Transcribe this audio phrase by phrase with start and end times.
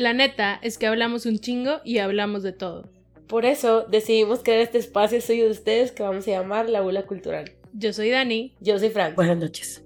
[0.00, 2.88] La neta es que hablamos un chingo y hablamos de todo.
[3.28, 7.04] Por eso decidimos crear este espacio suyo de ustedes que vamos a llamar La Bula
[7.04, 7.52] Cultural.
[7.74, 8.56] Yo soy Dani.
[8.60, 9.14] Yo soy Frank.
[9.14, 9.84] Buenas noches.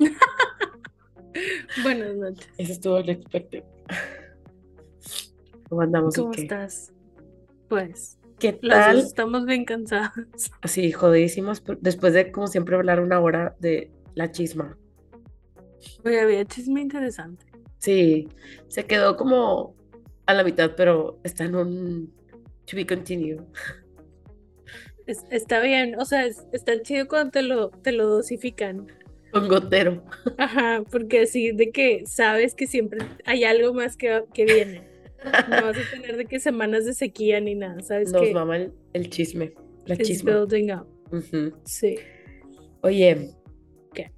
[1.84, 2.48] Buenas noches.
[2.58, 3.62] Eso estuvo unexpected.
[5.68, 6.16] ¿Cómo andamos?
[6.16, 6.42] ¿Cómo ¿Qué?
[6.42, 6.92] estás?
[7.68, 8.98] Pues, ¿Qué tal?
[8.98, 10.50] estamos bien cansadas.
[10.60, 11.62] Así, jodidísimos.
[11.80, 14.76] Después de, como siempre, hablar una hora de la chisma.
[16.04, 17.51] Oye, había chisme interesante.
[17.82, 18.28] Sí,
[18.68, 19.74] se quedó como
[20.26, 22.14] a la mitad, pero está en un
[22.64, 23.40] to be continued.
[25.06, 28.86] Es- está bien, o sea, es- está chido cuando te lo, te lo dosifican.
[29.32, 30.04] Con gotero.
[30.38, 34.82] Ajá, porque así de que sabes que siempre hay algo más que, que viene.
[35.48, 38.56] No vas a tener de que semanas de sequía ni nada, sabes Nos que mama
[38.58, 39.54] el, el chisme,
[39.86, 40.32] la it's chisma.
[40.32, 40.86] building up.
[41.64, 41.96] Sí.
[42.82, 43.30] Oye.
[43.92, 44.12] ¿Qué?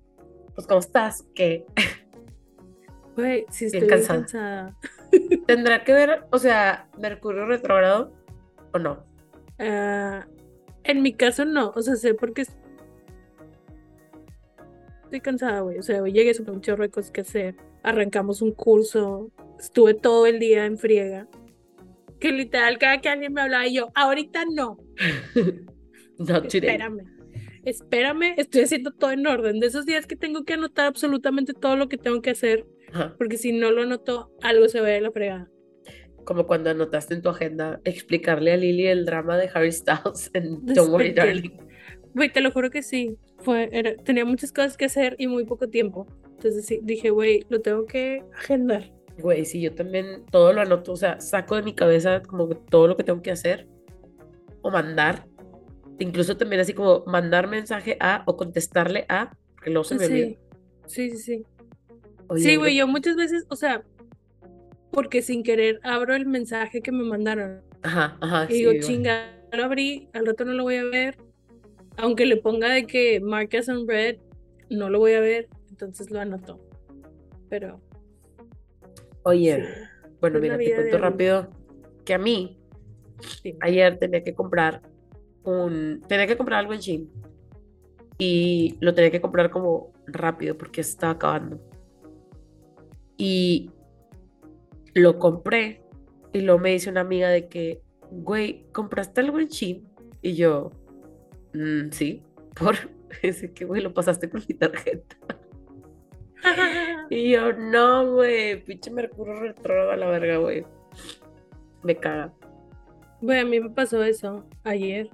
[0.54, 1.24] Pues, ¿cómo estás?
[1.34, 1.64] ¿Qué?
[3.16, 4.20] Güey, sí Bien estoy bien cansada.
[4.20, 4.76] cansada.
[5.46, 8.12] ¿Tendrá que ver, o sea, Mercurio retrógrado
[8.72, 9.04] o no?
[9.58, 10.26] Ah,
[10.82, 12.56] en mi caso no, o sea, sé porque es-
[15.04, 15.78] estoy cansada, güey.
[15.78, 17.54] O sea, hoy llegué sobre un chorro de cosas que hacer.
[17.82, 19.30] Arrancamos un curso,
[19.60, 21.28] estuve todo el día en friega.
[22.18, 24.78] Que literal, cada que alguien me hablaba, y yo, ahorita no,
[26.18, 26.46] today.
[26.46, 27.14] espérame.
[27.64, 29.58] Espérame, estoy haciendo todo en orden.
[29.60, 33.14] De esos días que tengo que anotar absolutamente todo lo que tengo que hacer, Ajá.
[33.18, 35.50] porque si no lo anoto, algo se va a ir a la fregada.
[36.24, 40.64] Como cuando anotaste en tu agenda explicarle a Lily el drama de Harry Styles en
[40.64, 41.12] Don't Worry.
[41.12, 41.50] Darling.
[42.14, 43.18] Güey, te lo juro que sí.
[43.38, 46.06] Fue, era- tenía muchas cosas que hacer y muy poco tiempo.
[46.30, 48.92] Entonces sí, dije, güey, lo tengo que agendar.
[49.18, 52.54] Güey, sí, yo también todo lo anoto, o sea, saco de mi cabeza como que
[52.54, 53.66] todo lo que tengo que hacer
[54.62, 55.26] o mandar.
[55.98, 60.26] Incluso también así como mandar mensaje a o contestarle a, porque luego se me olvida.
[60.26, 60.38] Sí,
[60.86, 61.44] sí, sí, sí.
[62.28, 63.82] Oye, Sí, güey, yo muchas veces, o sea,
[64.90, 67.62] porque sin querer abro el mensaje que me mandaron.
[67.82, 71.16] Ajá, ajá, Y digo, chinga, lo abrí, al rato no lo voy a ver.
[71.96, 74.16] Aunque le ponga de que mark as unread,
[74.70, 75.48] no lo voy a ver.
[75.70, 76.60] Entonces lo anoto.
[77.48, 77.80] Pero,
[79.24, 79.72] Oye, sí,
[80.20, 81.50] bueno, mira, te cuento rápido
[82.04, 82.58] que a mí
[83.42, 83.56] sí.
[83.60, 84.82] ayer tenía que comprar
[85.44, 87.10] un, tenía que comprar algo en Shein
[88.18, 91.60] y lo tenía que comprar como rápido porque estaba acabando.
[93.16, 93.70] Y
[94.94, 95.82] lo compré
[96.32, 97.80] y luego me dice una amiga de que,
[98.10, 99.86] güey, ¿compraste algo en Shein?
[100.22, 100.70] Y yo,
[101.52, 102.22] "Mm, sí,
[102.58, 102.76] por,
[103.22, 105.16] dice que, güey, lo pasaste con mi tarjeta.
[107.10, 110.64] Y yo, no, güey, pinche Mercurio retrógrado a la verga, güey.
[111.82, 112.32] Me caga.
[113.20, 115.10] Güey, a mí me pasó eso ayer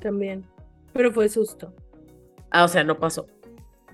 [0.00, 0.44] también.
[0.92, 1.72] Pero fue susto.
[2.50, 3.26] Ah, o sea, no pasó.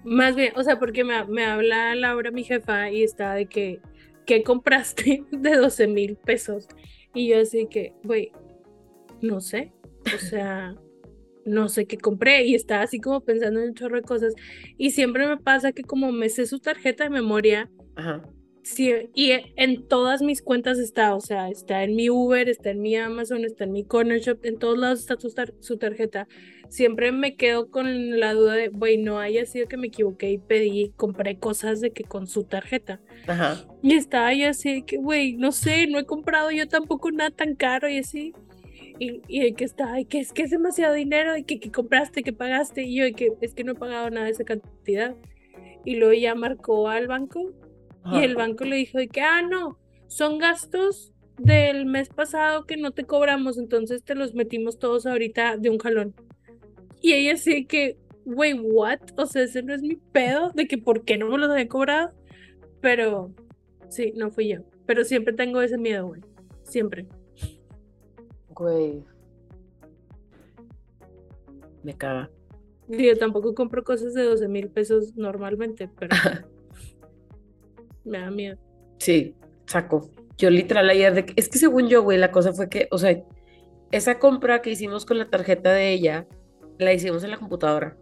[0.06, 3.80] Más bien, o sea, porque me, me habla Laura, mi jefa, y está de que,
[4.24, 6.68] ¿qué compraste de 12 mil pesos?
[7.12, 8.30] Y yo así que, güey,
[9.20, 9.72] no sé.
[10.14, 10.74] O sea,
[11.44, 12.44] no sé qué compré.
[12.44, 14.34] Y estaba así como pensando en un chorro de cosas.
[14.78, 18.22] Y siempre me pasa que como me sé su tarjeta de memoria, Ajá.
[18.62, 22.82] Sí, y en todas mis cuentas está, o sea, está en mi Uber, está en
[22.82, 26.26] mi Amazon, está en mi Corner Shop, en todos lados está su, tar- su tarjeta.
[26.68, 30.38] Siempre me quedo con la duda de, güey, no haya sido que me equivoqué y
[30.38, 33.00] pedí, compré cosas de que con su tarjeta.
[33.26, 33.64] Ajá.
[33.82, 37.54] Y estaba yo así que, güey, no sé, no he comprado yo tampoco nada tan
[37.54, 38.32] caro y así.
[38.98, 41.70] Y, y de que está, ay, que es que es demasiado dinero, y que, que
[41.70, 42.82] compraste, que pagaste.
[42.84, 45.14] Y yo de que es que no he pagado nada de esa cantidad.
[45.84, 47.52] Y luego ya marcó al banco
[48.12, 52.76] y el banco le dijo de que, ah, no, son gastos del mes pasado que
[52.76, 56.14] no te cobramos, entonces te los metimos todos ahorita de un jalón.
[57.06, 58.98] Y ella así que, güey, what?
[59.16, 61.68] O sea, ese no es mi pedo de que por qué no me los había
[61.68, 62.10] cobrado.
[62.80, 63.32] Pero
[63.88, 64.62] sí, no fui yo.
[64.86, 66.22] Pero siempre tengo ese miedo, güey.
[66.64, 67.06] Siempre.
[68.48, 69.04] Güey.
[71.84, 72.28] Me caga.
[72.88, 76.16] Yo tampoco compro cosas de 12 mil pesos normalmente, pero
[78.04, 78.58] me da miedo.
[78.98, 79.32] Sí,
[79.66, 80.10] saco.
[80.38, 83.22] Yo literal ayer de es que según yo, güey, la cosa fue que, o sea,
[83.92, 86.26] esa compra que hicimos con la tarjeta de ella,
[86.78, 87.96] la hicimos en la computadora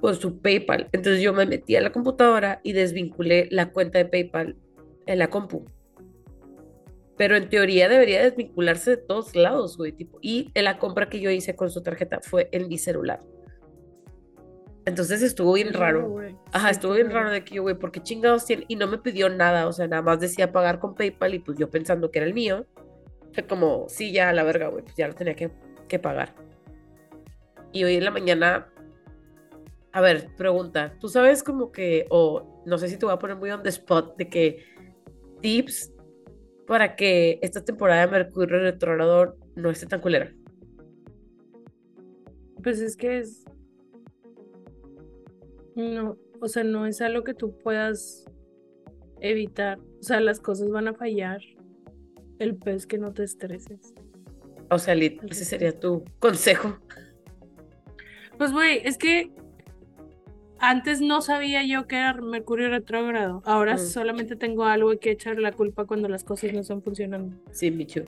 [0.00, 0.88] por su PayPal.
[0.92, 4.56] Entonces yo me metí a la computadora y desvinculé la cuenta de PayPal
[5.06, 5.64] en la compu.
[7.16, 10.18] Pero en teoría debería desvincularse de todos lados, güey, tipo.
[10.22, 13.20] Y la compra que yo hice con su tarjeta fue en mi celular.
[14.84, 16.16] Entonces estuvo bien raro.
[16.50, 18.64] Ajá, estuvo bien raro de que yo, güey, ¿por qué chingados tiene?
[18.66, 21.58] Y no me pidió nada, o sea, nada más decía pagar con PayPal y pues
[21.58, 22.66] yo pensando que era el mío,
[23.32, 25.50] fue como, sí, ya, la verga, güey, pues ya lo tenía que,
[25.88, 26.34] que pagar.
[27.72, 28.68] Y hoy en la mañana,
[29.92, 33.36] a ver, pregunta, ¿tú sabes como que, o no sé si te voy a poner
[33.36, 34.64] muy on the spot, de que
[35.40, 35.92] tips,
[36.66, 40.32] para que esta temporada de Mercurio retrógrado no esté tan culera?
[42.62, 43.44] Pues es que es.
[45.74, 48.24] No, o sea, no es algo que tú puedas
[49.20, 49.78] evitar.
[50.00, 51.40] O sea, las cosas van a fallar.
[52.38, 53.94] El pez que no te estreses.
[54.70, 56.78] O sea, Lit, ese sería tu consejo.
[58.42, 59.30] Pues, güey, es que
[60.58, 63.40] antes no sabía yo que era Mercurio retrógrado.
[63.44, 63.78] Ahora Mm.
[63.78, 67.36] solamente tengo algo que echar la culpa cuando las cosas no están funcionando.
[67.52, 68.02] Sí, Michu.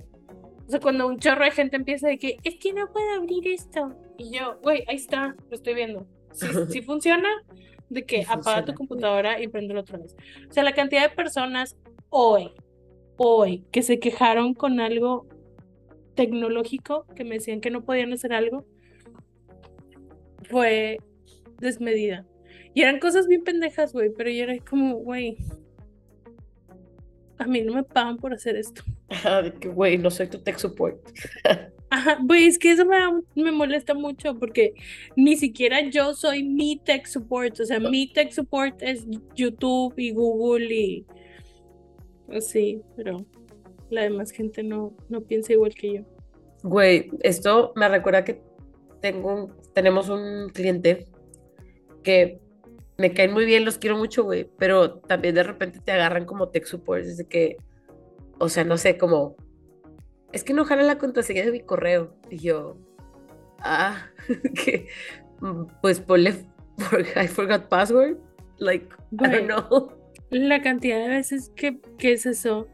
[0.67, 3.47] O sea, cuando un chorro de gente empieza de que es que no puedo abrir
[3.47, 3.95] esto.
[4.19, 6.05] Y yo, güey, ahí está, lo estoy viendo.
[6.33, 6.47] Si
[6.81, 7.29] sí, funciona,
[7.89, 10.17] de que Sí apaga tu computadora y prendelo otra vez.
[10.51, 11.77] O sea, la cantidad de personas
[12.11, 12.51] hoy,
[13.19, 15.29] hoy, que se quejaron con algo
[16.17, 18.65] tecnológico, que me decían que no podían hacer algo,
[20.49, 20.99] fue
[21.61, 22.27] desmedida.
[22.75, 25.37] Y eran cosas bien pendejas, güey, pero yo era como, güey,
[27.39, 28.83] a mí no me pagan por hacer esto.
[29.25, 30.99] Ah, de que, güey, no soy tu tech support.
[31.91, 32.97] Ajá, güey, es que eso me,
[33.37, 34.75] me molesta mucho porque
[35.15, 39.07] ni siquiera yo soy mi tech support, o sea, mi tech support es
[39.37, 41.07] YouTube y Google y
[42.35, 43.19] así, pero
[43.91, 46.01] la demás gente no, no piensa igual que yo.
[46.65, 48.43] Güey, esto me recuerda que
[49.01, 51.07] tengo un- tenemos un cliente
[52.03, 52.41] que
[52.97, 56.49] me caen muy bien, los quiero mucho, güey, pero también de repente te agarran como
[56.49, 57.57] tech support, desde que,
[58.39, 59.37] o sea, no sé, como,
[60.33, 62.15] es que no jala la contraseña de mi correo.
[62.31, 62.77] Y yo,
[63.61, 64.07] ah,
[64.65, 64.89] que,
[65.83, 66.47] pues ponle,
[67.17, 68.17] I forgot password,
[68.59, 69.31] like, I Güey.
[69.31, 69.93] don't know.
[70.31, 72.69] La cantidad de veces que, que es eso.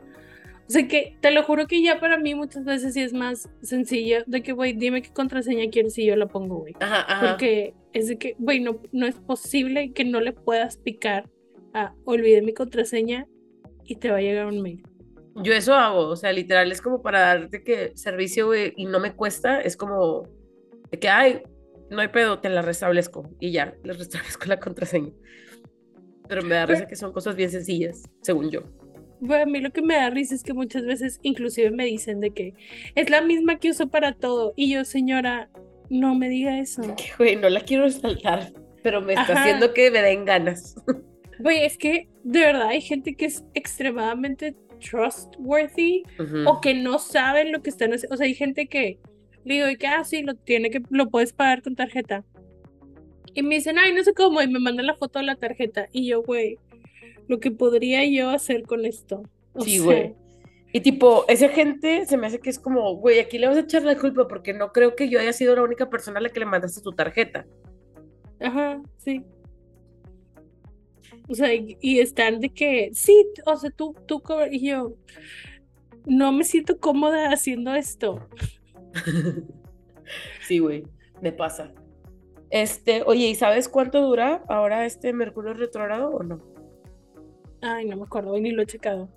[0.71, 3.51] O sea que te lo juro que ya para mí muchas veces sí es más
[3.61, 6.77] sencillo de que, güey, dime qué contraseña quieres y yo la pongo, güey.
[6.79, 7.27] Ajá, ajá.
[7.29, 11.29] Porque es de que, güey, no, no es posible que no le puedas picar
[11.75, 13.27] a olvidé mi contraseña
[13.85, 14.85] y te va a llegar un mail.
[15.43, 19.01] Yo eso hago, o sea, literal es como para darte que servicio, güey, y no
[19.01, 20.29] me cuesta, es como
[20.89, 21.43] de que, ay,
[21.91, 25.11] no hay pedo, te la restablezco y ya, les restablezco la contraseña.
[26.29, 28.63] Pero me da risa que son cosas bien sencillas, según yo.
[29.21, 32.21] Güey, a mí lo que me da risa es que muchas veces inclusive me dicen
[32.21, 32.55] de que
[32.95, 34.55] es la misma que uso para todo.
[34.57, 35.51] Y yo, señora,
[35.91, 36.83] no me diga eso.
[36.97, 38.53] Que, güey, no la quiero resaltar,
[38.83, 39.43] pero me está Ajá.
[39.43, 40.75] haciendo que me den ganas.
[41.39, 46.49] Güey, es que de verdad hay gente que es extremadamente trustworthy Ujú.
[46.49, 48.15] o que no saben lo que están haciendo.
[48.15, 48.99] O sea, hay gente que
[49.45, 52.25] le digo de que, ah, sí, lo tiene que, lo puedes pagar con tarjeta.
[53.35, 55.89] Y me dicen, ay, no sé cómo, y me mandan la foto de la tarjeta.
[55.93, 56.59] Y yo, güey,
[57.31, 59.23] lo que podría yo hacer con esto.
[59.53, 60.15] O Sí, güey.
[60.73, 63.61] Y tipo, esa gente se me hace que es como, güey, aquí le vas a
[63.61, 66.29] echar la culpa porque no creo que yo haya sido la única persona a la
[66.29, 67.47] que le mandaste tu tarjeta.
[68.41, 69.25] Ajá, sí.
[71.29, 74.95] O sea, y, y están de que, sí, o sea, tú, tú, y yo,
[76.07, 78.29] no me siento cómoda haciendo esto.
[80.43, 80.83] Sí, güey,
[81.23, 81.73] me pasa.
[82.51, 86.50] Este, oye, ¿y sabes cuánto dura ahora este Mercurio retrógrado o no?
[87.63, 89.09] Ay, no me acuerdo, ni lo he checado.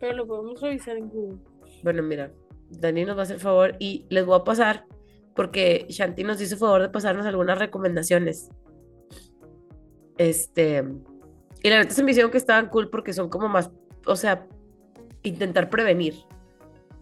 [0.00, 1.38] Pero lo podemos revisar en Google.
[1.82, 2.32] Bueno, mira,
[2.70, 4.84] Dani nos va a hacer favor y les voy a pasar
[5.34, 8.50] porque Shanti nos hizo favor de pasarnos algunas recomendaciones.
[10.18, 10.82] Este,
[11.62, 13.70] y la verdad se me hicieron que estaban cool porque son como más,
[14.06, 14.46] o sea,
[15.22, 16.14] intentar prevenir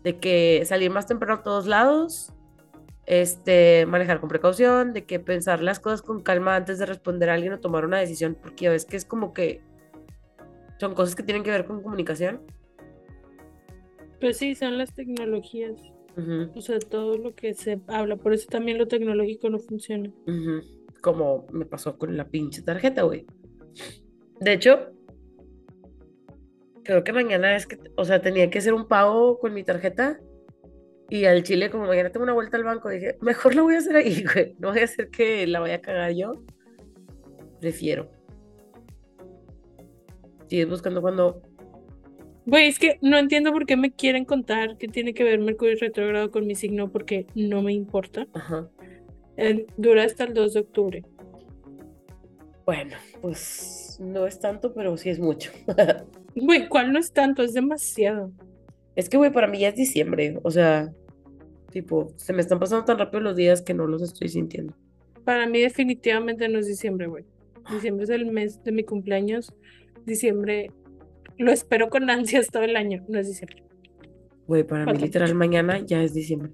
[0.03, 2.33] de que salir más temprano a todos lados,
[3.07, 7.35] este, manejar con precaución, de que pensar las cosas con calma antes de responder a
[7.35, 9.63] alguien o tomar una decisión, porque a veces que es como que
[10.79, 12.41] son cosas que tienen que ver con comunicación.
[14.21, 15.75] Pues sí, son las tecnologías.
[16.55, 18.17] O sea, todo lo que se habla.
[18.17, 20.11] Por eso también lo tecnológico no funciona.
[21.01, 23.27] Como me pasó con la pinche tarjeta, güey.
[24.41, 24.93] De hecho,
[26.85, 30.21] creo que mañana es que, o sea, tenía que hacer un pago con mi tarjeta
[31.11, 33.79] y al chile, como mañana tengo una vuelta al banco, dije, mejor lo voy a
[33.79, 34.55] hacer ahí, güey.
[34.59, 36.43] No voy a hacer que la vaya a cagar yo.
[37.61, 38.11] Prefiero.
[40.55, 41.43] Sigues buscando cuando.
[42.47, 45.75] Güey, es que no entiendo por qué me quieren contar que tiene que ver Mercurio
[45.81, 48.29] retrógrado con mi signo porque no me importa.
[48.35, 48.69] Ajá.
[49.37, 51.05] Eh, dura hasta el 2 de octubre.
[52.65, 55.51] Bueno, pues no es tanto, pero sí es mucho.
[56.37, 57.43] Güey, ¿cuál no es tanto?
[57.43, 58.31] Es demasiado.
[58.95, 60.39] Es que, güey, para mí ya es diciembre.
[60.45, 60.93] O sea,
[61.73, 64.77] tipo, se me están pasando tan rápido los días que no los estoy sintiendo.
[65.25, 67.25] Para mí definitivamente no es diciembre, güey.
[67.73, 69.53] Diciembre es el mes de mi cumpleaños.
[70.05, 70.71] Diciembre
[71.39, 73.05] lo espero con ansias todo el año.
[73.09, 73.63] No es diciembre.
[74.47, 76.53] Güey, para mí literal mañana ya es diciembre.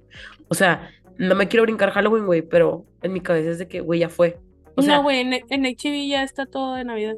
[0.48, 3.80] O sea, no me quiero brincar Halloween, güey, pero en mi cabeza es de que,
[3.80, 4.38] güey, ya fue.
[4.76, 7.16] O sea, no, güey, en, en HB ya está todo de Navidad.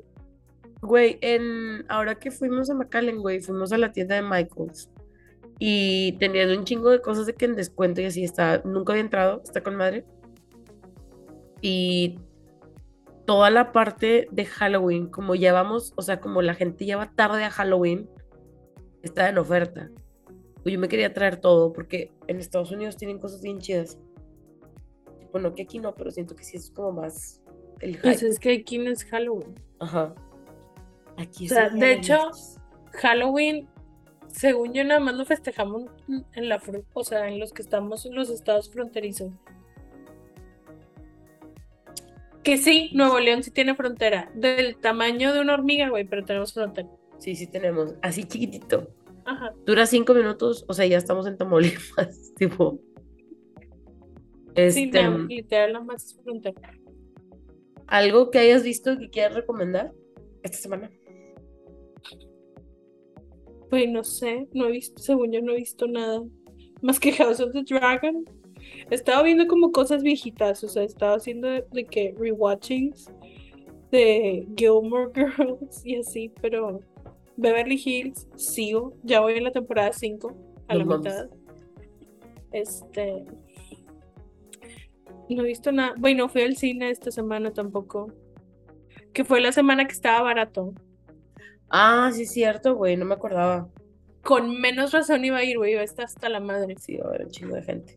[0.81, 4.91] güey, en ahora que fuimos a McAllen, güey, fuimos a la tienda de Michaels
[5.59, 8.63] Y tenían un chingo de cosas de que en descuento y así está.
[8.65, 10.05] Nunca había entrado, está con madre.
[11.61, 12.19] Y
[13.27, 17.13] toda la parte de Halloween, como ya vamos, o sea, como la gente ya va
[17.15, 18.09] tarde a Halloween,
[19.03, 19.91] está en oferta.
[20.65, 23.99] Yo me quería traer todo porque en Estados Unidos tienen cosas bien chidas.
[25.33, 27.43] Bueno, que aquí no, pero siento que sí es como más
[27.81, 29.55] el Pues es que aquí no es Halloween.
[29.81, 30.15] Ajá.
[31.17, 32.31] Aquí O sea, de hecho.
[32.93, 33.69] Halloween,
[34.29, 35.85] según yo, nada más lo festejamos
[36.35, 36.61] en la
[36.93, 39.33] o sea, en los que estamos en los estados fronterizos.
[42.43, 44.31] Que sí, Nuevo León sí tiene frontera.
[44.35, 46.89] Del tamaño de una hormiga, güey, pero tenemos frontera.
[47.19, 47.95] Sí, sí tenemos.
[48.03, 48.89] Así chiquitito.
[49.25, 49.55] Ajá.
[49.65, 52.81] Dura cinco minutos, o sea, ya estamos en Tamaulipas, tipo.
[54.57, 56.61] Sí, Este, nada, literal, nada más es frontera.
[57.87, 59.93] algo que hayas visto que quieras recomendar
[60.43, 60.91] esta semana.
[63.71, 66.23] Pues no sé, no he visto, según yo no he visto nada.
[66.83, 68.25] Más que House of the Dragon.
[68.91, 73.11] Estaba viendo como cosas viejitas, o sea, estaba haciendo de, de que rewatchings
[73.91, 76.81] de Gilmore Girls y así, pero
[77.37, 80.35] Beverly Hills sigo, ya voy en la temporada 5,
[80.69, 81.29] a la mitad.
[82.53, 83.25] Este.
[85.29, 85.95] No he visto nada.
[85.97, 88.13] Bueno, fui al cine esta semana tampoco.
[89.13, 90.75] Que fue la semana que estaba barato.
[91.69, 93.69] Ah, sí, es cierto, güey, no me acordaba.
[94.23, 96.77] Con menos razón iba a ir, güey, iba a estar hasta la madre.
[96.79, 97.95] Sí, va a haber un chingo de gente.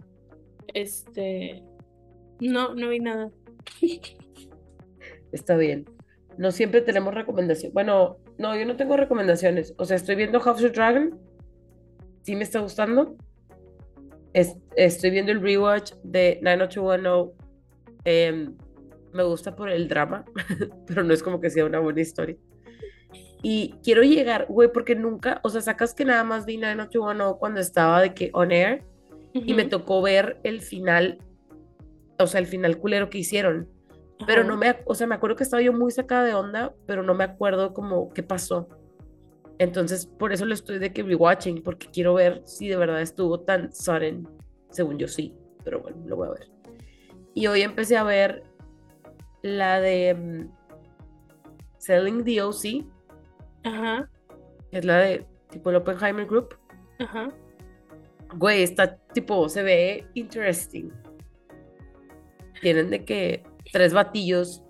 [0.75, 1.63] Este.
[2.41, 3.31] No, no vi nada.
[5.31, 5.85] Está bien.
[6.37, 7.73] No siempre tenemos recomendaciones.
[7.73, 9.73] Bueno, no, yo no tengo recomendaciones.
[9.77, 11.17] O sea, estoy viendo House of Dragon.
[12.23, 13.15] Sí me está gustando.
[14.33, 17.33] Es- estoy viendo el rewatch de 90210.
[18.03, 18.55] Em,
[19.13, 20.25] me gusta por el drama,
[20.87, 22.35] pero no es como que sea una buena historia.
[23.41, 27.61] Y quiero llegar, güey, porque nunca, o sea, sacas que nada más vi 90210 cuando
[27.61, 28.83] estaba de que on air
[29.43, 31.17] y me tocó ver el final,
[32.17, 33.69] o sea, el final culero que hicieron.
[34.25, 37.03] Pero no me, o sea, me acuerdo que estaba yo muy sacada de onda, pero
[37.03, 38.69] no me acuerdo como qué pasó.
[39.57, 43.41] Entonces, por eso lo estoy de que rewatching, porque quiero ver si de verdad estuvo
[43.41, 44.27] tan sudden,
[44.69, 45.33] según yo sí,
[45.65, 46.49] pero bueno, lo voy a ver.
[47.33, 48.43] Y hoy empecé a ver
[49.41, 50.49] la de mm,
[51.77, 52.85] Selling the OC,
[53.63, 54.09] Ajá,
[54.71, 56.55] es la de tipo el Oppenheimer Group.
[56.99, 57.29] ajá.
[58.33, 60.89] Güey, está tipo, se ve interesting.
[62.61, 64.61] Tienen de que tres batillos.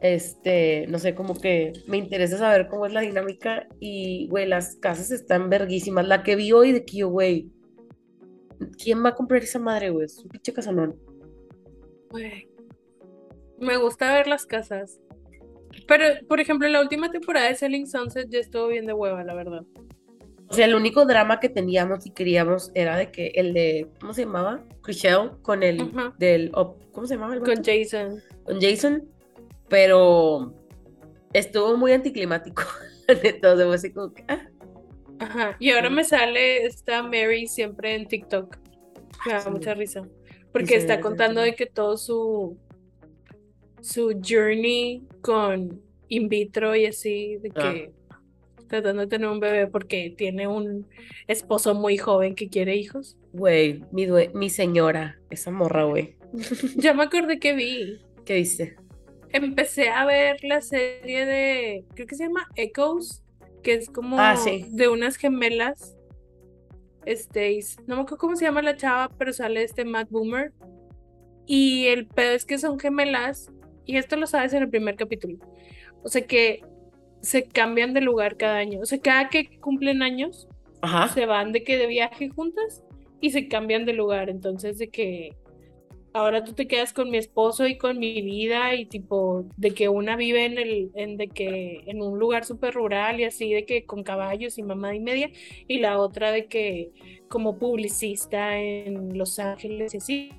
[0.00, 3.66] Este, no sé, como que me interesa saber cómo es la dinámica.
[3.80, 6.06] Y, güey, las casas están verguísimas.
[6.06, 7.50] La que vi hoy de que güey,
[8.82, 10.06] ¿quién va a comprar esa madre, güey?
[10.06, 10.96] Es un pinche casanón.
[12.10, 12.48] Güey.
[13.58, 15.00] Me gusta ver las casas.
[15.86, 19.34] Pero, por ejemplo, la última temporada de Selling Sunset ya estuvo bien de hueva, la
[19.34, 19.64] verdad.
[20.48, 24.12] O sea, el único drama que teníamos y queríamos era de que el de, ¿cómo
[24.14, 24.64] se llamaba?
[24.82, 26.52] Chriselle con el del,
[26.92, 27.34] ¿cómo se llamaba?
[27.34, 27.64] el Con?
[27.64, 28.22] Jason.
[28.44, 29.08] con Jason,
[29.68, 30.54] pero
[31.32, 32.62] estuvo muy anticlimático.
[33.08, 34.46] Entonces así como que, ah,
[35.18, 35.56] Ajá.
[35.58, 35.94] Y ahora Mm.
[35.94, 38.58] me sale esta Mary siempre en TikTok.
[39.26, 39.50] Me da Sí.
[39.50, 40.06] mucha risa.
[40.52, 42.58] Porque está contando de que todo su
[43.80, 47.72] su journey con in vitro y así, de Ah.
[47.72, 47.92] que
[48.68, 50.86] tratando de tener un bebé porque tiene un
[51.26, 53.16] esposo muy joven que quiere hijos.
[53.32, 56.16] güey, mi, mi señora, esa morra, güey.
[56.76, 58.00] Ya me acordé que vi.
[58.24, 58.76] ¿Qué dice?
[59.30, 63.22] Empecé a ver la serie de, creo que se llama Echoes,
[63.62, 64.66] que es como Ah, sí.
[64.70, 65.96] de unas gemelas.
[67.04, 70.52] Este, no me acuerdo cómo se llama la chava, pero sale este Matt Boomer.
[71.46, 73.52] Y el pedo es que son gemelas,
[73.84, 75.38] y esto lo sabes en el primer capítulo.
[76.02, 76.62] O sea que
[77.26, 78.78] se cambian de lugar cada año.
[78.80, 80.48] O sea, cada que cumplen años,
[80.80, 81.08] Ajá.
[81.08, 82.84] se van de que de viaje juntas
[83.20, 84.30] y se cambian de lugar.
[84.30, 85.34] Entonces, de que
[86.12, 89.88] ahora tú te quedas con mi esposo y con mi vida y tipo de que
[89.88, 93.66] una vive en el en de que en un lugar súper rural y así de
[93.66, 95.30] que con caballos y mamá y media
[95.66, 96.92] y la otra de que
[97.28, 100.30] como publicista en Los Ángeles y así,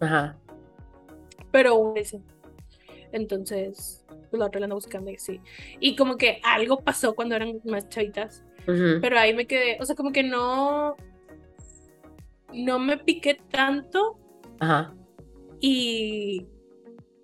[0.00, 0.36] Ajá.
[1.52, 2.20] pero ese.
[3.14, 5.40] Entonces, pues, la otra la anda buscando y así.
[5.78, 8.44] Y como que algo pasó cuando eran más chavitas.
[8.66, 10.96] Pero ahí me quedé, o sea, como que no,
[12.52, 14.18] no me piqué tanto
[14.58, 14.94] Ajá.
[15.60, 16.46] y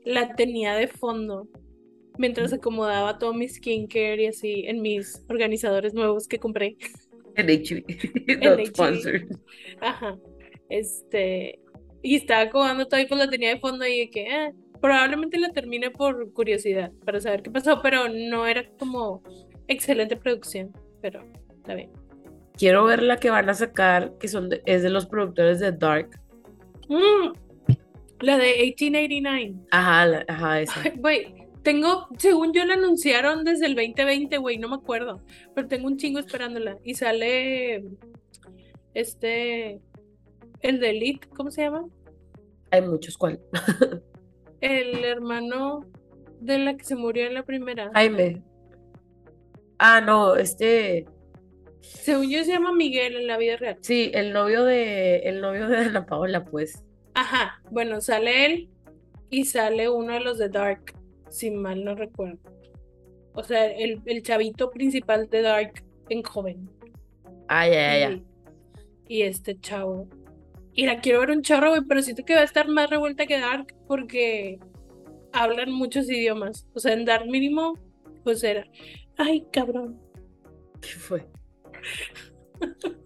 [0.04, 1.48] la tenía de fondo
[2.18, 6.76] mientras acomodaba todo mi skincare y así en mis organizadores nuevos que compré.
[7.36, 8.66] En HB.
[8.66, 9.28] Sponsored.
[9.80, 10.18] Ajá.
[10.68, 11.58] Este,
[12.02, 15.38] y estaba acomodando todo y pues la tenía de fondo y de que, eh, probablemente
[15.38, 19.22] la termine por curiosidad, para saber qué pasó, pero no era como
[19.68, 21.22] excelente producción, pero
[21.56, 21.90] está bien.
[22.56, 25.72] quiero ver la que van a sacar, que son de- es de los productores de
[25.72, 26.20] Dark.
[26.88, 27.32] Mm,
[28.20, 29.54] la de 1889.
[29.70, 30.82] Ajá, la- ajá, esa.
[30.96, 35.22] Güey, tengo, según yo la anunciaron desde el 2020, güey, no me acuerdo,
[35.54, 36.76] pero tengo un chingo esperándola.
[36.84, 37.84] Y sale
[38.94, 39.80] este,
[40.60, 41.86] el de Elite, ¿cómo se llama?
[42.70, 43.40] Hay muchos, ¿cuál?
[44.60, 45.86] El hermano
[46.40, 47.90] de la que se murió en la primera.
[47.94, 48.42] Jaime.
[49.78, 51.06] Ah, no, este,
[51.80, 53.78] Según yo se llama Miguel en la vida real.
[53.80, 56.84] sí, el novio de, el novio de Ana Paola, pues.
[57.14, 58.70] Ajá, bueno, sale él
[59.30, 60.94] y sale uno de los de Dark,
[61.30, 62.38] si mal no recuerdo.
[63.32, 66.68] O sea, el, el chavito principal de Dark en joven.
[67.48, 68.10] Ah, ya, ya, ya.
[68.10, 68.24] Y,
[69.08, 70.08] y este chavo.
[70.74, 73.26] Y la quiero ver un chorro, güey, pero siento que va a estar más revuelta
[73.26, 74.58] que Dark porque
[75.32, 76.66] hablan muchos idiomas.
[76.74, 77.74] O sea, en Dark mínimo,
[78.24, 78.66] pues era.
[79.16, 80.00] Ay, cabrón.
[80.80, 81.26] ¿Qué fue?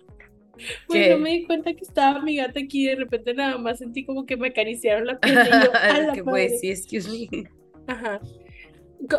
[0.89, 1.11] Güey, ¿Qué?
[1.11, 4.05] no me di cuenta que estaba mi gata aquí y de repente nada más sentí
[4.07, 6.49] como que me acariciaron la piel y yo, "A la que madre".
[6.49, 7.51] pues, sí, excuse me.
[7.87, 8.21] Ajá.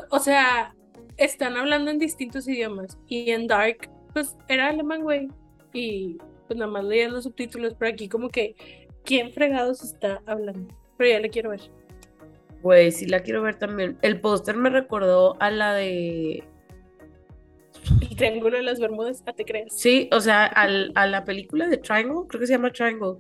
[0.10, 0.74] O sea,
[1.18, 2.98] están hablando en distintos idiomas.
[3.08, 5.28] Y en Dark, pues era alemán, güey.
[5.74, 8.56] Y pues nada más leían los subtítulos, pero aquí como que,
[9.04, 10.74] ¿quién fregados está hablando?
[10.98, 11.62] Pero ya le quiero ver.
[12.62, 13.98] Güey, sí la quiero ver también.
[14.02, 16.44] El póster me recordó a la de.
[18.02, 19.74] El Triángulo de las Bermudas, ¿a te crees?
[19.74, 23.18] Sí, o sea, al- a la película de Triangle, creo que se llama Triangle.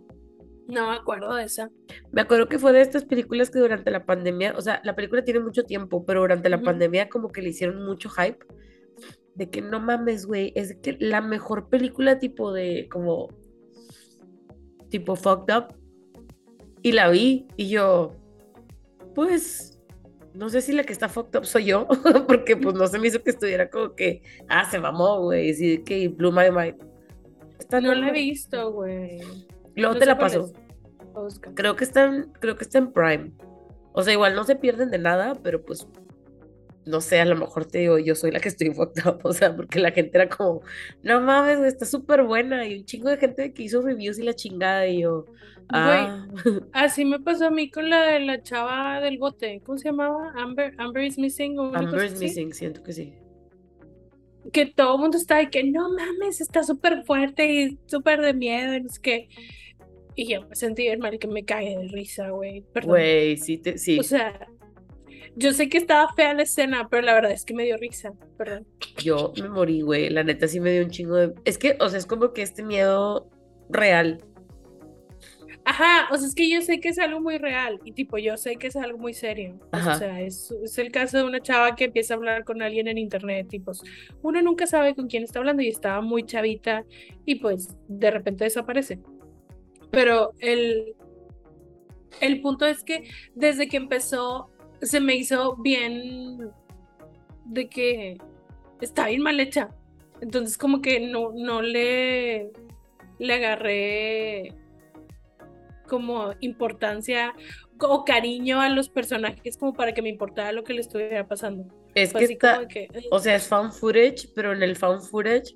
[0.68, 1.70] No me acuerdo de esa.
[2.12, 5.24] Me acuerdo que fue de estas películas que durante la pandemia, o sea, la película
[5.24, 8.40] tiene mucho tiempo, pero durante la pandemia como que le hicieron mucho hype.
[9.36, 13.30] De que no mames, güey, es que la mejor película tipo de, como,
[14.90, 15.76] tipo fucked up.
[16.82, 18.16] Y la vi y yo,
[19.14, 19.82] pues,
[20.34, 21.88] no sé si la que está fucked up soy yo,
[22.28, 25.80] porque pues no se me hizo que estuviera como que, ah, se mamó, güey, sí,
[25.84, 26.76] que blew my mind.
[27.60, 29.20] Está No la he visto, güey.
[29.76, 30.52] Luego No te la paso.
[31.56, 33.32] Creo que está en, creo que está en Prime.
[33.94, 35.88] O sea, igual no se pierden de nada, pero pues,
[36.86, 39.34] no sé, a lo mejor te digo, yo soy la que estoy fucked up, o
[39.34, 40.62] sea, porque la gente era como,
[41.04, 44.24] no mames, güey, está súper buena, y un chingo de gente que hizo reviews y
[44.24, 45.26] la chingada, y yo,
[45.70, 46.28] ah,
[46.74, 49.62] Así me pasó a mí con la de la chava del bote.
[49.66, 50.32] ¿Cómo se llamaba?
[50.36, 51.58] Amber, Amber is Missing.
[51.58, 52.26] o Amber is así.
[52.26, 53.14] Missing, siento que sí.
[54.54, 58.34] que todo el mundo está de que no mames, está súper fuerte y súper de
[58.34, 59.30] miedo, y sé qué.
[60.18, 62.62] Y yo me sentí mal que me cague de risa, güey.
[62.74, 62.92] Perdón.
[62.92, 64.48] Güey, sí, te, sí, O sea,
[65.36, 68.14] yo sé que estaba fea la escena, pero la verdad es que me dio risa.
[68.38, 68.66] Perdón.
[68.98, 71.34] yo me morí, güey, la neta sí me dio un chingo de...
[71.46, 73.30] Es que, o sea, es como que este miedo
[73.70, 74.24] real,
[75.68, 78.38] Ajá, o sea, es que yo sé que es algo muy real y tipo, yo
[78.38, 79.60] sé que es algo muy serio.
[79.74, 79.98] O Ajá.
[79.98, 83.00] sea, es, es el caso de una chava que empieza a hablar con alguien en
[83.00, 83.82] internet pues
[84.22, 86.86] uno nunca sabe con quién está hablando y estaba muy chavita
[87.26, 89.00] y pues de repente desaparece.
[89.90, 90.96] Pero el,
[92.22, 96.52] el punto es que desde que empezó se me hizo bien
[97.46, 98.18] de que
[98.82, 99.70] está bien mal hecha.
[100.22, 102.52] Entonces como que no, no le,
[103.20, 104.54] le agarré
[105.88, 107.34] como importancia
[107.80, 111.66] o cariño a los personajes como para que me importara lo que le estuviera pasando.
[111.94, 112.66] es que está.
[113.12, 115.56] O sea, es found footage, pero en el found footage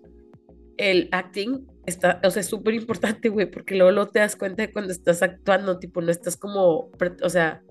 [0.77, 4.63] el acting está, o sea, es súper importante, güey, porque luego, luego te das cuenta
[4.63, 6.89] de cuando estás actuando, tipo, no estás como,
[7.21, 7.61] o sea,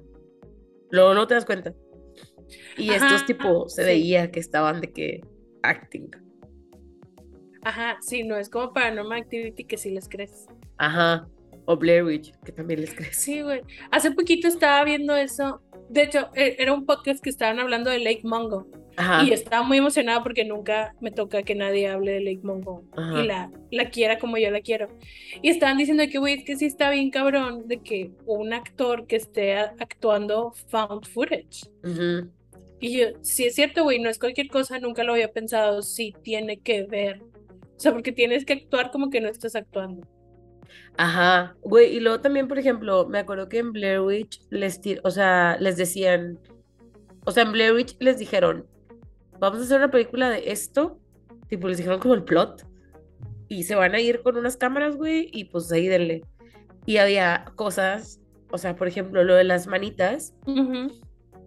[0.90, 1.74] luego no te das cuenta.
[2.76, 3.86] Y estos, tipo, se sí.
[3.86, 5.20] veía que estaban de que
[5.62, 6.10] acting.
[7.62, 10.46] Ajá, sí, no es como Paranormal Activity que sí les crees.
[10.78, 11.28] Ajá.
[11.66, 13.16] O Blair Witch, que también les crees.
[13.16, 13.60] Sí, güey.
[13.90, 15.60] Hace poquito estaba viendo eso.
[15.90, 18.66] De hecho, e- era un podcast que estaban hablando de Lake Mungo.
[18.98, 19.22] Ajá.
[19.22, 22.42] Y estaba muy emocionada porque nunca me toca que nadie hable de Lake
[22.96, 23.22] Ajá.
[23.22, 24.88] y la, la quiera como yo la quiero.
[25.40, 29.06] Y estaban diciendo que, güey, es que sí está bien cabrón de que un actor
[29.06, 31.70] que esté actuando found footage.
[32.80, 36.12] Y yo, sí es cierto, güey, no es cualquier cosa, nunca lo había pensado, sí
[36.22, 37.22] tiene que ver.
[37.22, 40.08] O sea, porque tienes que actuar como que no estás actuando.
[40.96, 45.10] Ajá, güey, y luego también, por ejemplo, me acuerdo que en Blair Witch les, o
[45.12, 46.40] sea, les decían,
[47.24, 48.66] o sea, en Blair Witch les dijeron,
[49.38, 50.98] vamos a hacer una película de esto,
[51.48, 52.66] tipo, les dijeron como el plot,
[53.48, 56.22] y se van a ir con unas cámaras, güey, y pues ahí denle.
[56.86, 58.20] Y había cosas,
[58.50, 60.34] o sea, por ejemplo, lo de las manitas,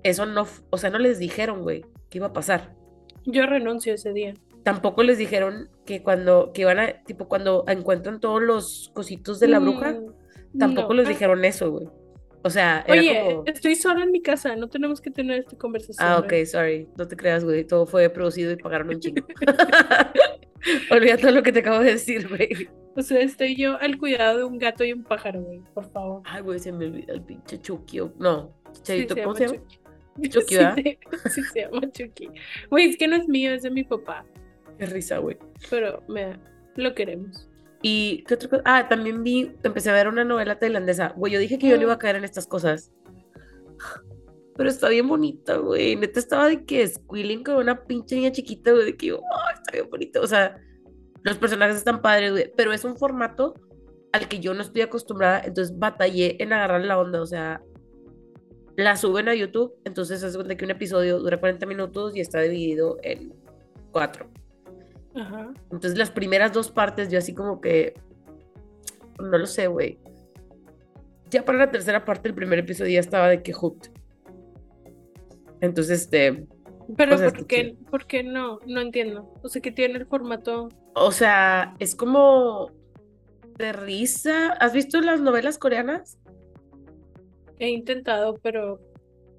[0.04, 2.76] eso no, o sea, no les dijeron, güey, qué iba a pasar.
[3.26, 4.34] Yo renuncio ese día.
[4.64, 9.48] Tampoco les dijeron que cuando, que iban a, tipo, cuando encuentran todos los cositos de
[9.48, 9.94] la bruja,
[10.54, 10.96] Mm, Tampoco no.
[10.96, 11.88] les dijeron eso, güey.
[12.44, 13.44] O sea, era Oye, como...
[13.46, 16.08] estoy sola en mi casa, no tenemos que tener esta conversación.
[16.08, 16.88] Ah, ok, sorry.
[16.98, 17.64] No te creas, güey.
[17.66, 19.26] Todo fue producido y pagaron un chingo.
[20.92, 22.70] Olvida todo lo que te acabo de decir, güey.
[22.96, 26.22] O sea, estoy yo al cuidado de un gato y un pájaro, güey, por favor.
[26.26, 28.02] Ay, güey, se me olvida el pinche Chucky.
[28.02, 29.60] o- No, Chicharito, Sí, ¿cómo se llama?
[30.30, 30.56] Chucky.
[30.76, 30.98] Sí,
[31.30, 32.30] sí, se llama Chucky.
[32.70, 34.26] Güey, es que no es mío, es de mi papá,
[34.78, 35.38] Qué risa, güey.
[35.70, 36.38] pero me,
[36.76, 37.48] lo queremos.
[37.82, 38.64] Y, ¿qué otra cosa?
[38.66, 41.14] Ah, también vi, empecé a ver una novela tailandesa.
[41.16, 42.92] Güey, yo dije que yo no iba a caer en estas cosas.
[44.56, 45.96] Pero está bien bonita, güey.
[45.96, 48.86] Neta estaba de que squealing con una pinche niña chiquita, güey.
[48.86, 50.22] De que "Ay, está bien bonito.
[50.22, 50.58] O sea,
[51.24, 52.52] los personajes están padres, güey.
[52.56, 53.56] Pero es un formato
[54.12, 55.42] al que yo no estoy acostumbrada.
[55.44, 57.22] Entonces batallé en agarrar la onda.
[57.22, 57.64] O sea,
[58.76, 59.74] la suben a YouTube.
[59.86, 63.34] Entonces es cuenta que un episodio dura 40 minutos y está dividido en
[63.92, 64.30] cuatro.
[65.16, 65.54] Ajá.
[65.72, 67.94] Entonces las primeras dos partes yo así como que,
[69.20, 70.00] no lo sé, güey.
[71.30, 73.90] Ya para la tercera parte del primer episodio ya estaba de que hooked.
[75.62, 76.48] Entonces, este,
[76.98, 78.60] Pero ¿por qué, ¿por qué no?
[78.66, 79.32] No entiendo.
[79.44, 80.70] O sea, que tiene el formato.
[80.96, 82.72] o sea, es como
[83.58, 84.54] de risa.
[84.54, 86.18] ¿Has visto las novelas coreanas?
[87.60, 88.80] He intentado, pero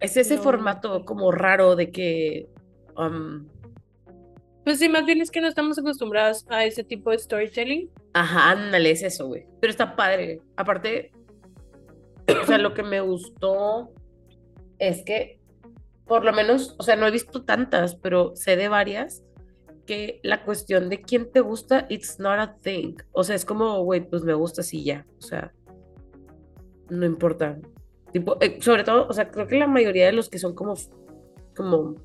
[0.01, 2.49] Es ese No, formato como raro de que,
[2.97, 3.49] um,
[4.65, 7.91] pues sí, más bien es que no estamos acostumbrados a ese tipo de storytelling.
[8.13, 9.47] ajá, ándale, es eso, güey.
[9.61, 10.41] Pero está padre.
[10.57, 11.11] Aparte,
[12.43, 13.93] o sea, lo que me gustó
[14.79, 15.41] es que,
[16.07, 19.25] por lo menos, o sea, no he visto tantas, pero sé de varias,
[19.87, 22.95] que la cuestión de quién te gusta, it's not a thing.
[23.13, 25.07] O sea, es como, güey, pues me gusta así ya.
[25.19, 25.53] O sea,
[26.89, 27.59] no importa.
[28.13, 30.75] Tipo, eh, sobre todo, o sea, creo que la mayoría de los que son como,
[31.57, 31.97] como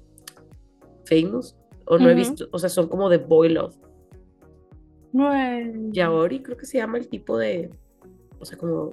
[1.05, 1.56] famous,
[1.87, 3.75] o no he visto, o sea, son como de boy love.
[5.11, 5.89] Bueno.
[5.91, 7.69] Yaori, creo que se llama el tipo de,
[8.39, 8.91] o sea, como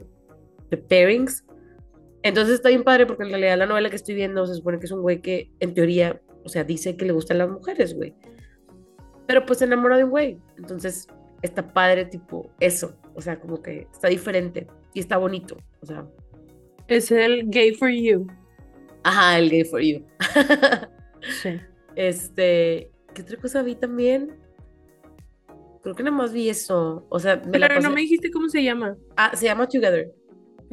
[0.70, 1.44] de pairings.
[2.22, 4.86] Entonces está bien padre porque en realidad la novela que estoy viendo se supone que
[4.86, 8.14] es un güey que en teoría, o sea, dice que le gustan las mujeres, güey.
[9.26, 10.38] Pero pues se enamora de un güey.
[10.56, 11.06] Entonces
[11.42, 16.06] está padre tipo eso, o sea, como que está diferente y está bonito, o sea,
[16.88, 18.26] Es el gay for you.
[19.02, 20.02] ajá, el gay for you.
[21.42, 21.58] Sí.
[21.96, 24.36] Este, ¿qué otra cosa vi también?
[25.82, 28.30] Creo que nada más vi eso, o sea, me la Pero no pasé- me dijiste
[28.30, 28.96] cómo se llama.
[29.16, 30.12] Ah, se llama Together.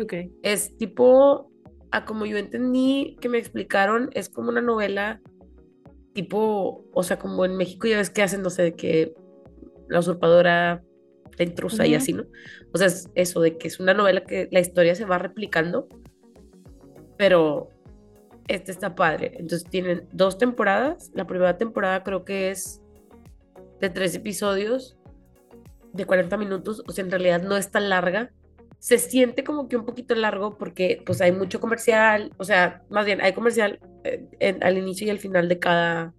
[0.01, 0.13] Ok.
[0.41, 1.51] Es tipo,
[1.91, 5.21] a como yo entendí que me explicaron, es como una novela
[6.13, 9.13] tipo, o sea, como en México ya ves que hacen, no sé, de que
[9.89, 10.81] la usurpadora,
[11.37, 12.25] la intrusa y así, ¿no?
[12.73, 15.87] O sea, es eso, de que es una novela que la historia se va replicando,
[17.17, 17.69] pero
[18.55, 19.31] este está padre.
[19.39, 21.11] Entonces tienen dos temporadas.
[21.13, 22.81] La primera temporada creo que es
[23.79, 24.97] de tres episodios
[25.93, 28.31] de 40 minutos, o sea, en realidad no es tan larga.
[28.79, 33.05] Se siente como que un poquito largo porque pues hay mucho comercial, o sea, más
[33.05, 36.13] bien hay comercial eh, en- al inicio y al final de cada,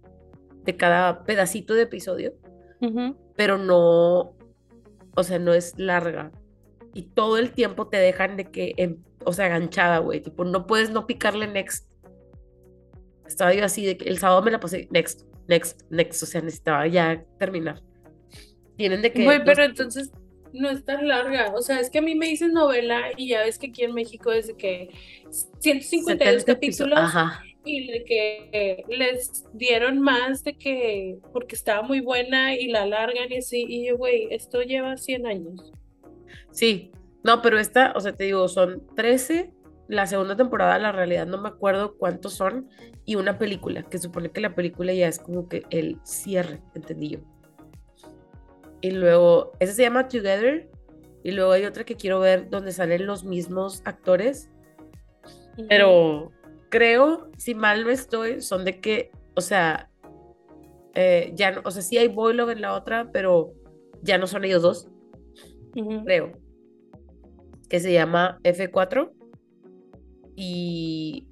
[0.63, 2.33] de cada pedacito de episodio,
[3.35, 4.35] pero no,
[5.15, 6.31] o sea, no es larga.
[6.93, 10.67] Y todo el tiempo te dejan de que, em- o sea, enganchada, güey, tipo, no
[10.67, 11.89] puedes no picarle next.
[13.33, 16.41] Estaba yo así de que el sábado me la pasé next, next, next, o sea,
[16.41, 17.81] necesitaba ya terminar.
[18.77, 19.23] Tienen de que...
[19.23, 20.11] Güey, los- pero entonces
[20.53, 21.51] no es tan larga.
[21.55, 23.93] O sea, es que a mí me dicen novela y ya ves que aquí en
[23.95, 24.89] México es de que
[25.59, 26.45] 152 70 episo-
[26.85, 27.41] capítulos Ajá.
[27.65, 33.31] y de que les dieron más de que porque estaba muy buena y la largan
[33.31, 33.65] y así.
[33.67, 35.71] Y yo, güey, esto lleva 100 años.
[36.51, 36.91] Sí,
[37.23, 39.51] no, pero esta, o sea, te digo, son 13,
[39.93, 42.69] la segunda temporada, la realidad no me acuerdo cuántos son,
[43.05, 47.09] y una película, que supone que la película ya es como que el cierre, entendí
[47.09, 47.19] yo.
[48.81, 50.69] Y luego, esa se llama Together,
[51.23, 54.49] y luego hay otra que quiero ver donde salen los mismos actores,
[55.69, 56.31] pero
[56.69, 59.89] creo, si mal no estoy, son de que, o sea,
[60.95, 63.53] eh, ya no, o sea, sí hay boy love en la otra, pero
[64.01, 64.89] ya no son ellos dos
[66.05, 66.31] creo,
[67.69, 69.11] que se llama F4.
[70.35, 71.27] Y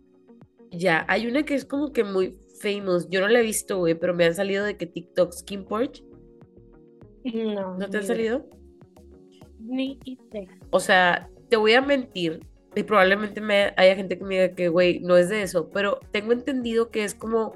[0.72, 3.08] ya, hay una que es como que muy famous.
[3.10, 6.04] Yo no la he visto, güey, pero me han salido de que TikTok Skin Porch.
[7.24, 8.48] No, ¿No te han salido?
[9.60, 10.50] Ni idea.
[10.72, 12.40] O sea, te voy a mentir.
[12.74, 15.70] Y probablemente me haya gente que me diga que, güey, no es de eso.
[15.72, 17.54] Pero tengo entendido que es como.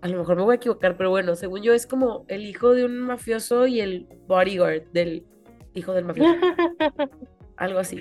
[0.00, 2.72] A lo mejor me voy a equivocar, pero bueno, según yo es como el hijo
[2.72, 5.26] de un mafioso y el bodyguard del
[5.74, 6.36] hijo del mafioso.
[7.56, 7.98] algo así.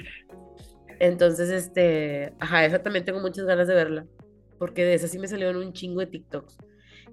[1.00, 4.06] Entonces, este, ajá, esa también tengo muchas ganas de verla,
[4.58, 6.58] porque de esa sí me salieron un chingo de TikToks.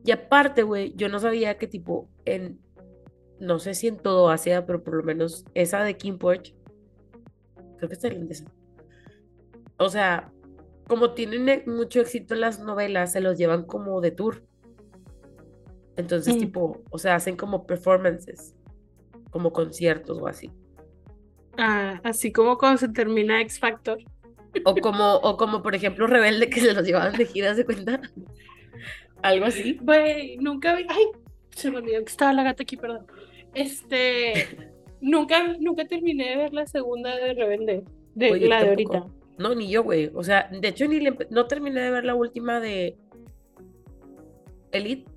[0.05, 2.59] Y aparte, güey, yo no sabía que tipo en,
[3.40, 6.55] no sé si en todo Asia, pero por lo menos esa de Kim Porch,
[7.77, 8.44] creo que es tailandesa.
[9.79, 10.33] O sea,
[10.88, 14.42] como tienen e- mucho éxito en las novelas, se los llevan como de tour.
[15.96, 16.38] Entonces, Mm.
[16.38, 18.55] tipo, o sea, hacen como performances,
[19.31, 20.51] como conciertos o así.
[21.59, 23.99] Ah, así como cuando se termina X Factor.
[24.64, 28.01] O como, o como por ejemplo, Rebelde, que se los llevaban de giras de cuenta.
[29.23, 29.79] Algo así.
[29.83, 30.87] Güey, nunca vi.
[30.88, 31.05] Ay,
[31.51, 33.07] se me olvidó que estaba la gata aquí, perdón.
[33.55, 34.49] Este.
[35.01, 37.85] nunca, nunca terminé de ver la segunda de Rebelde.
[38.14, 38.97] De Oye, la de tampoco.
[38.99, 39.14] ahorita.
[39.38, 40.11] No, ni yo, güey.
[40.14, 42.97] O sea, de hecho, ni le no terminé de ver la última de
[44.73, 45.11] Elite.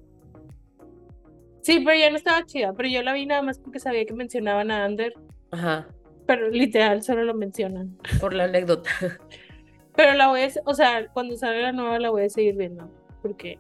[1.62, 2.74] Sí, pero ya no estaba chida.
[2.74, 5.14] Pero yo la vi nada más porque sabía que mencionaban a Ander.
[5.52, 5.88] Ajá,
[6.30, 7.98] Pero literal, solo lo mencionan.
[8.22, 8.92] por la anécdota.
[9.96, 10.50] Pero la voy a.
[10.64, 12.88] O sea, cuando salga la nueva la voy a seguir viendo.
[13.24, 13.58] Porque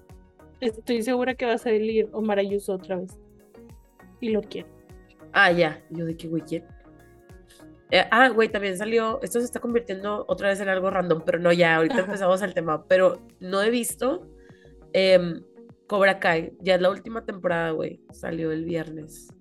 [0.61, 3.19] estoy segura que va a salir Omar Ayuso otra vez.
[4.21, 4.67] Y lo quiero.
[5.33, 5.81] Ah, ya.
[5.89, 6.63] Yo de qué, güey, ¿quién?
[7.89, 9.19] Eh, ah, güey, también salió.
[9.23, 12.03] Esto se está convirtiendo otra vez en algo random, pero no, ya, ahorita Ajá.
[12.03, 12.85] empezamos el tema.
[12.85, 14.27] Pero no he visto
[14.93, 15.41] em,
[15.87, 16.53] Cobra Kai.
[16.59, 17.99] Ya es la última temporada, güey.
[18.11, 19.33] Salió el viernes.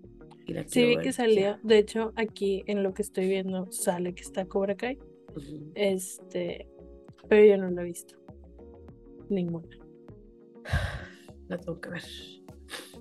[0.49, 1.59] Y la Sí, vi ver, que salió.
[1.63, 4.99] De hecho, aquí en lo que estoy viendo sale que está Cobra Kai.
[5.75, 6.67] Este.
[7.29, 8.17] Pero yo no lo he visto.
[9.29, 9.69] Ninguna.
[11.49, 12.03] La tengo que ver.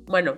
[0.05, 0.38] Bueno.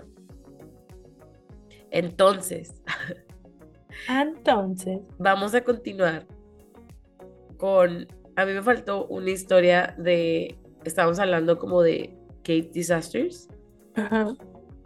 [1.91, 2.83] Entonces,
[4.07, 4.99] Entonces.
[5.17, 6.27] vamos a continuar
[7.57, 8.07] con.
[8.35, 10.59] A mí me faltó una historia de.
[10.85, 13.49] Estábamos hablando como de Kate Disasters.
[13.95, 14.35] Ajá.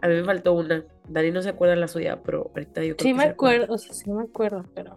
[0.00, 0.86] A mí me faltó una.
[1.08, 3.64] Dani no se acuerda la suya, pero ahorita yo creo Sí que me acuerda.
[3.64, 4.96] acuerdo, o sea, sí me acuerdo, pero.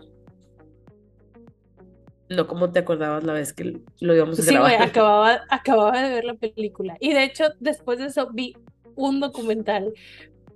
[2.29, 4.81] No como te acordabas la vez que lo íbamos a Sí, grabar.
[4.81, 6.97] acababa, acababa de ver la película.
[6.99, 8.55] Y de hecho, después de eso vi
[8.95, 9.93] un documental,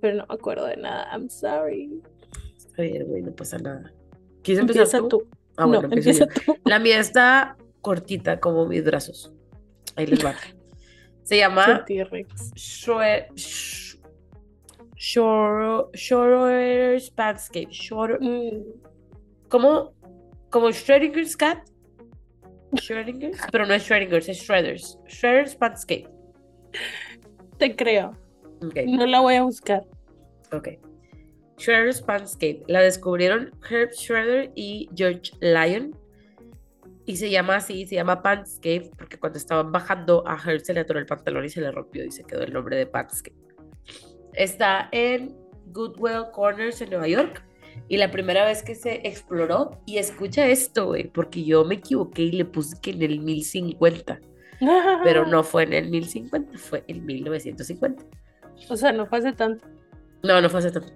[0.00, 1.08] pero no me acuerdo de nada.
[1.12, 2.02] I'm sorry.
[2.56, 3.92] Está bien, güey, no pasa nada.
[4.42, 5.08] ¿Quieres empezar Empieza tú?
[5.08, 5.28] tú.
[5.56, 6.54] Ah, bueno, no, empiezo empieza yo.
[6.54, 6.60] tú.
[6.68, 9.32] La mía está cortita, como mis brazos.
[9.96, 10.34] Ahí les va.
[11.22, 12.02] Se llama Sentí
[15.06, 17.68] Shore- Sh- Shore- Schroeder's Landscape.
[17.72, 18.62] Schroeder- Mm,
[19.48, 19.92] como,
[20.50, 21.58] como Schrodinger's Cat.
[22.76, 24.98] Schrodinger's, pero no es Schrodinger's, es Shredder's.
[25.08, 26.08] Shredder's Landscape.
[27.58, 28.16] te creo.
[28.64, 29.82] Ok, No la voy a buscar.
[30.52, 30.68] ok.
[31.58, 32.62] Shredder's Landscape.
[32.68, 35.96] La descubrieron Herb Schroeder y George Lyon.
[37.06, 40.80] Y se llama así, se llama Panscape, porque cuando estaban bajando a Herb se le
[40.80, 43.36] atoró el pantalón y se le rompió y se quedó el nombre de Panscape.
[44.34, 47.44] Está en Goodwill Corners en Nueva York.
[47.88, 52.22] Y la primera vez que se exploró, y escucha esto, güey, porque yo me equivoqué
[52.22, 54.20] y le puse que en el 1050,
[55.04, 58.04] pero no fue en el 1050, fue en 1950.
[58.68, 59.66] O sea, no fue hace tanto.
[60.22, 60.92] No, no fue hace tanto.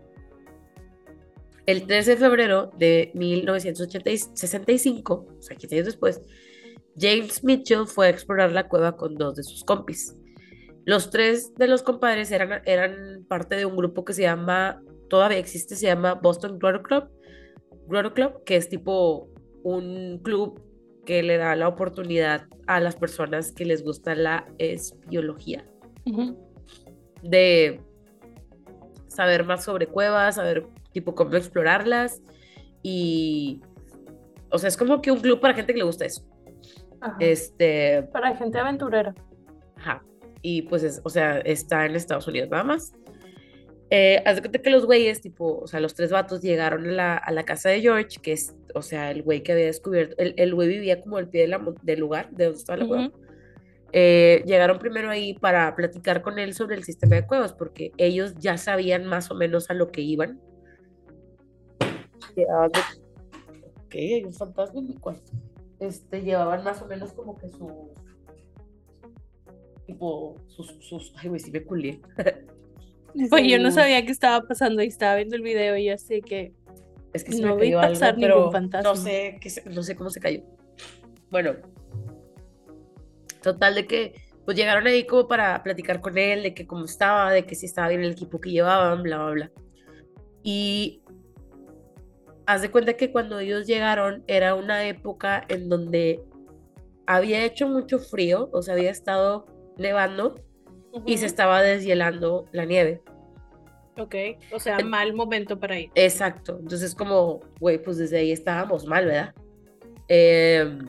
[1.66, 6.22] El 13 de febrero de 1965, o sea, 15 años después,
[6.96, 10.14] James Mitchell fue a explorar la cueva con dos de sus compis.
[10.86, 15.38] Los tres de los compadres eran, eran parte de un grupo que se llama, todavía
[15.38, 17.08] existe, se llama Boston Grotto Club,
[17.88, 19.28] Grotto Club, que es tipo
[19.64, 20.62] un club
[21.04, 25.66] que le da la oportunidad a las personas que les gusta la espiología
[27.22, 27.80] de
[29.08, 32.22] saber más sobre cuevas, saber tipo cómo explorarlas
[32.82, 33.60] y
[34.52, 36.22] o sea, es como que un club para gente que le gusta eso.
[37.00, 37.16] Ajá.
[37.18, 39.14] Este, Para gente aventurera.
[39.76, 40.02] ajá.
[40.48, 42.92] Y pues es, o sea, está en Estados Unidos nada más.
[43.90, 46.92] Eh, haz de cuenta que los güeyes, tipo, o sea, los tres vatos llegaron a
[46.92, 50.14] la, a la casa de George, que es, o sea, el güey que había descubierto,
[50.18, 52.86] el, el güey vivía como al pie de la del lugar de donde estaba la
[52.86, 53.06] cueva.
[53.08, 53.20] Ujú.
[53.92, 58.34] Eh, llegaron primero ahí para platicar con él sobre el sistema de cuevas, porque ellos
[58.38, 60.40] ya sabían más o menos a lo que iban.
[62.36, 62.80] Llevaban de-
[63.84, 65.32] Ok, hay un fantasma en mi cuarto.
[65.80, 68.05] Este, llevaban más o menos como que sus.
[69.86, 70.66] Tipo, sus.
[70.80, 72.00] sus ay, güey, sí me culé.
[73.30, 76.52] Pues yo no sabía qué estaba pasando y estaba viendo el video y así que.
[77.14, 78.90] Es que sí No me vi cayó algo, pasar ningún fantasma.
[78.90, 80.42] no sé, qué se- no sé cómo se cayó.
[81.30, 81.54] Bueno,
[83.42, 87.32] total de que pues llegaron ahí como para platicar con él, de que cómo estaba,
[87.32, 89.50] de que si estaba bien el equipo que llevaban, bla, bla, bla.
[90.44, 91.02] Y
[92.46, 96.20] haz de cuenta que cuando ellos llegaron era una época en donde
[97.06, 99.46] había hecho mucho frío, o sea, había estado
[99.76, 100.36] nevando
[101.04, 103.02] y se estaba deshielando la nieve.
[103.98, 104.14] Ok,
[104.52, 105.90] o sea, mal momento para ir.
[105.94, 106.58] Exacto.
[106.60, 109.34] Entonces, como, güey, pues desde ahí estábamos mal, ¿verdad?
[110.08, 110.86] Em,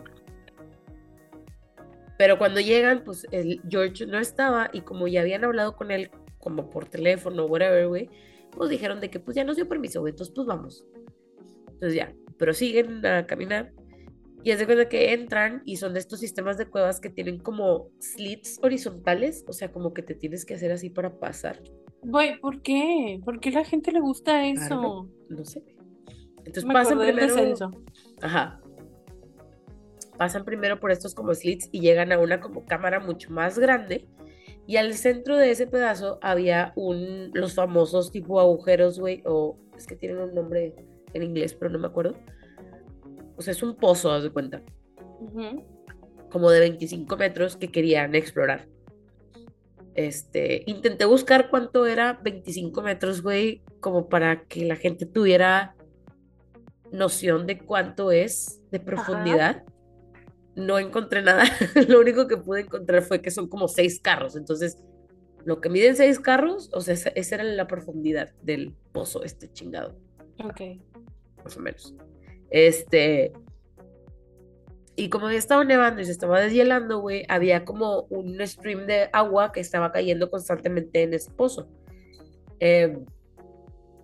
[2.17, 6.09] pero cuando llegan, pues el George no estaba y como ya habían hablado con él,
[6.39, 8.09] como por teléfono, whatever, güey,
[8.51, 10.85] pues dijeron de que pues ya nos dio permiso, güey, entonces pues vamos.
[11.67, 13.71] Entonces ya, pero siguen a caminar
[14.47, 17.37] y es de cuenta que entran y son de estos sistemas de cuevas que tienen
[17.37, 21.61] como slits horizontales, o sea, como que te tienes que hacer así para pasar.
[22.01, 23.19] Güey, ¿por qué?
[23.25, 25.09] ¿Por qué a la gente le gusta eso?
[25.27, 25.61] No sé.
[26.37, 27.27] Entonces Me pasan primero.
[27.27, 27.71] descenso.
[28.21, 28.61] Ajá.
[30.17, 34.07] Pasan primero por estos como slits y llegan a una como cámara mucho más grande.
[34.65, 39.85] Y al centro de ese pedazo había un, los famosos tipo agujeros, güey, o es
[39.85, 40.73] que tienen un nombre
[41.11, 42.15] en inglés, pero no me acuerdo.
[43.37, 44.61] O sea, es un pozo, haz de cuenta,
[45.19, 45.63] Ujú.
[46.29, 48.67] como de 25 metros que querían explorar.
[49.93, 55.75] Este, intenté buscar cuánto era 25 metros, güey, como para que la gente tuviera
[56.91, 59.63] noción de cuánto es de profundidad.
[60.55, 61.43] No encontré nada.
[61.87, 64.35] Lo único que pude encontrar fue que son como seis carros.
[64.35, 64.77] Entonces,
[65.45, 69.51] lo que miden seis carros, o sea, esa, esa era la profundidad del pozo, este
[69.51, 69.97] chingado,
[70.43, 70.61] Ok.
[71.43, 71.95] más o menos.
[72.49, 73.33] Este.
[74.95, 79.09] Y como ya estaba nevando y se estaba deshielando, güey, había como un stream de
[79.13, 81.69] agua que estaba cayendo constantemente en ese pozo.
[82.59, 82.97] Eh,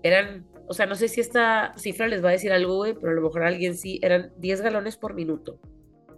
[0.03, 3.11] eran, o sea, no sé si esta cifra les va a decir algo, güey, pero
[3.11, 5.59] a lo mejor alguien sí, eran 10 galones por minuto.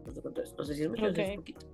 [0.05, 0.21] No sé
[0.57, 1.67] no si es mucho es poquito.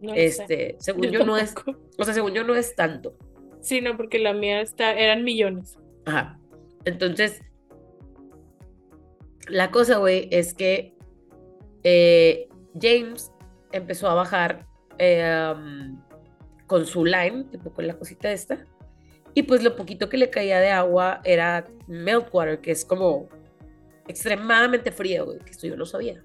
[0.00, 0.24] No lo sé.
[0.24, 1.54] Este, según yo, no es,
[1.98, 3.16] o sea, según yo no es tanto.
[3.60, 5.78] Sí, no, porque la mía está, eran millones.
[6.06, 6.38] Ajá.
[6.84, 7.42] Entonces,
[9.48, 10.94] la cosa, güey, es que
[11.82, 12.48] eh,
[12.80, 13.32] James
[13.72, 14.66] empezó a bajar
[14.98, 16.00] eh, um,
[16.66, 18.64] con su line, tipo con la cosita esta,
[19.34, 23.28] y pues lo poquito que le caía de agua era meltwater, que es como
[24.08, 26.22] extremadamente frío, güey, que esto yo no sabía.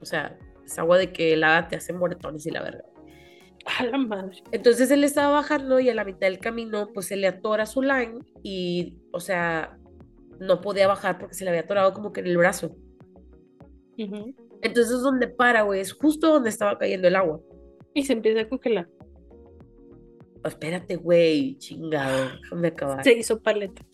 [0.00, 2.84] O sea, es agua de que helada te hace moretones y la verdad.
[3.78, 4.42] A la madre.
[4.52, 7.82] Entonces él estaba bajando y a la mitad del camino pues se le atora su
[7.82, 9.78] line y, o sea,
[10.40, 12.74] no podía bajar porque se le había atorado como que en el brazo.
[14.62, 17.40] Entonces donde para, güey, es justo donde estaba cayendo el agua.
[17.94, 18.88] Y se empieza a congelar.
[20.42, 23.04] Oh, espérate, güey, chingado, déjame acabar.
[23.04, 23.84] Se hizo paleta.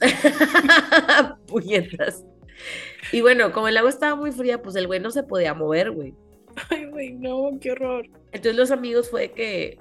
[1.46, 2.24] Puñetas.
[3.12, 5.92] Y bueno, como el agua estaba muy fría, pues el güey no se podía mover,
[5.92, 6.14] güey.
[6.70, 8.06] Ay, güey, no, qué horror.
[8.32, 9.78] Entonces los amigos fue que,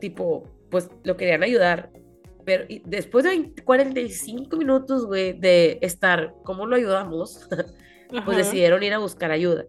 [0.00, 1.90] tipo, pues lo querían ayudar.
[2.44, 7.48] Pero después de 20 45 minutos, güey, de estar, ¿cómo lo ayudamos?
[8.10, 8.36] Pues Ajá.
[8.36, 9.64] decidieron ir a buscar ayuda.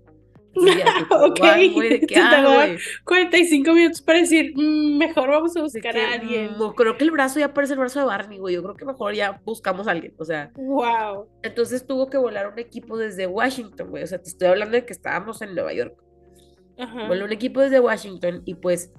[0.53, 4.53] Ya, tipo, Ok, "Guay, güey, ¿de se qué hago, tardaba güey?" 45 minutos para decir,
[4.55, 6.51] "Mm, mejor vamos a buscar que, a alguien.
[6.59, 8.53] "Mm, creo que el brazo ya parece el brazo de Barney, güey.
[8.55, 10.13] Yo creo que mejor ya buscamos a alguien.
[10.19, 11.27] O sea, Wow.
[11.41, 14.03] entonces tuvo que volar un equipo desde Washington, güey.
[14.03, 15.97] O sea, te estoy hablando de que estábamos en Nueva York.
[16.77, 17.07] Ajá.
[17.07, 18.91] Voló un equipo desde Washington y pues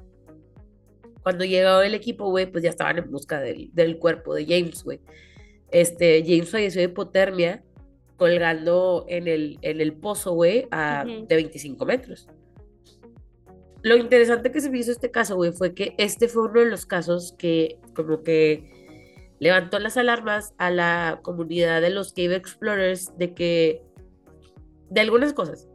[1.26, 4.84] cuando llegó el equipo, güey, pues ya estaban en busca del, del cuerpo de James,
[4.84, 5.00] güey.
[5.72, 7.64] Este, James falleció de hipotermia
[8.16, 11.26] colgando en el, en el pozo, güey, a- Ujú.
[11.26, 12.28] de 25 metros.
[13.82, 16.66] Lo interesante que se me hizo este caso, güey, fue que este fue uno de
[16.66, 18.70] los casos que como que
[19.40, 23.82] levantó las alarmas a la comunidad de los Cave Explorers de que,
[24.90, 25.68] de algunas cosas.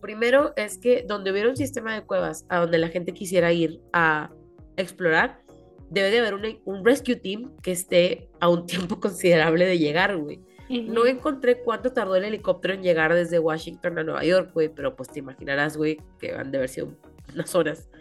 [0.00, 3.80] Primero es que donde hubiera un sistema de cuevas a donde la gente quisiera ir
[3.92, 4.30] a
[4.76, 5.40] explorar,
[5.90, 10.16] debe de haber un, un rescue team que esté a un tiempo considerable de llegar,
[10.16, 10.40] güey.
[10.70, 11.06] No Ujú.
[11.06, 15.08] encontré cuánto tardó el helicóptero en llegar desde Washington a Nueva York, güey, pero pues
[15.08, 16.94] te imaginarás, güey, que han de haber sido
[17.32, 17.88] unas horas.
[17.90, 17.94] Sí,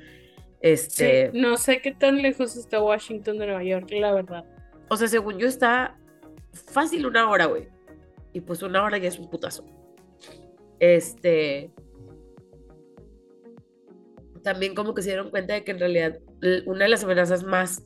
[0.59, 4.43] Este, no sé qué tan lejos está Washington de Nueva York, la verdad.
[4.89, 5.97] o sea, según yo está
[6.51, 7.69] fácil una hora, güey.
[8.33, 9.63] Y pues una hora ya es un putazo.
[10.79, 11.71] Este,
[14.47, 16.19] también como que se dieron cuenta de que en realidad
[16.67, 17.83] una de las amenazas más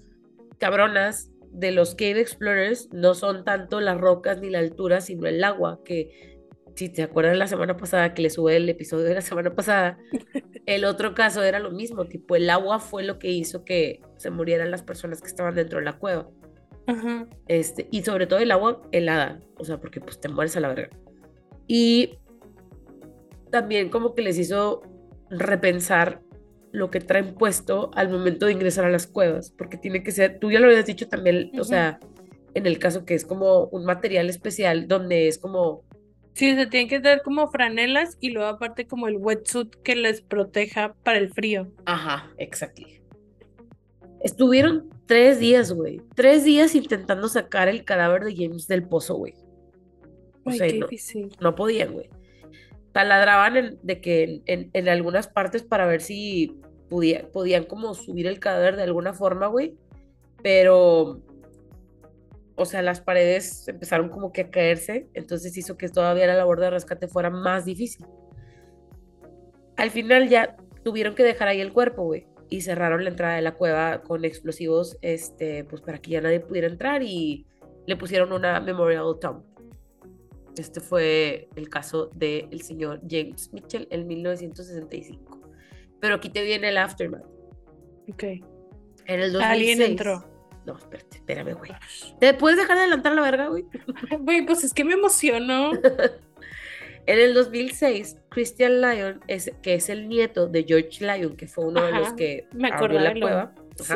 [0.60, 5.44] cabronas de los Cave Explorers no son tanto las rocas ni la altura, sino el
[5.44, 6.40] agua, que
[6.76, 9.98] si te acuerdas la semana pasada que le sube el episodio de la semana pasada,
[10.68, 14.30] el otro caso era lo mismo, tipo el agua fue lo que hizo que se
[14.30, 16.30] murieran las personas que estaban dentro de la cueva.
[16.86, 17.28] Ajá.
[17.48, 20.68] Este, y sobre todo el agua helada, o sea, porque pues te mueres a la
[20.68, 20.96] verga.
[21.66, 22.20] Y
[23.50, 24.84] también como que les hizo
[25.32, 26.22] repensar
[26.72, 30.40] lo que traen puesto al momento de ingresar a las cuevas, porque tiene que ser,
[30.40, 32.00] tú ya lo habías dicho también, o sea,
[32.54, 35.84] en el caso que es como un material especial donde es como,
[36.34, 40.22] Sí, se tienen que dar como franelas y luego aparte como el wetsuit que les
[40.22, 41.70] proteja para el frío.
[41.86, 43.02] ajá, exactly.
[44.24, 49.34] Estuvieron tres días, güey, tres días intentando sacar el cadáver de James del pozo, güey.
[50.46, 51.36] O Ay, sea, qué no, difícil.
[51.40, 52.10] no podían, güey.
[52.92, 58.28] Taladraban en- de que en- en algunas partes para ver si podía- podían como subir
[58.28, 59.78] el cadáver de alguna forma, güey.
[60.44, 61.22] Pero,
[62.56, 66.60] o sea, las paredes empezaron como que a caerse, entonces hizo que todavía la labor
[66.60, 68.06] de rescate fuera más difícil.
[69.78, 72.28] Al final ya tuvieron que dejar ahí el cuerpo, güey.
[72.54, 76.42] y cerraron la entrada de la cueva con explosivos, este, pues para que ya nadie
[76.42, 77.46] pudiera entrar y
[77.88, 79.46] le pusieron una Memorial Tomb.
[80.58, 85.42] Este fue el caso del señor James Mitchell en 1965.
[86.00, 87.26] Pero aquí te viene el aftermath.
[88.12, 88.24] Ok.
[88.24, 89.44] En el 2006.
[89.44, 90.26] Alguien entró.
[90.66, 91.72] No, espérate, espérame, güey.
[92.20, 93.66] ¿Te puedes dejar de adelantar la verga, güey?
[94.20, 95.72] Güey, pues es que me emociono.
[97.08, 101.66] En el 2006, Christian Lyon, es, que es el nieto de George Lyon, que fue
[101.66, 103.94] uno de los Ajá, que me abrió la de cueva, sí.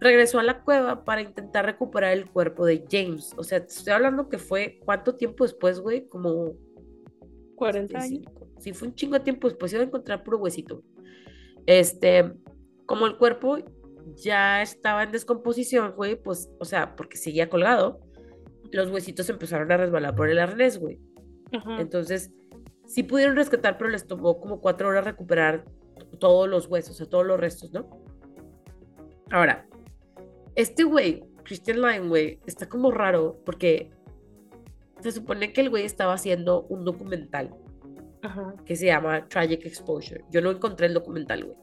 [0.00, 3.32] Regresó a la cueva para intentar recuperar el cuerpo de James.
[3.36, 6.08] O sea, te estoy hablando que fue, ¿cuánto tiempo después, güey?
[6.08, 6.54] Como
[7.56, 8.10] 40 años.
[8.10, 8.48] 25.
[8.58, 10.82] Sí, fue un chingo de tiempo después, iba a encontrar puro huesito.
[11.66, 12.32] Este,
[12.86, 13.58] como el cuerpo
[14.14, 18.00] ya estaba en descomposición, güey, pues, o sea, porque seguía colgado,
[18.72, 21.00] los huesitos empezaron a resbalar por el arnés, güey.
[21.52, 21.80] Ajá.
[21.80, 22.32] Entonces,
[22.86, 25.64] sí pudieron rescatar, pero les tomó como cuatro horas recuperar
[26.18, 27.88] todos los huesos, o sea, todos los restos, ¿no?
[29.30, 29.66] Ahora,
[30.56, 33.90] este güey, Christian Lyon, güey, está como raro porque
[35.00, 37.54] se supone que el güey estaba haciendo un documental
[38.22, 38.54] Ajá.
[38.64, 40.24] que se llama Tragic Exposure.
[40.30, 41.56] Yo no encontré el documental, güey,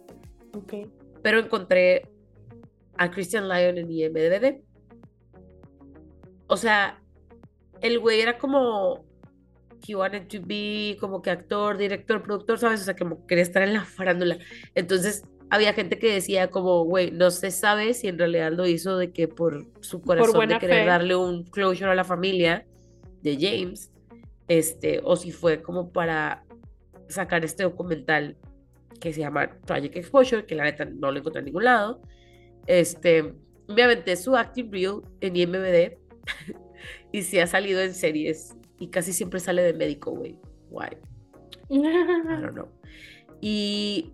[0.55, 0.89] Ok.
[1.21, 2.09] pero encontré
[2.97, 4.61] a Christian Lyon en IMDb.
[6.47, 7.01] O sea,
[7.81, 9.05] el güey era como
[9.85, 12.81] he wanted to be como que actor, director, productor, ¿sabes?
[12.81, 14.37] O sea, como quería estar en la farándula.
[14.75, 15.23] Entonces,
[15.53, 19.11] había gente que decía como, güey, no se sabe si en realidad lo hizo de
[19.11, 20.85] que por su corazón de buena querer fe.
[20.87, 22.65] darle un closure a la familia
[23.21, 23.91] de James,
[24.47, 26.43] este, o si fue como para
[27.07, 28.35] sacar este documental
[28.99, 32.01] que se llama Tragic Exposure, que la neta no lo encontré en ningún lado.
[32.65, 33.35] Este,
[33.67, 35.99] me aventé su acting reel en IMDb
[37.11, 40.39] y sí ha salido en series y casi siempre sale de médico, güey.
[40.71, 40.97] Why?
[41.69, 42.69] I don't know.
[43.39, 44.13] Y,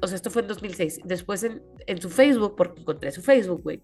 [0.00, 1.00] o sea, esto fue en 2006.
[1.04, 3.82] Después en, en su Facebook, porque encontré su Facebook, güey.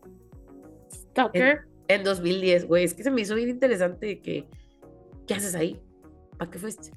[0.92, 1.66] Stalker.
[1.88, 2.84] En 2010, güey.
[2.84, 4.46] Es que se me hizo bien interesante de que,
[5.26, 5.80] ¿qué haces ahí?
[6.38, 6.92] ¿Para qué fuiste?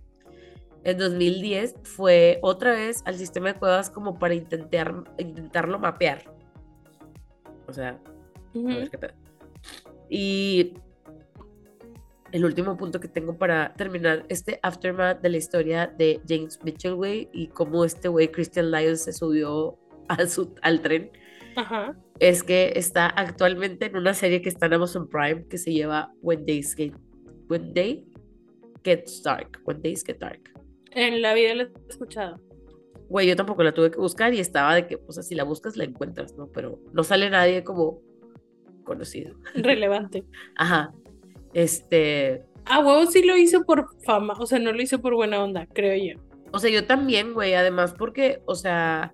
[0.84, 6.32] En 2010 fue otra vez al sistema de cuevas como para intentar, intentarlo mapear.
[7.68, 7.99] O sea,
[8.53, 9.13] a ver qué pedo.
[10.09, 10.74] Y
[12.32, 16.96] el último punto que tengo para terminar este aftermath de la historia de James Mitchell,
[16.96, 21.12] güey, y cómo este güey, Christian Lyons, se subió a su, al tren,
[21.56, 21.96] Ajá.
[22.20, 26.14] es que está actualmente en una serie que está en Amazon Prime que se llama
[26.22, 26.94] When Days Get,
[27.50, 28.06] When Day
[28.84, 29.60] Gets Dark.
[29.66, 30.42] When Days Get Dark.
[30.92, 32.40] En la vida lo he escuchado.
[33.10, 35.44] Güey, yo tampoco la tuve que buscar y estaba de que, o sea, si la
[35.44, 36.52] buscas la encuentras, ¿no?
[36.52, 38.02] Pero no sale nadie como
[38.84, 39.36] conocido.
[39.56, 40.24] Relevante.
[40.56, 40.94] Ajá.
[41.56, 44.36] Este, A huevo sí lo hizo por fama.
[44.38, 46.22] O sea, no lo hizo por buena onda, creo yo.
[46.51, 49.14] O sea, yo también, güey, además porque, o sea,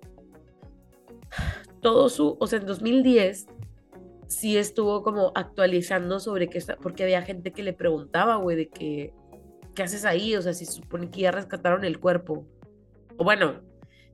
[1.80, 3.46] todo su, o sea, en 2010
[4.26, 8.68] sí estuvo como actualizando sobre qué está, porque había gente que le preguntaba, güey, de
[8.68, 9.12] que,
[9.76, 10.34] ¿qué haces ahí?
[10.34, 12.44] O sea, si se supone que ya rescataron el cuerpo.
[13.18, 13.60] O bueno,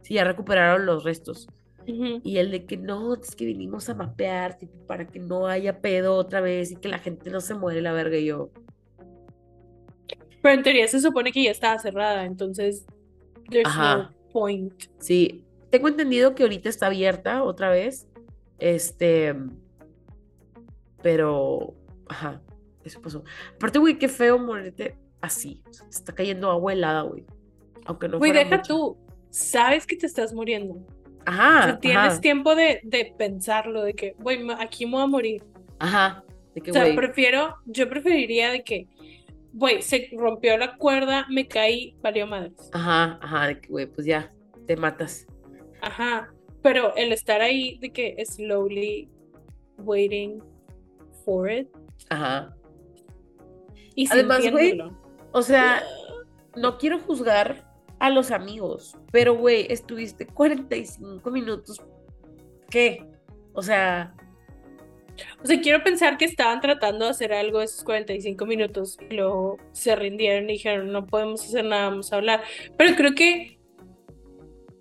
[0.02, 1.48] si ya recuperaron los restos.
[1.88, 2.20] Ujú.
[2.22, 5.80] Y el de que no, es que vinimos a mapear, tipo, para que no haya
[5.80, 8.50] pedo otra vez y que la gente no se muere la verga y yo.
[10.42, 12.86] Pero en teoría se supone que ya estaba cerrada, entonces
[13.50, 13.96] there's Ajá.
[13.96, 14.84] no point.
[14.98, 18.06] Sí, tengo entendido que ahorita está abierta otra vez.
[18.58, 19.34] Este,
[21.02, 21.74] pero,
[22.08, 22.40] ajá,
[22.84, 23.24] eso pasó.
[23.56, 25.62] Aparte, güey, qué feo morirte así.
[25.68, 27.24] O sea, te está cayendo agua helada, güey.
[27.86, 28.74] Aunque no Güey, deja mucho.
[28.74, 28.96] tú.
[29.30, 30.84] Sabes que te estás muriendo.
[31.28, 35.02] O Ajá, sea, tienes ajá, tiempo de, de pensarlo, de que, güey, aquí me voy
[35.02, 35.44] a morir.
[35.78, 36.24] ajá.
[36.54, 38.88] De que, O sea, prefiero, yo preferiría de que,
[39.52, 42.70] güey, se rompió la cuerda, me caí, valió madres.
[42.72, 44.32] ajá, ajá, de que, güey, pues ya,
[44.66, 45.26] te matas.
[45.82, 46.32] Ajá.
[46.62, 49.08] Pero el estar ahí de que slowly
[49.78, 50.42] waiting
[51.24, 51.68] for it
[52.10, 52.54] Ajá.
[53.94, 54.80] y Además, güey.
[55.32, 55.82] O sea,
[56.56, 57.67] no quiero juzgar
[58.00, 61.80] a los amigos, pero, güey, estuviste 45 minutos.
[62.70, 63.04] ¿Qué?
[63.54, 64.14] O sea,
[65.42, 69.58] O sea, quiero pensar que estaban tratando de hacer algo esos 45 minutos y luego
[69.72, 72.42] se rindieron y dijeron, no podemos hacer nada, vamos a hablar.
[72.76, 73.58] Pero creo que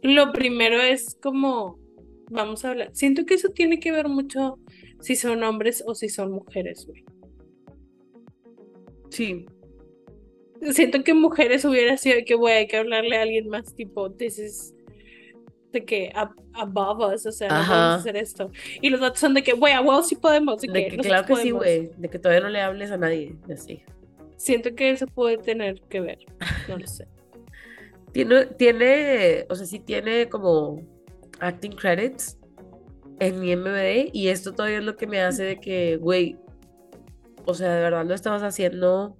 [0.01, 1.79] lo primero es como,
[2.29, 2.89] vamos a hablar.
[2.93, 4.59] Siento que eso tiene que ver mucho
[5.01, 7.03] si son hombres o si son mujeres, güey.
[9.09, 9.45] sí.
[10.71, 14.39] Siento que mujeres hubiera sido que, güey, hay que hablarle a alguien más, tipo, this
[14.39, 14.73] is
[15.71, 17.67] de que ab- above us, o sea, no Ajá.
[17.73, 18.51] podemos hacer esto.
[18.81, 21.25] Y los datos son de que, güey, a huevo sí podemos, de, De que, claro
[21.27, 21.91] que sí, güey.
[21.97, 23.35] De que todavía no le hables a nadie.
[23.53, 23.83] Así.
[24.37, 26.19] Siento que eso puede tener que ver,
[26.67, 27.07] no lo sé.
[28.13, 30.81] Tiene, tiene, o sea, sí tiene como
[31.39, 32.39] acting credits
[33.19, 36.37] en mi MBD y esto todavía es lo que me hace de que, güey,
[37.45, 39.17] o sea, de verdad lo estabas haciendo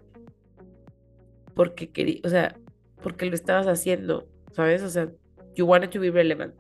[1.58, 2.58] porque quería, o sea,
[3.04, 4.82] porque lo estabas haciendo, ¿sabes?
[4.84, 5.12] O sea,
[5.56, 6.56] you wanted to be relevant.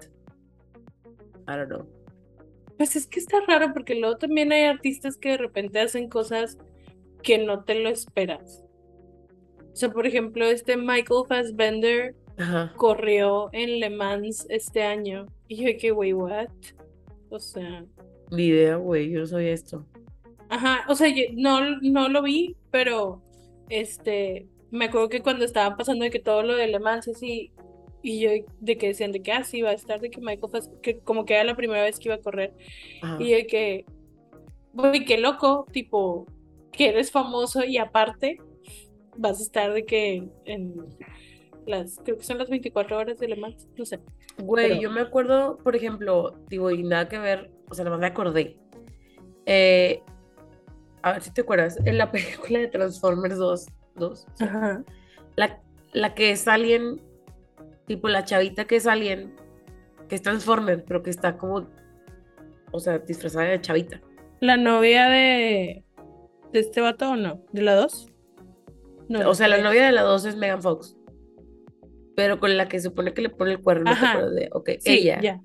[1.48, 1.88] I don't know.
[2.78, 6.58] Pues es que está raro porque luego también hay artistas que de repente hacen cosas
[7.24, 8.64] que no te lo esperas.
[9.72, 12.74] O sea, por ejemplo, este Michael Fassbender Ajá.
[12.76, 15.26] corrió en Le Mans este año.
[15.48, 16.50] Y yo que, güey, what?
[17.30, 17.86] O sea,
[18.32, 19.86] Ni idea, güey, yo sabía esto.
[20.50, 23.22] ajá, o sea, yo no, no lo vi, pero
[23.70, 27.52] este, me acuerdo que cuando estaban pasando de que todo lo de Le Mans así,
[28.04, 30.70] y yo de que decían de que así va a estar, de que Michael Fass,
[30.82, 32.54] que como que era la primera vez que iba a correr,
[33.02, 33.18] Ajá.
[33.22, 33.86] y de que,
[34.74, 36.26] güey, qué loco, tipo,
[36.72, 38.38] que eres famoso y aparte
[39.18, 40.76] vas a estar de que en
[41.66, 44.00] las, creo que son las 24 horas de Le Mans, no sé.
[44.38, 47.98] Güey, Pero- yo me acuerdo, por ejemplo, digo, y nada que ver, o sea, nada
[47.98, 48.58] más me acordé.
[49.46, 50.02] Eh,
[51.02, 53.66] a ver si te acuerdas, en la película de Transformers 2,
[53.98, 54.84] 2 sí, Ajá.
[55.36, 55.62] la,
[55.94, 57.02] la que es alien,
[57.86, 59.36] tipo la chavita que es alien,
[60.08, 61.68] que es Transformer, pero que está como,
[62.72, 64.02] o sea, disfrazada de chavita.
[64.40, 65.84] ¿La novia de,
[66.54, 67.44] de este vato o no?
[67.52, 68.12] ¿De la 2?
[69.10, 70.96] No, O sea, la novia de la 2 es Megan Fox.
[72.16, 74.28] Pero con la que supone que le pone el cuerno, ¿no te Ajá.
[74.30, 74.50] de?
[74.52, 75.22] Ok, Sí, ella.
[75.22, 75.42] ya.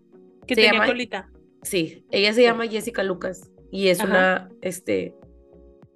[0.46, 1.30] Que Se tenía llama- colita.
[1.62, 4.08] Sí, ella se llama Jessica Lucas y es Ajá.
[4.10, 5.14] una este,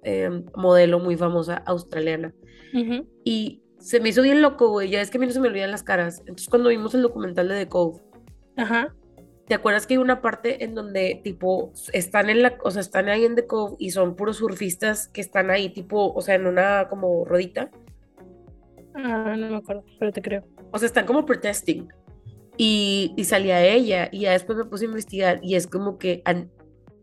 [0.03, 2.33] em, modelo muy famosa australiana.
[2.73, 3.07] Ujú.
[3.23, 4.89] Y se me hizo bien loco, güey.
[4.89, 6.19] Ya es que a mí no se me olvidan las caras.
[6.21, 8.01] Entonces, cuando vimos el documental de The Cove,
[8.57, 8.95] Ajá.
[9.47, 13.07] ¿te acuerdas que hay una parte en donde, tipo, están en la, o sea, están
[13.07, 16.47] ahí en The Cove y son puros surfistas que están ahí, tipo, o sea, en
[16.47, 17.71] una como rodita?
[18.95, 20.43] Ah, no me acuerdo, pero te creo.
[20.71, 21.87] O sea, están como protesting.
[22.57, 26.23] Y, y salía ella, y ya después me puse a investigar, y es como que
[26.25, 26.51] an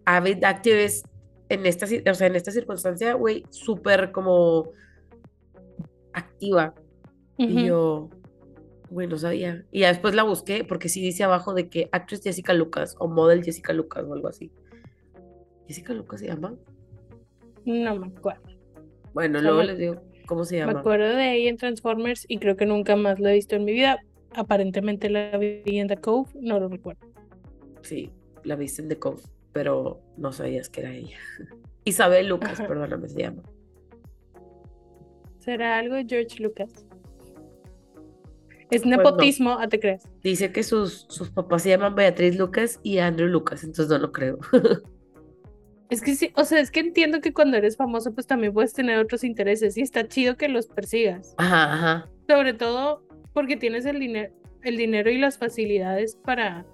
[0.05, 1.07] avid activist
[1.49, 4.71] en esta, o sea, en esta circunstancia, güey, súper como
[6.13, 6.75] activa.
[7.37, 8.11] Y yo,
[8.91, 9.65] güey, no sabía.
[9.73, 13.09] Y ya después la busqué, porque sí dice abajo de que actress Jessica Lucas, o
[13.09, 14.53] model Jessica Lucas, o algo así.
[15.67, 16.55] ¿Jessica Lucas se llama?
[17.65, 18.43] No me acuerdo.
[19.15, 20.81] Bueno, sea, luego me- les digo cómo se Me llama.
[20.81, 23.73] acuerdo de ella en Transformers y creo que nunca más la he visto en mi
[23.73, 23.99] vida.
[24.33, 27.07] Aparentemente la vi en The Cove, no lo recuerdo.
[27.83, 28.11] Sí,
[28.45, 29.23] la viste en The Cove,
[29.55, 31.17] pero no sabías que era ella.
[31.85, 32.67] Isabel Lucas, Ajá.
[32.69, 33.43] perdóname, se llama.
[35.39, 36.71] ¿Será algo de George Lucas?
[38.71, 38.97] Es Pues no.
[38.97, 40.09] nepotismo, ¿a te crees?
[40.23, 44.13] Dice que sus, sus papás se llaman Beatriz Lucas y Andrew Lucas, entonces no lo
[44.13, 44.39] creo.
[45.91, 48.73] Es que sí, o sea, es que entiendo que cuando eres famoso, pues también puedes
[48.73, 51.35] tener otros intereses y está chido que los persigas.
[51.37, 52.11] Ajá, ajá.
[52.27, 54.33] Sobre todo porque tienes el dinero,
[54.63, 56.67] el dinero y las facilidades para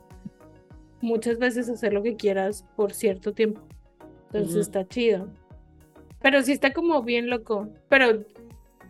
[1.00, 3.62] muchas veces hacer lo que quieras por cierto tiempo.
[4.26, 5.28] Entonces está chido.
[6.20, 7.68] Pero sí está como bien loco.
[7.88, 8.24] Pero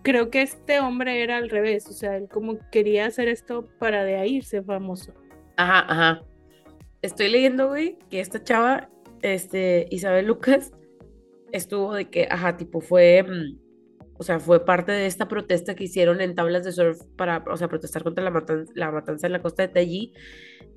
[0.03, 1.87] creo que este hombre era al revés.
[1.87, 5.13] O sea, él como quería hacer esto para de ahí irse famoso.
[5.57, 6.25] Ajá, ajá.
[7.03, 8.91] Estoy leyendo, güey, que esta chava,
[9.23, 10.73] este, Isabel Lucas,
[11.53, 13.59] estuvo de que, ajá, tipo, fue, mm,
[14.21, 17.57] o sea, fue parte de esta protesta que hicieron en tablas de surf para, o
[17.57, 20.13] sea, protestar contra la matanza, la matanza en la costa de Tallí,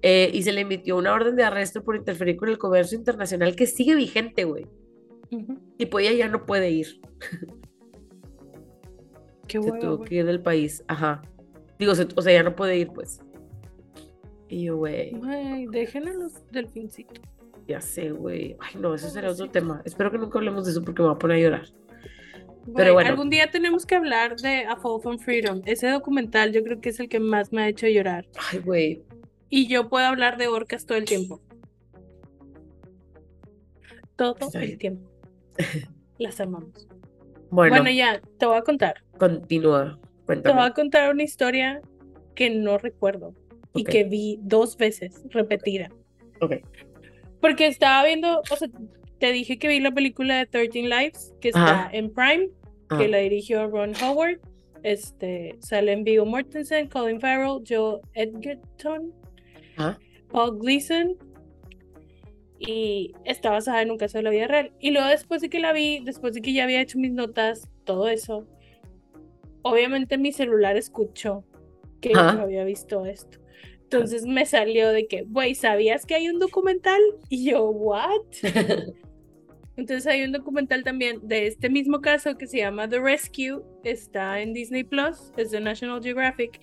[0.02, 3.54] eh, y se le emitió una orden de arresto por interferir con el comercio internacional
[3.56, 4.66] que sigue vigente, güey.
[5.32, 5.60] Ujú.
[5.78, 7.02] Tipo, ella ya no puede ir,
[9.48, 10.10] Qué se tuvo güey.
[10.10, 11.22] que ir del país, ajá.
[11.78, 13.20] Digo, se- o sea, ya no puede ir, pues.
[14.48, 15.12] Y yo, güey.
[15.12, 17.20] Güey, dejen a los delfincitos.
[17.68, 18.56] Ya sé, güey.
[18.60, 19.82] Ay, no, ese será otro tema.
[19.86, 21.66] Espero que nunca hablemos de eso porque me voy a poner a llorar.
[22.66, 23.10] Güey, bueno.
[23.10, 25.62] Algún día tenemos que hablar de A Fall from Freedom.
[25.66, 28.26] Ese documental yo creo que es el que más me ha hecho llorar.
[28.52, 29.04] Ay, güey.
[29.50, 31.42] Y yo puedo hablar de orcas todo el tiempo.
[34.16, 35.10] Todo el tiempo.
[36.18, 36.88] Las amamos.
[37.50, 39.04] Bueno, Bueno, ya, te voy a contar.
[39.18, 40.00] continúa.
[40.02, 40.56] Te Cuéntame.
[40.60, 41.82] voy a contar una historia
[42.36, 43.36] que no recuerdo
[43.76, 45.90] y que vi dos veces repetida.
[46.42, 46.54] Ok.
[47.42, 48.70] Porque estaba viendo, o sea,
[49.24, 51.90] te dije que vi la película de 13 Lives, que está Ajá.
[51.94, 52.50] en Prime,
[52.90, 53.02] Ajá.
[53.02, 54.42] que la dirigió Ron Howard.
[54.84, 59.14] Este, salen Viggo Mortensen, Colin Farrell, Joe Edgerton,
[59.78, 59.98] Ajá.
[60.30, 61.16] Paul Gleason.
[62.60, 64.74] Y está basada en un caso de la vida real.
[64.82, 67.70] Y luego después de que la vi, después de que ya había hecho mis notas,
[67.86, 68.46] todo eso,
[69.62, 71.46] obviamente mi celular escuchó
[72.02, 73.40] que yo había visto esto.
[73.84, 77.00] Entonces me salió de que, güey, ¿sabías que hay un documental?
[77.30, 78.20] Y yo, ¿what?
[79.76, 84.40] Entonces hay un documental también de este mismo caso que se llama The Rescue, está
[84.40, 86.60] en Disney Plus, es de National Geographic,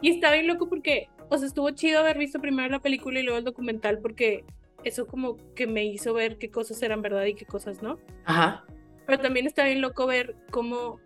[0.00, 3.22] y está bien loco porque o sea, estuvo chido haber visto primero la película y
[3.22, 4.44] luego el documental porque
[4.84, 7.98] eso como que me hizo ver qué cosas eran verdad y qué cosas no.
[8.24, 8.64] Ajá.
[9.06, 11.00] Pero también está bien loco ver cómo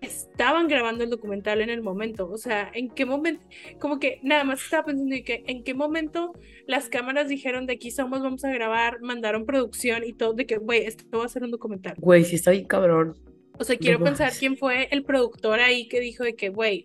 [0.00, 2.28] estaban grabando el documental en el momento.
[2.30, 3.42] O sea, en qué momento,
[3.78, 6.32] como que nada más estaba pensando y que en qué momento
[6.66, 10.56] las cámaras dijeron de aquí somos, vamos a grabar, mandaron producción y todo, de que,
[10.58, 11.94] güey, esto va a ser un documental.
[11.98, 13.16] Güey, sí está bien cabrón.
[13.58, 16.84] O sea, quiero No pensar quién fue el productor ahí que dijo de que, güey,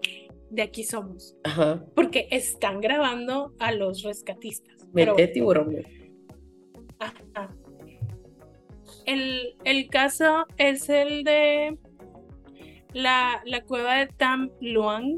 [0.51, 1.35] de aquí somos.
[1.43, 1.83] Ajá.
[1.95, 4.87] Porque están grabando a los rescatistas.
[4.93, 5.75] Pero, de tiburón,
[6.99, 7.55] ajá.
[9.05, 11.77] El, el caso es el de
[12.93, 15.17] la, la cueva de Tam Luang.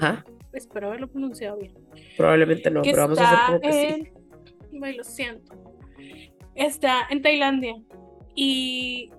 [0.00, 0.18] Ay.
[0.52, 1.74] Espero haberlo pronunciado bien.
[2.16, 4.12] Probablemente no, que pero vamos a hacer como que sí.
[4.72, 5.54] en- Ay, lo siento.
[6.54, 7.74] Está en Tailandia
[8.34, 9.10] y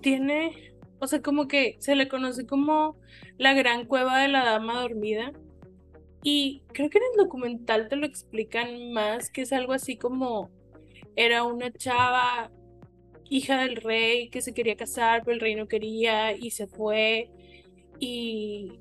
[0.00, 2.96] tiene, o sea, como que se le conoce como
[3.38, 5.32] la gran cueva de la dama dormida.
[6.22, 10.50] Y creo que en el documental te lo explican más, que es algo así como
[11.16, 12.50] era una chava
[13.32, 17.30] hija del rey que se quería casar, pero el rey no quería y se fue
[17.98, 18.80] y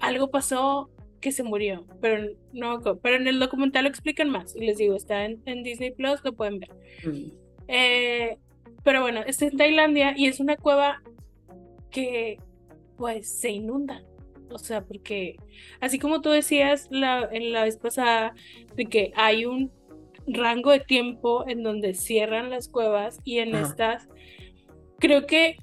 [0.00, 0.90] algo pasó
[1.20, 4.94] que se murió, pero no, pero en el documental lo explican más y les digo,
[4.94, 6.70] está en, en Disney Plus, lo pueden ver.
[7.04, 7.32] Mm.
[7.68, 8.38] Eh,
[8.84, 11.02] pero bueno, está en Tailandia y es una cueva
[11.90, 12.38] que
[12.96, 14.02] pues se inunda.
[14.50, 15.36] O sea, porque
[15.80, 18.34] así como tú decías la, en la vez pasada,
[18.76, 19.70] de que hay un
[20.32, 23.66] rango de tiempo en donde cierran las cuevas y en Ajá.
[23.66, 24.08] estas,
[24.98, 25.56] creo que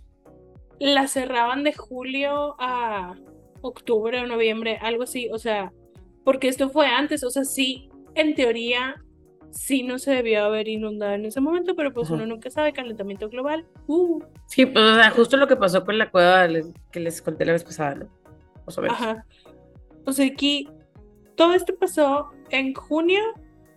[0.79, 3.15] la cerraban de julio a
[3.61, 5.71] octubre o noviembre, algo así, o sea,
[6.23, 9.01] porque esto fue antes, o sea, sí, en teoría,
[9.51, 12.15] sí no se debió haber inundado en ese momento, pero pues Ajá.
[12.15, 13.65] uno nunca sabe, calentamiento global.
[13.87, 16.47] Uh, Sí, pues, o sea, justo lo que pasó con la cueva
[16.91, 18.07] que les conté la vez pasada, ¿no?
[18.65, 18.99] O menos.
[18.99, 19.25] ajá.
[20.05, 20.69] O sea, aquí
[21.35, 23.21] todo esto pasó en junio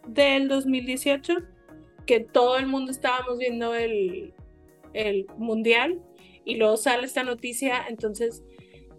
[0.08, 1.34] del 2018,
[2.06, 4.34] que todo el mundo estábamos viendo el,
[4.94, 6.00] el mundial
[6.44, 8.42] y luego sale esta noticia, entonces,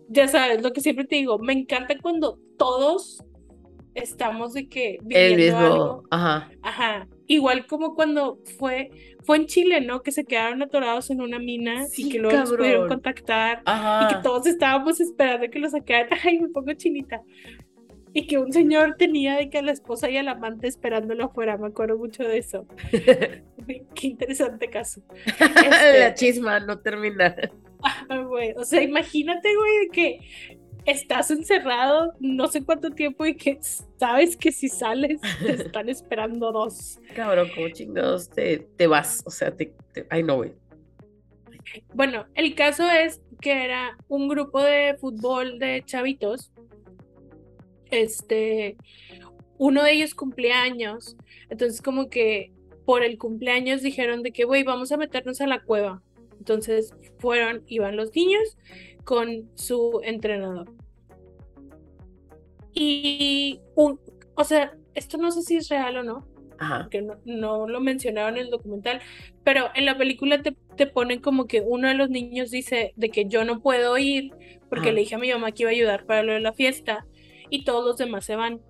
[0.08, 3.24] ya sabes, lo que siempre te digo, me encanta cuando todos
[3.96, 6.04] estamos de que El mismo, algo.
[6.12, 6.52] ajá.
[6.62, 8.92] Ajá, igual como cuando fue,
[9.24, 10.02] fue en Chile, ¿no?
[10.02, 14.08] Que se quedaron atorados en una mina y Sí, que luego los pudieron contactar y
[14.14, 16.10] que todos estábamos esperando que lo sacaran.
[16.24, 17.22] Ay, me pongo chinita.
[18.14, 21.58] Y que un señor tenía de que a la esposa y al amante esperándolo afuera,
[21.58, 22.66] me acuerdo mucho de eso.
[23.96, 25.02] Qué interesante caso.
[25.26, 27.36] Este- La chisma no termina.
[28.10, 30.20] Ah, güey, O sea, imagínate, güey, de que
[30.86, 33.60] estás encerrado no sé cuánto tiempo y que
[33.98, 37.00] sabes que si sales te están esperando dos.
[37.16, 39.22] Cabrón, como chingados te, te vas.
[39.26, 40.54] O sea, te, te- ay no, güey.
[41.94, 46.52] Bueno, el caso es que era un grupo de fútbol de chavitos.
[47.92, 48.78] Este,
[49.58, 51.18] uno de ellos cumplía años.
[51.50, 52.52] Entonces, como que
[52.86, 56.02] por el cumpleaños dijeron de que, güey, vamos a meternos a la cueva.
[56.40, 58.58] Entonces fueron, iban los niños
[59.04, 60.72] con su entrenador.
[62.74, 64.00] Y, un,
[64.36, 66.28] o sea, esto no sé si es real o no,
[66.58, 66.88] Ajá.
[66.90, 69.02] que no, no lo mencionaron en el documental,
[69.44, 73.10] pero en la película te, te ponen como que uno de los niños dice de
[73.10, 74.32] que yo no puedo ir
[74.70, 74.94] porque Ajá.
[74.94, 77.06] le dije a mi mamá que iba a ayudar para lo de la fiesta
[77.50, 78.62] y todos los demás se van.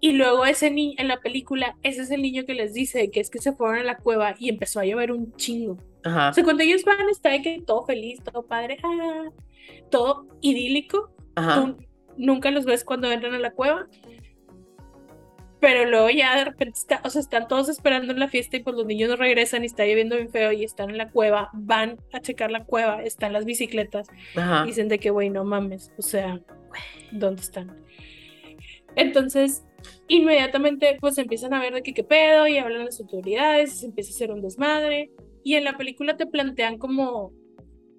[0.00, 3.20] Y luego ese niño, en la película, ese es el niño que les dice que
[3.20, 5.76] es que se fueron a la cueva y empezó a llover un chingo.
[6.04, 6.30] Ajá.
[6.30, 9.24] O sea, cuando ellos van, está de que todo feliz, todo padre, ah,
[9.90, 11.10] todo idílico.
[11.34, 11.54] Ajá.
[11.56, 11.76] Tú
[12.16, 13.88] nunca los ves cuando entran a la cueva.
[15.60, 18.62] Pero luego ya de repente está, o sea, están todos esperando en la fiesta y
[18.62, 21.50] pues los niños no regresan y está lloviendo bien feo y están en la cueva,
[21.52, 24.06] van a checar la cueva, están las bicicletas,
[24.36, 24.64] Ajá.
[24.64, 26.40] dicen de que, güey, no mames, o sea,
[27.12, 27.84] ¿dónde están?
[28.96, 29.64] Entonces,
[30.08, 33.86] inmediatamente pues empiezan a ver de que qué pedo y hablan las autoridades, y se
[33.86, 35.10] empieza a hacer un desmadre
[35.44, 37.32] y en la película te plantean como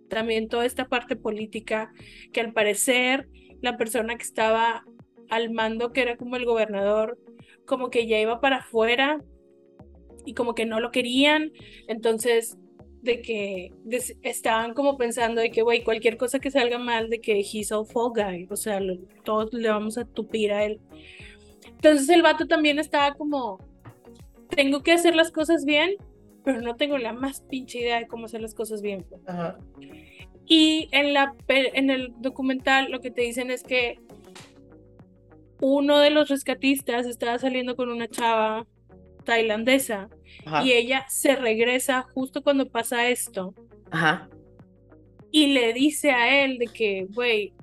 [0.09, 1.91] también toda esta parte política
[2.34, 3.28] que al parecer
[3.61, 4.84] la persona que estaba
[5.30, 7.17] al mando, que era como el gobernador,
[7.65, 9.24] como que ya iba para afuera
[10.26, 11.51] y como que no lo querían,
[11.88, 12.57] entonces
[13.02, 13.72] de que
[14.24, 17.84] estaban como pensando de que, güey, cualquier cosa que salga mal, de que he's a
[17.86, 20.80] fall guy, o sea, lo- todos le vamos a tupir a él.
[21.66, 23.58] Entonces el vato también estaba como,
[24.50, 25.91] tengo que hacer las cosas bien,
[26.43, 29.06] pero no tengo la más pinche idea de cómo hacer las cosas bien.
[29.26, 29.58] Ajá.
[30.45, 34.00] Y en, la, en el documental lo que te dicen es que
[35.62, 38.66] uno de los rescatistas estaba saliendo con una chava
[39.30, 40.09] tailandesa
[40.45, 40.63] Ajá.
[40.65, 43.53] y ella se regresa justo cuando pasa esto
[43.91, 44.30] Ajá.
[45.32, 47.53] y le dice a él de que, güey,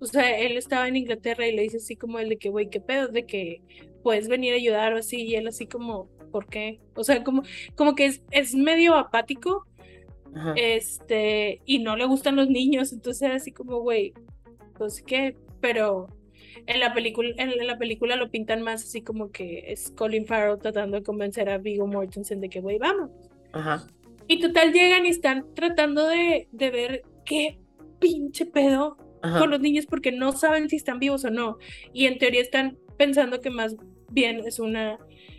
[0.00, 2.68] O sea, él estaba en Inglaterra y le dice así como el de que, güey,
[2.70, 3.60] qué pedo, de que
[4.04, 6.78] puedes venir a ayudar o así, y él así como, ¿por qué?
[6.94, 7.42] O sea, como,
[7.74, 9.66] como que es, es medio apático,
[10.36, 10.54] Ajá.
[10.56, 14.12] este, y no le gustan los niños, entonces era así como, güey,
[14.78, 16.06] pues qué, pero
[16.66, 20.58] en la película, en, la película lo pintan más así como que es Colin Farrell
[20.58, 23.10] tratando de convencer a Viggo Mortensen de que, güey, vamos.
[23.52, 23.86] Ajá.
[24.26, 27.58] Y total llegan y están tratando de, de ver qué
[27.98, 29.38] pinche pedo Ajá.
[29.38, 31.58] con los niños porque no saben si están vivos o no.
[31.92, 33.76] Y en teoría están pensando que más
[34.10, 34.98] bien es una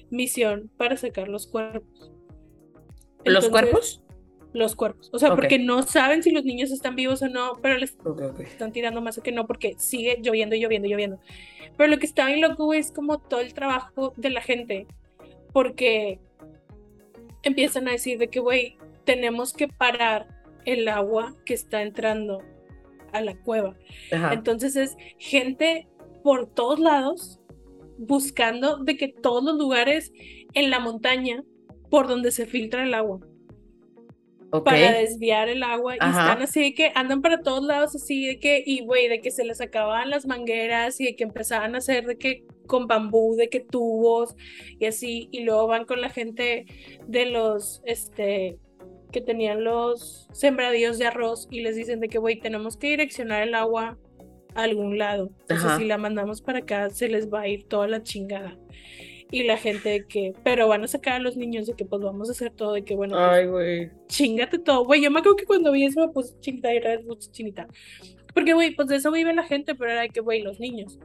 [0.10, 2.12] misión para sacar los cuerpos.
[3.26, 4.02] ¿Los cuerpos?
[4.52, 5.10] Los cuerpos.
[5.14, 7.96] O sea, porque no saben si los niños están vivos o no, pero les
[8.40, 11.20] están tirando más que no porque sigue lloviendo, lloviendo, lloviendo.
[11.78, 14.88] Pero lo que está bien loco, es como todo el trabajo de la gente.
[15.54, 16.20] Porque
[17.44, 20.28] empiezan a decir de que, güey, tenemos que parar
[20.66, 22.42] el agua que está entrando
[23.12, 23.76] a la cueva.
[24.12, 24.34] Ajá.
[24.34, 25.88] Entonces es gente
[26.24, 27.40] por todos lados
[27.98, 30.12] buscando de que todos los lugares
[30.54, 31.44] en la montaña
[31.90, 33.20] por donde se filtra el agua
[34.52, 38.40] Para desviar el agua y están así de que andan para todos lados así de
[38.40, 41.78] que y güey de que se les acababan las mangueras y de que empezaban a
[41.78, 44.36] hacer de que con bambú de que tubos
[44.80, 46.66] y así y luego van con la gente
[47.08, 48.58] de los este
[49.12, 53.44] que tenían los sembradíos de arroz y les dicen de que güey tenemos que direccionar
[53.44, 53.98] el agua
[54.56, 55.30] a algún lado.
[55.42, 55.78] Entonces Ajá.
[55.78, 58.58] si la mandamos para acá se les va a ir toda la chingada
[59.32, 62.02] y la gente de que pero van a sacar a los niños de que pues
[62.02, 63.92] vamos a hacer todo de que bueno pues, Ay, güey.
[64.08, 65.02] chingate todo, güey.
[65.02, 67.68] Yo me acuerdo que cuando vi eso me puse chinita y vez puse chinita.
[68.34, 71.00] Porque, güey, pues de eso vive la gente, pero era de que, güey, los niños.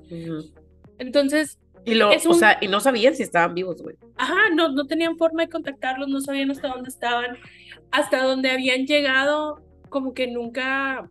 [0.98, 3.96] Entonces, Y lo, o sea, y no sabían si estaban vivos, güey.
[4.16, 7.36] ajá, no, no tenían forma de contactarlos, no sabían hasta dónde estaban,
[7.90, 11.10] hasta dónde habían llegado, como que nunca,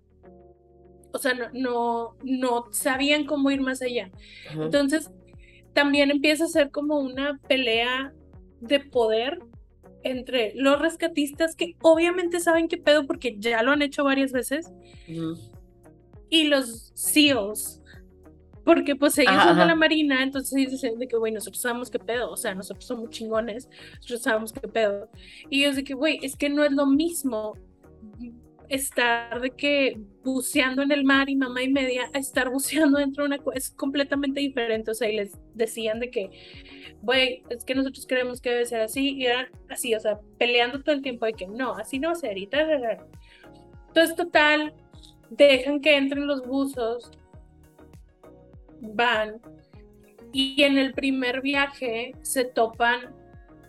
[1.11, 4.09] o sea, no, no, no sabían cómo ir más allá.
[4.49, 4.63] Ajá.
[4.63, 5.11] Entonces,
[5.73, 8.13] también empieza a ser como una pelea
[8.61, 9.39] de poder
[10.03, 14.71] entre los rescatistas que obviamente saben qué pedo porque ya lo han hecho varias veces
[16.29, 17.79] y los SEALs.
[18.65, 21.61] Porque pues ellos Ajá, son de la marina, entonces ellos dicen de que, güey, nosotros
[21.61, 23.67] sabemos qué pedo, o sea, nosotros somos chingones,
[23.97, 25.09] nosotros sabemos qué pedo.
[25.49, 27.57] Y ellos de que, güey, es que no es lo mismo
[28.75, 33.23] estar de que buceando en el mar y mamá y media a estar buceando dentro
[33.23, 36.29] de una es completamente diferente, o sea, y les decían de que,
[37.01, 40.81] güey, es que nosotros creemos que debe ser así, y eran así, o sea, peleando
[40.81, 42.35] todo el tiempo de que no, así no va a ser.
[42.37, 44.73] Entonces, total,
[45.29, 47.11] dejan que entren los buzos,
[48.81, 49.39] van,
[50.31, 53.15] y en el primer viaje se topan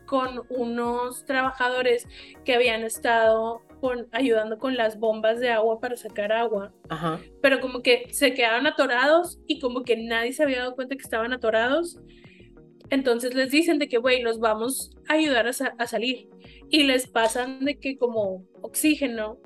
[0.06, 2.06] con unos trabajadores
[2.44, 7.20] que habían estado con, ayudando con las bombas de agua para sacar agua, Ajá.
[7.42, 11.02] pero como que se quedaron atorados y como que nadie se había dado cuenta que
[11.02, 11.98] estaban atorados.
[12.88, 16.28] Entonces les dicen de que, güey, los vamos a ayudar a, sa- a salir.
[16.70, 19.38] Y les pasan de que como oxígeno.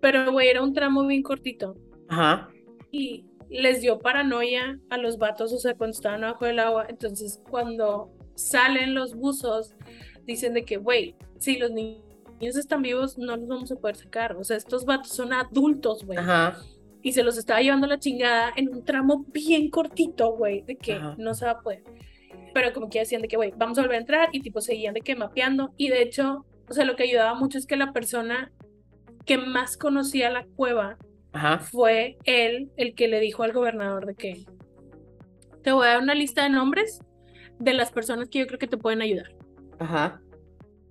[0.00, 1.76] Pero, güey, era un tramo bien cortito.
[2.08, 2.48] Ajá.
[2.90, 6.86] Y les dio paranoia a los vatos, o sea, cuando estaban abajo del agua.
[6.88, 9.74] Entonces, cuando salen los buzos,
[10.24, 12.02] dicen de que, güey, si los ni-
[12.40, 14.36] niños están vivos, no los vamos a poder sacar.
[14.36, 16.18] O sea, estos vatos son adultos, güey.
[16.18, 16.58] Ajá.
[17.02, 20.94] Y se los estaba llevando la chingada en un tramo bien cortito, güey, de que
[20.94, 21.14] Ajá.
[21.18, 21.82] no se va a poder.
[22.52, 24.94] Pero como que decían de que, güey, vamos a volver a entrar y tipo seguían
[24.94, 25.72] de que mapeando.
[25.76, 28.52] Y de hecho, o sea, lo que ayudaba mucho es que la persona
[29.24, 30.98] que más conocía la cueva
[31.32, 31.58] Ajá.
[31.58, 34.44] fue él el que le dijo al gobernador de que
[35.62, 37.00] te voy a dar una lista de nombres
[37.58, 39.34] de las personas que yo creo que te pueden ayudar.
[39.78, 40.20] Ajá.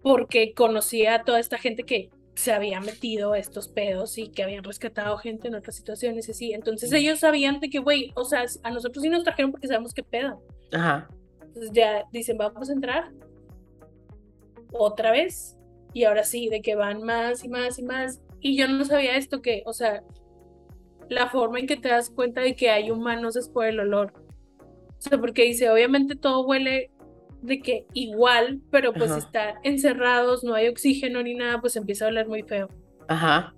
[0.01, 4.43] Porque conocía a toda esta gente que se había metido a estos pedos y que
[4.43, 6.53] habían rescatado gente en otras situaciones y así.
[6.53, 9.93] Entonces ellos sabían de que, güey, o sea, a nosotros sí nos trajeron porque sabemos
[9.93, 10.41] qué pedo.
[10.71, 11.09] Ajá.
[11.41, 13.11] Entonces ya dicen, vamos a entrar
[14.71, 15.57] otra vez.
[15.93, 18.21] Y ahora sí, de que van más y más y más.
[18.39, 20.03] Y yo no sabía esto que, o sea,
[21.09, 24.13] la forma en que te das cuenta de que hay humanos es por el olor.
[24.97, 26.91] O sea, porque dice, obviamente todo huele
[27.41, 29.19] de que igual, pero pues Ajá.
[29.19, 32.69] están encerrados, no hay oxígeno ni nada, pues empieza a oler muy feo.
[33.07, 33.53] Ajá.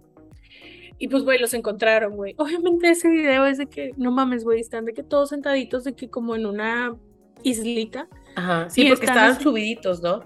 [0.97, 2.35] Y pues, güey, los encontraron, güey.
[2.37, 5.93] Obviamente ese video es de que, no mames, güey, están de que todos sentaditos, de
[5.95, 6.95] que como en una
[7.43, 8.07] islita.
[8.35, 8.69] Ajá.
[8.69, 10.23] Sí, porque estaban así- subiditos, ¿no?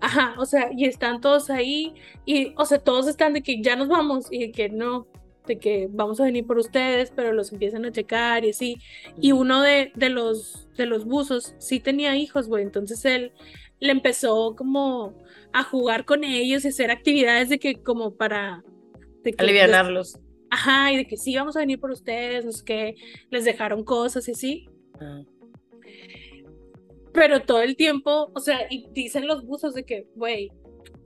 [0.00, 1.94] Ajá, o sea, y están todos ahí,
[2.24, 5.06] y, o sea, todos están de que ya nos vamos, y de que no,
[5.46, 8.76] de que vamos a venir por ustedes, pero los empiezan a checar y así.
[9.20, 13.32] Y uno de, de los, de los buzos sí tenía hijos, güey, entonces él
[13.80, 15.14] le empezó como
[15.52, 18.64] a jugar con ellos y hacer actividades de que como para...
[19.22, 20.18] De que des- Alivianarlos.
[20.50, 22.94] ajá, y de que sí, vamos a venir por ustedes, no sé qué,
[23.30, 24.68] les dejaron cosas y así.
[25.00, 25.22] Ah.
[27.12, 30.50] Pero todo el tiempo, o sea, y dicen los buzos de que, güey,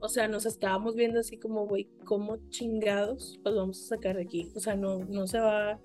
[0.01, 4.23] o sea, nos estábamos viendo así como, güey, ¿cómo chingados los vamos a sacar de
[4.23, 4.51] aquí?
[4.55, 5.79] O sea, no, no se va,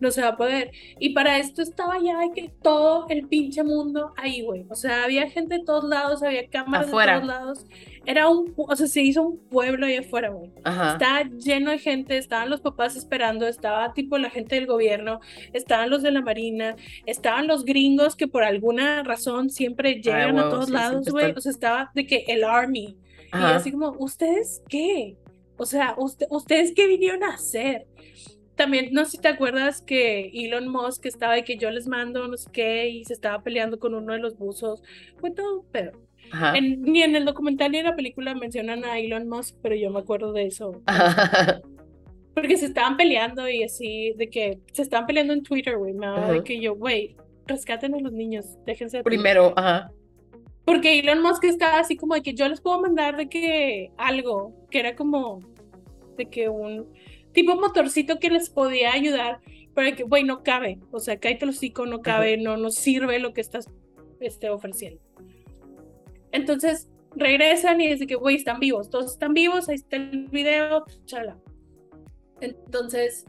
[0.00, 0.70] no se va a poder.
[0.98, 4.66] Y para esto estaba ya de que todo el pinche mundo ahí, güey.
[4.68, 7.14] O sea, había gente de todos lados, había cámaras Afuera.
[7.14, 7.66] de todos lados.
[8.04, 10.52] Era un, o sea, se hizo un pueblo ahí afuera, güey.
[10.62, 10.92] Ajá.
[10.92, 15.20] Estaba lleno de gente, estaban los papás esperando, estaba tipo la gente del gobierno,
[15.52, 20.46] estaban los de la marina, estaban los gringos que por alguna razón siempre llegan huevo,
[20.46, 21.24] a todos sí, lados, güey.
[21.24, 21.38] están.
[21.38, 22.96] O sea, estaba de que el army.
[23.40, 23.56] Y Ajá.
[23.56, 25.16] así como, ¿ustedes qué?
[25.56, 27.86] O sea, usted, ¿ustedes qué vinieron a hacer?
[28.54, 32.26] También, no sé si te acuerdas que Elon Musk estaba de que yo les mando
[32.26, 34.82] no sé qué y se estaba peleando con uno de los buzos.
[35.18, 35.64] Fue todo.
[36.32, 36.56] Ajá.
[36.56, 39.90] En- ni en el documental ni en la película mencionan a Elon Musk, pero yo
[39.90, 40.82] me acuerdo de eso.
[40.86, 41.60] Ajá.
[42.34, 45.94] Porque se estaban peleando y así, de que se estaban peleando en Twitter, güey.
[45.94, 47.16] Me de que yo, güey,
[47.46, 49.22] rescaten a los niños, déjense de pelear".
[49.22, 49.90] Primero, ajá.
[50.66, 54.52] Porque Elon Musk estaba así como de que yo les puedo mandar de que algo,
[54.68, 55.40] que era como
[56.16, 56.92] de que un
[57.32, 59.40] tipo motorcito que les podía ayudar,
[59.74, 60.80] pero que, güey, no cabe.
[60.90, 63.70] O sea, cállate el hocico, no cabe, no nos sirve lo que estás
[64.18, 65.00] este, ofreciendo.
[66.32, 70.84] Entonces regresan y dicen que, güey, están vivos, todos están vivos, ahí está el video,
[71.04, 71.38] chala.
[72.40, 73.24] Entonces,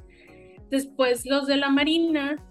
[0.71, 2.43] después los de la Marina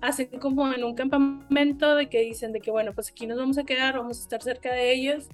[0.00, 3.58] hacen como en un campamento de que dicen de que bueno, pues aquí nos vamos
[3.58, 5.28] a quedar, vamos a estar cerca de ellos.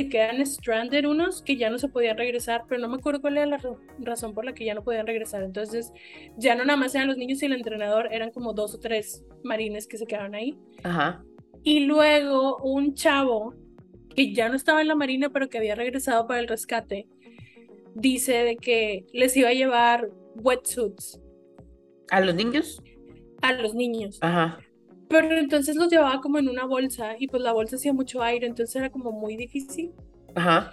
[0.00, 3.36] Y quedan stranded unos que ya no se podían regresar, pero no me acuerdo cuál
[3.36, 5.42] era la ra- razón por la que ya no podían regresar.
[5.42, 5.92] Entonces,
[6.36, 9.24] ya no nada más eran los niños y el entrenador, eran como dos o tres
[9.42, 10.56] marines que se quedaron ahí.
[10.84, 11.24] Ajá.
[11.64, 13.54] Y luego un chavo
[14.14, 17.08] que ya no estaba en la marina, pero que había regresado para el rescate,
[17.96, 20.08] dice de que les iba a llevar
[20.42, 21.20] wetsuits
[22.10, 22.82] ¿A los niños?
[23.42, 24.18] a los niños.
[24.20, 24.58] Ajá.
[25.08, 28.46] Pero entonces los llevaba como en una bolsa y pues la bolsa hacía mucho aire,
[28.46, 29.92] entonces era como muy difícil.
[30.34, 30.70] Ajá.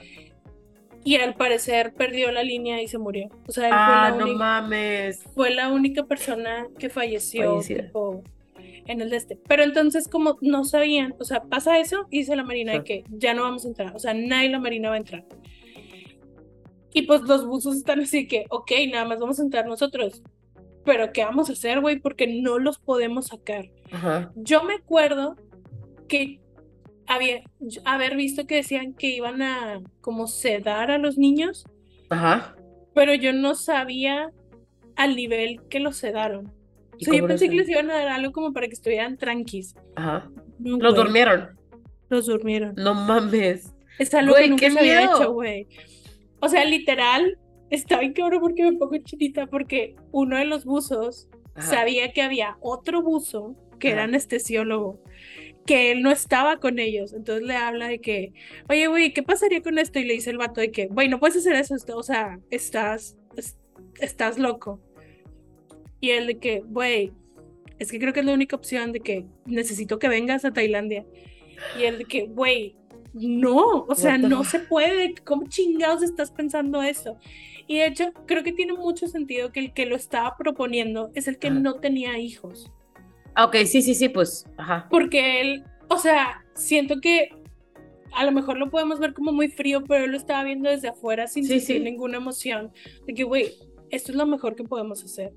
[1.03, 3.29] Y al parecer perdió la línea y se murió.
[3.47, 5.23] O sea, él Ah, fue, la no única, mames.
[5.35, 8.23] fue la única persona que falleció tipo,
[8.87, 9.35] en el de este.
[9.47, 13.03] Pero entonces como no sabían, o sea, pasa eso y dice la marina de que
[13.11, 15.23] ya no vamos a entrar, o sea, nadie la marina va a entrar.
[16.95, 20.23] Y pues los buzos están así que, ok, nada más vamos a entrar nosotros.
[20.85, 21.99] Pero ¿qué vamos a hacer, güey?
[21.99, 23.69] Porque no los podemos sacar.
[23.91, 24.31] Ajá.
[24.35, 25.35] Yo me acuerdo
[26.07, 26.39] que
[27.05, 27.41] había
[27.83, 31.65] haber visto que decían que iban a como sedar a los niños,
[32.09, 32.55] Ajá.
[32.93, 34.31] pero yo no sabía
[34.95, 36.47] al nivel que los sedaron.
[36.47, 39.17] O ¿Y sea, yo pensé que les iban a dar algo como para que estuvieran
[39.17, 39.75] tranquis.
[39.97, 40.31] Ajá.
[40.59, 41.59] No, Los durmieron.
[42.07, 42.73] Los durmieron.
[42.77, 43.73] No mames.
[43.99, 45.67] Es algo que nunca se había hecho, güey.
[46.39, 47.37] O sea, literal,
[47.69, 51.67] está bien cabrón porque me pongo chinita porque uno de los buzos Ajá.
[51.67, 54.05] sabía que había otro buzo que era Ajá.
[54.09, 55.01] anestesiólogo,
[55.65, 57.13] que él no estaba con ellos.
[57.13, 58.33] Entonces le habla de que,
[58.69, 59.99] oye, güey, ¿qué pasaría con esto?
[59.99, 63.17] Y le dice el vato de que, güey, no puedes hacer eso, o sea, estás,
[63.35, 63.57] es-
[63.99, 64.79] estás loco.
[65.99, 67.11] Y él de que, güey,
[67.79, 71.05] es que creo que es la única opción de que necesito que vengas a Tailandia.
[71.79, 72.75] Y él de que, güey,
[73.15, 77.17] no, o sea, no se puede, ¿cómo chingados estás pensando eso?
[77.65, 81.27] Y de hecho, creo que tiene mucho sentido que el que lo estaba proponiendo es
[81.27, 81.59] el que Ajá.
[81.59, 82.71] no tenía hijos.
[83.33, 84.45] Ah, ok, sí, sí, sí, pues.
[84.57, 84.87] Ajá.
[84.91, 87.29] Porque él, o sea, siento que
[88.13, 90.89] a lo mejor lo podemos ver como muy frío, pero él lo estaba viendo desde
[90.89, 91.83] afuera sin Sí, sentir sí.
[91.83, 92.71] ninguna emoción.
[93.07, 93.51] De que, güey,
[93.89, 95.33] esto es lo mejor que podemos hacer.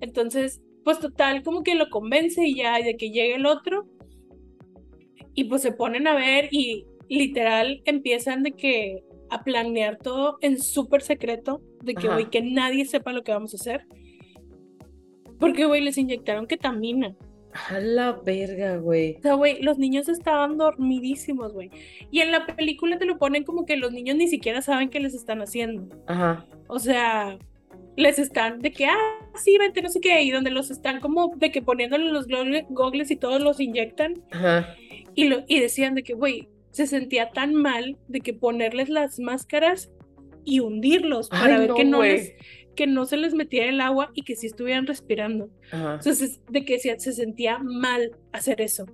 [0.00, 3.86] Entonces, pues total, como que lo convence y ya, y de que llegue el otro.
[5.34, 10.58] Y pues se ponen a ver y literal empiezan de que a planear todo en
[10.60, 13.84] súper secreto, de que, güey, que nadie sepa lo que vamos a hacer.
[15.38, 17.14] Porque, güey, les inyectaron ketamina.
[17.68, 19.16] A la verga, güey.
[19.18, 21.70] O sea, güey, los niños estaban dormidísimos, güey.
[22.10, 25.00] Y en la película te lo ponen como que los niños ni siquiera saben qué
[25.00, 25.88] les están haciendo.
[26.06, 26.46] Ajá.
[26.68, 27.38] O sea,
[27.96, 31.34] les están de que, ah, sí, vente, no sé qué, y donde los están como
[31.36, 34.14] de que poniéndole los gogle- gogles y todos los inyectan.
[34.30, 34.74] Ajá.
[35.14, 39.18] Y, lo, y decían de que, güey, se sentía tan mal de que ponerles las
[39.18, 39.90] máscaras
[40.44, 42.34] y hundirlos para ver no, que, no les,
[42.74, 45.50] que no se les metiera el agua y que sí estuvieran respirando.
[45.70, 45.94] Ajá.
[45.94, 48.86] Entonces, de que se, se sentía mal hacer eso.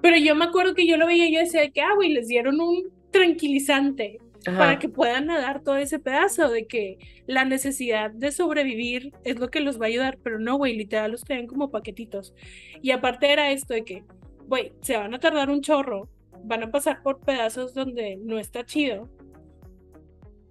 [0.00, 2.10] Pero yo me acuerdo que yo lo veía y yo decía de que, ah, güey,
[2.10, 4.58] les dieron un tranquilizante Ajá.
[4.58, 9.48] para que puedan nadar todo ese pedazo, de que la necesidad de sobrevivir es lo
[9.48, 12.34] que los va a ayudar, pero no, güey, literal los traían como paquetitos.
[12.82, 14.04] Y aparte era esto de que,
[14.48, 16.08] güey, se van a tardar un chorro,
[16.44, 19.08] van a pasar por pedazos donde no está chido.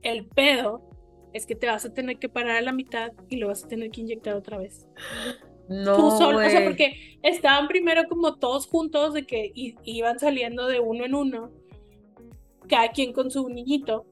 [0.01, 0.81] El pedo
[1.33, 3.67] es que te vas a tener que parar a la mitad y lo vas a
[3.67, 4.87] tener que inyectar otra vez.
[5.69, 10.67] No, Tú solo, o sea, porque estaban primero como todos juntos de que iban saliendo
[10.67, 11.51] de uno en uno,
[12.67, 14.05] cada quien con su niñito,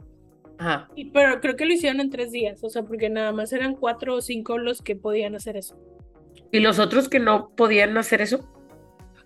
[0.57, 0.89] Ajá.
[0.95, 3.75] y- pero creo que lo hicieron en tres días, o sea, porque nada más eran
[3.75, 5.75] cuatro o cinco los que podían hacer eso.
[6.51, 8.47] ¿Y los otros que no podían hacer eso?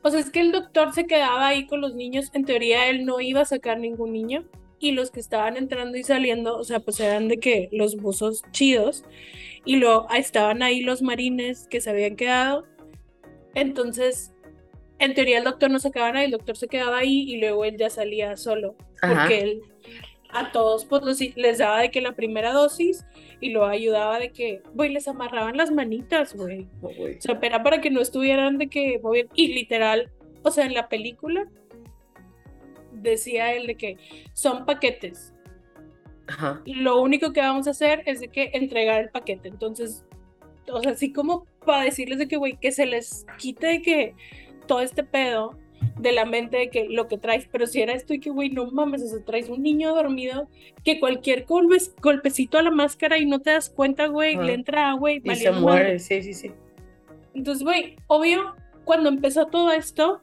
[0.04, 2.30] O sea, es que el doctor se quedaba ahí con los niños.
[2.34, 4.46] En teoría, él no iba a sacar ningún niño.
[4.80, 8.44] Y los que estaban entrando y saliendo, o sea, pues eran de que los buzos
[8.52, 9.06] chidos.
[9.64, 12.66] Y luego estaban ahí los marines que se habían quedado.
[13.56, 14.34] Entonces,
[15.00, 16.26] en teoría, el doctor no sacaba nada.
[16.26, 18.76] El doctor se quedaba ahí y luego él ya salía solo.
[19.02, 19.22] Ajá.
[19.22, 19.62] Porque él
[20.34, 23.06] a todos pues, los- les daba de que la primera dosis
[23.40, 26.68] y luego ayudaba de que, güey, les amarraban las manitas, güey.
[26.82, 29.32] O sea, era para que no estuvieran de que moviendo.
[29.36, 30.12] Y literal,
[30.44, 31.48] o sea, en la película
[32.92, 33.98] decía él de que
[34.34, 35.34] son paquetes.
[36.28, 36.62] Ajá.
[36.66, 39.50] Lo único que vamos a hacer es de que entregar el paquete.
[39.50, 40.06] Entonces,
[40.72, 44.16] o sea, así como para decirles de que, güey, que se les quite de que
[44.68, 45.58] todo este pedo
[46.00, 48.50] de la mente de que lo que traes, pero si era esto y que, güey,
[48.50, 50.48] no mames, o sea, traes un niño dormido
[50.84, 54.44] que cualquier golpe- golpecito a la máscara y no te das cuenta, güey, Ajá.
[54.44, 56.00] le entra agua y, Y se muere, madre.
[56.00, 56.52] sí, sí, sí.
[57.34, 60.20] Entonces, güey, obvio, cuando empezó todo esto,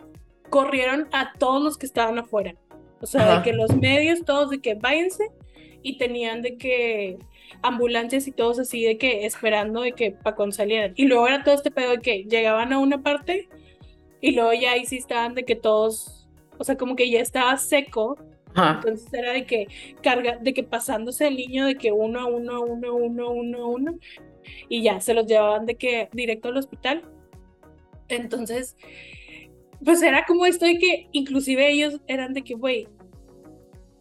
[0.51, 2.55] corrieron a todos los que estaban afuera.
[3.01, 3.37] O sea, Ajá.
[3.39, 5.31] de que los medios, todos de que váyanse,
[5.83, 7.17] y tenían de que
[7.63, 10.93] ambulancias y todos así de que esperando de que para cuando salieran.
[10.97, 13.49] Y luego era todo este pedo de que llegaban a una parte
[14.31, 17.57] y luego ya ahí sí estaban de que todos, o sea, como que ya estaba
[17.57, 18.17] seco.
[18.55, 18.81] Ajá.
[18.83, 19.69] Entonces era de que
[20.03, 23.27] carga, de que pasándose el niño de que uno a uno, a uno, a uno,
[23.27, 23.99] a uno, a uno,
[24.69, 27.05] y ya se los llevaban de que directo al hospital.
[28.09, 28.77] Entonces,
[29.85, 32.89] pues era como esto de que inclusive ellos eran de que, güey,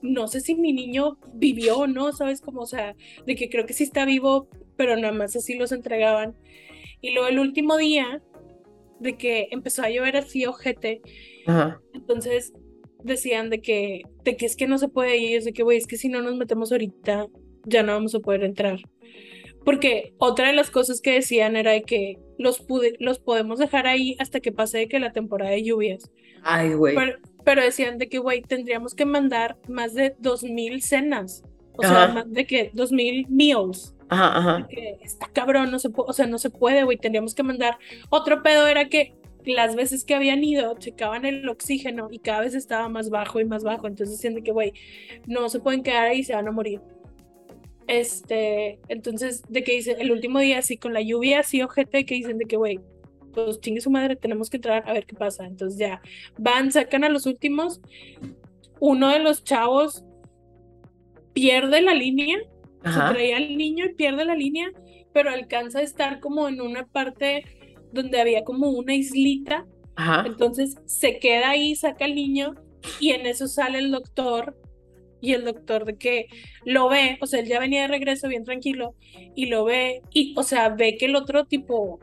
[0.01, 2.41] no sé si mi niño vivió o no, ¿sabes?
[2.41, 2.95] Como, o sea,
[3.25, 6.35] de que creo que sí está vivo, pero nada más así los entregaban.
[7.01, 8.21] Y luego el último día,
[8.99, 11.01] de que empezó a llover así ojete,
[11.47, 11.81] Ajá.
[11.93, 12.53] entonces
[13.03, 15.87] decían de que, de que es que no se puede ir, de que, güey, es
[15.87, 17.27] que si no nos metemos ahorita,
[17.65, 18.79] ya no vamos a poder entrar.
[19.65, 23.87] Porque otra de las cosas que decían era de que los, pude- los podemos dejar
[23.87, 26.09] ahí hasta que pase de que la temporada de lluvias.
[26.43, 26.95] Ay, güey.
[26.95, 31.43] Pero, pero decían de que, güey, tendríamos que mandar más de 2.000 cenas.
[31.77, 32.13] O sea, Ajá.
[32.13, 33.93] más de que 2.000 meals.
[34.09, 34.67] Ajá, ajá.
[34.67, 37.77] Que está cabrón, no se puede, o sea, no se puede, güey, tendríamos que mandar.
[38.09, 39.13] Otro pedo era que
[39.45, 43.45] las veces que habían ido, checaban el oxígeno y cada vez estaba más bajo y
[43.45, 43.87] más bajo.
[43.87, 44.73] Entonces de que, güey,
[45.27, 46.81] no se pueden quedar ahí, se van a morir.
[47.87, 52.15] Este, entonces, de que dice, el último día, así con la lluvia, así ojete, que
[52.15, 52.79] dicen de que, güey,
[53.33, 55.45] pues chingue su madre, tenemos que entrar a ver qué pasa.
[55.45, 56.01] Entonces ya,
[56.37, 57.81] van, sacan a los últimos.
[58.79, 60.03] Uno de los chavos
[61.33, 62.37] pierde la línea
[62.83, 63.13] se Ajá.
[63.13, 64.71] traía al niño y pierde la línea,
[65.13, 67.43] pero alcanza a estar como en una parte
[67.91, 69.65] donde había como una islita,
[69.95, 70.23] Ajá.
[70.25, 72.55] entonces se queda ahí, saca al niño
[72.99, 74.55] y en eso sale el doctor
[75.21, 76.27] y el doctor de que
[76.63, 78.95] lo ve, o sea, él ya venía de regreso bien tranquilo
[79.35, 81.99] y lo ve y, o sea, ve que el otro tipo,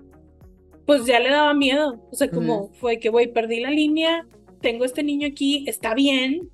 [0.85, 4.27] pues ya le daba miedo, o sea, como fue que, güey, perdí la línea,
[4.61, 6.51] tengo este niño aquí, está bien,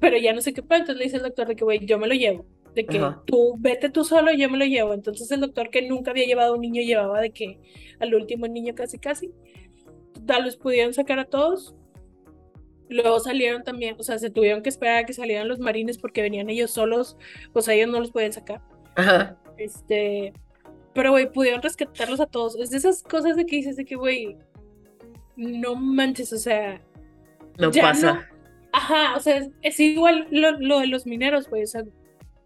[0.00, 1.98] pero ya no sé qué pasa, entonces le dice el doctor de que, güey, yo
[1.98, 3.22] me lo llevo de que Ajá.
[3.26, 4.94] tú vete tú solo, yo me lo llevo.
[4.94, 7.58] Entonces el doctor que nunca había llevado a un niño llevaba de que
[7.98, 9.30] al último niño casi casi.
[10.14, 11.74] Total, los pudieron sacar a todos.
[12.88, 16.22] Luego salieron también, o sea, se tuvieron que esperar a que salieran los marines porque
[16.22, 17.16] venían ellos solos,
[17.52, 18.60] pues ellos no los podían sacar.
[18.96, 19.38] Ajá.
[19.58, 20.32] Este,
[20.92, 22.56] pero güey, pudieron rescatarlos a todos.
[22.56, 24.36] Es de esas cosas de que dices de que, güey,
[25.36, 26.80] no manches, o sea,
[27.58, 28.28] No pasa.
[28.72, 31.90] Ajá, o sea, es, igual lo, lo de los mineros, pues, o sea,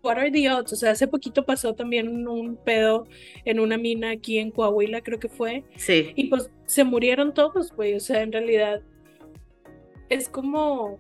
[0.05, 0.73] what are the odds?
[0.73, 3.07] O sea, hace poquito pasó también un, pedo
[3.45, 6.13] en una mina aquí en Coahuila, creo que fue, Sí.
[6.15, 8.83] y pues se murieron todos, güey, o sea, en realidad
[10.11, 10.99] es como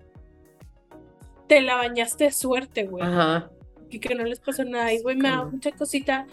[1.47, 3.51] te la bañaste de suerte, güey, Ajá.
[3.91, 6.27] y que no les pasó nada, y güey, me da mucha cosita,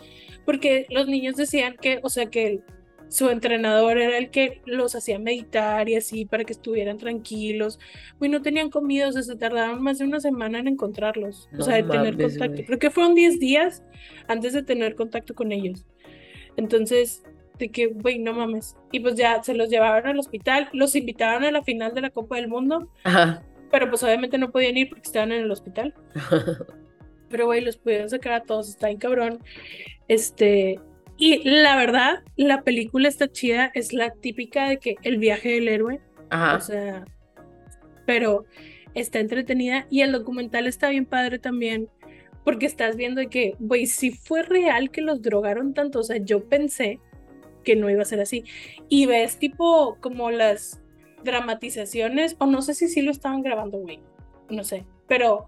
[0.45, 2.63] porque los niños decían que, o sea, que el-
[3.11, 7.77] su entrenador era el que los hacía meditar y así para que estuvieran tranquilos.
[8.19, 11.57] Güey, no tenían comida, o sea, se tardaron más de una semana en encontrarlos, o
[11.57, 12.63] No sea, de tener mames, contacto.
[12.65, 13.83] Creo que fueron 10 días
[14.29, 15.85] antes de tener contacto con ellos.
[16.55, 17.23] Entonces,
[17.59, 18.77] de que, güey, no mames.
[18.93, 22.11] Y pues ya se los llevaron al hospital, los invitaron a la final de la
[22.11, 23.43] Copa del Mundo, Ajá.
[23.71, 25.93] pero pues obviamente no podían ir porque estaban en el hospital.
[27.29, 29.39] Pero, güey, los pudieron sacar a todos, está bien cabrón.
[30.09, 30.77] Este,
[31.21, 35.67] y la verdad, la película está chida, es la típica de que el viaje del
[35.67, 36.59] héroe, o Ajá.
[36.59, 37.05] sea,
[38.07, 38.45] pero
[38.95, 41.89] está entretenida y el documental está bien padre también,
[42.43, 46.49] porque estás viendo que, güey, si fue real que los drogaron tanto, o sea, yo
[46.49, 46.99] pensé
[47.63, 48.43] que no iba a ser así.
[48.89, 50.81] Y ves tipo como las
[51.23, 53.99] dramatizaciones, o no sé si sí lo estaban grabando, güey,
[54.49, 55.45] no sé, pero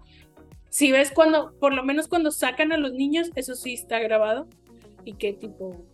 [0.68, 4.46] si ves cuando, por lo menos cuando sacan a los niños, eso sí está grabado,
[5.04, 5.86] y que tipo,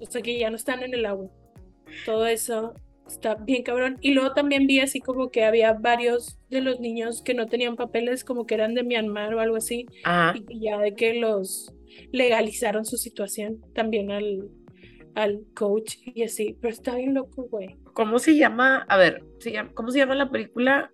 [0.00, 1.30] o sea, que ya no están en el agua.
[2.04, 2.74] Todo eso
[3.06, 3.96] está bien cabrón.
[4.00, 7.76] Y luego también vi así como que había varios de los niños que no tenían
[7.76, 10.34] papeles, como que eran de Myanmar o algo así, Ajá.
[10.48, 11.72] y ya de que los
[12.12, 14.48] legalizaron su situación también al,
[15.14, 16.56] al coach y así.
[16.60, 17.76] Pero está bien loco, güey.
[17.94, 18.84] ¿Cómo se llama?
[18.88, 20.92] A ver, se llama- ¿cómo se llama la película?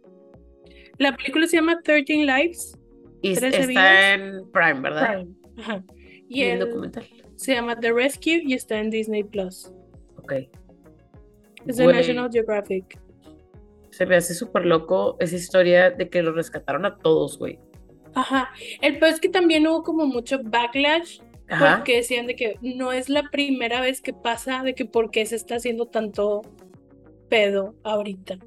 [0.98, 2.78] La película se llama 13 Lives.
[3.22, 4.04] Y es- ¿Trece está vidas?
[4.14, 5.14] en Prime, ¿verdad?
[5.14, 5.34] Prime.
[5.58, 5.84] Ajá.
[6.28, 7.04] Y Y el el documental.
[7.36, 9.72] Se llama The Rescue y está en Disney Plus.
[10.18, 10.32] Ok.
[11.66, 12.98] Es de National Geographic.
[13.90, 17.58] Se me hace súper loco esa historia de que los rescataron a todos, güey.
[18.14, 18.50] Ajá.
[18.80, 21.76] El peor es que también hubo como mucho backlash Ajá.
[21.76, 25.26] porque decían de que no es la primera vez que pasa de que por qué
[25.26, 26.42] se está haciendo tanto
[27.28, 28.38] pedo ahorita.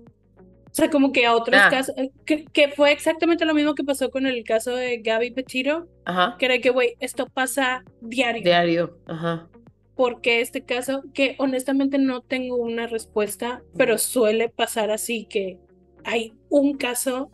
[0.78, 1.70] O sea, como que a otros Ah.
[1.72, 5.32] casos, eh, que, que fue exactamente lo mismo que pasó con el caso de Gaby
[5.32, 6.36] Petito, Ajá.
[6.38, 8.44] que era que, güey, esto pasa diario.
[8.44, 8.98] Diario.
[9.08, 9.48] Ajá.
[9.96, 15.58] porque este caso, que honestamente no tengo una respuesta, pero suele pasar así que
[16.04, 17.32] hay un caso.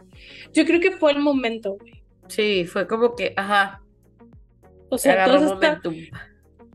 [0.53, 2.01] Yo creo que fue el momento, güey.
[2.29, 3.81] Sí, fue como que, ajá,
[4.87, 5.81] O sea, todo está,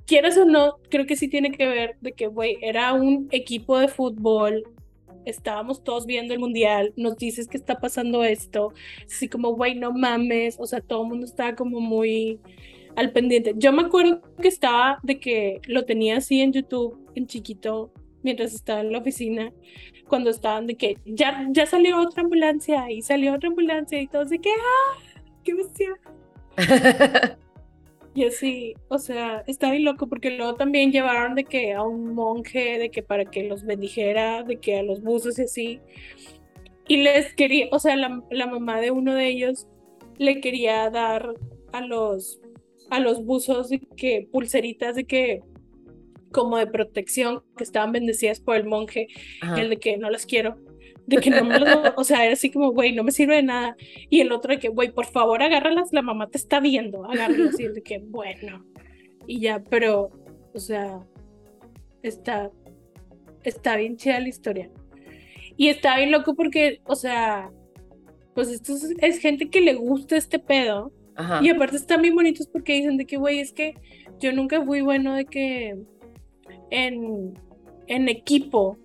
[0.04, 3.78] quieras o no, creo que sí tiene que ver de que, güey, era un equipo
[3.78, 4.64] de fútbol,
[5.28, 8.72] estábamos todos viendo el mundial, nos dices que está pasando esto,
[9.06, 12.40] así como, güey, no mames, o sea, todo el mundo estaba como muy
[12.96, 13.54] al pendiente.
[13.56, 18.54] Yo me acuerdo que estaba de que lo tenía así en YouTube, en chiquito, mientras
[18.54, 19.52] estaba en la oficina,
[20.08, 24.30] cuando estaban de que ya, ya salió otra ambulancia y salió otra ambulancia y todos
[24.30, 24.98] de que, ¡ah!
[25.44, 25.90] ¡Qué bestia!
[28.18, 32.16] Y así, o sea, está bien loco porque luego también llevaron de que a un
[32.16, 35.80] monje, de que para que los bendijera, de que a los buzos y así.
[36.88, 39.68] Y les quería, o sea, la, la mamá de uno de ellos
[40.16, 41.32] le quería dar
[41.70, 42.40] a los,
[42.90, 45.42] a los buzos de que pulseritas de que
[46.32, 49.06] como de protección que estaban bendecidas por el monje
[49.42, 49.62] Ajá.
[49.62, 50.58] el de que no las quiero.
[51.08, 53.42] De que no me voy- o sea, era así como, güey, no me sirve de
[53.42, 53.76] nada.
[54.10, 57.58] Y el otro de que, güey, por favor, agárralas, la mamá te está viendo, agárralas.
[57.58, 58.64] Y el de que, bueno.
[59.26, 60.10] Y ya, pero,
[60.54, 61.00] o sea,
[62.02, 62.50] está,
[63.42, 64.70] está bien chida la historia.
[65.56, 67.50] Y está bien loco porque, o sea,
[68.34, 70.92] pues esto es, es gente que le gusta este pedo.
[71.16, 71.40] Ajá.
[71.42, 73.74] Y aparte están bien bonitos porque dicen de que, güey, es que
[74.20, 75.74] yo nunca fui bueno de que
[76.70, 77.32] en,
[77.86, 78.78] en equipo.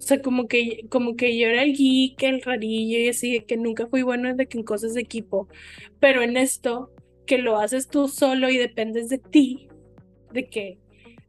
[0.00, 3.58] O sea, como que, como que yo era el geek, el rarillo y así, que
[3.58, 5.46] nunca fui bueno de que en cosas de equipo.
[5.98, 6.90] Pero en esto,
[7.26, 9.68] que lo haces tú solo y dependes de ti,
[10.32, 10.78] de que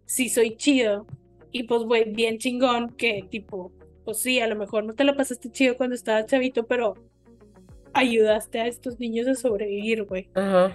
[0.05, 1.05] sí soy chido.
[1.51, 3.73] Y pues, güey, bien chingón, que tipo,
[4.05, 6.93] pues sí, a lo mejor no te lo pasaste chido cuando estabas chavito, pero
[7.91, 10.29] ayudaste a estos niños a sobrevivir, güey.
[10.33, 10.73] Ajá.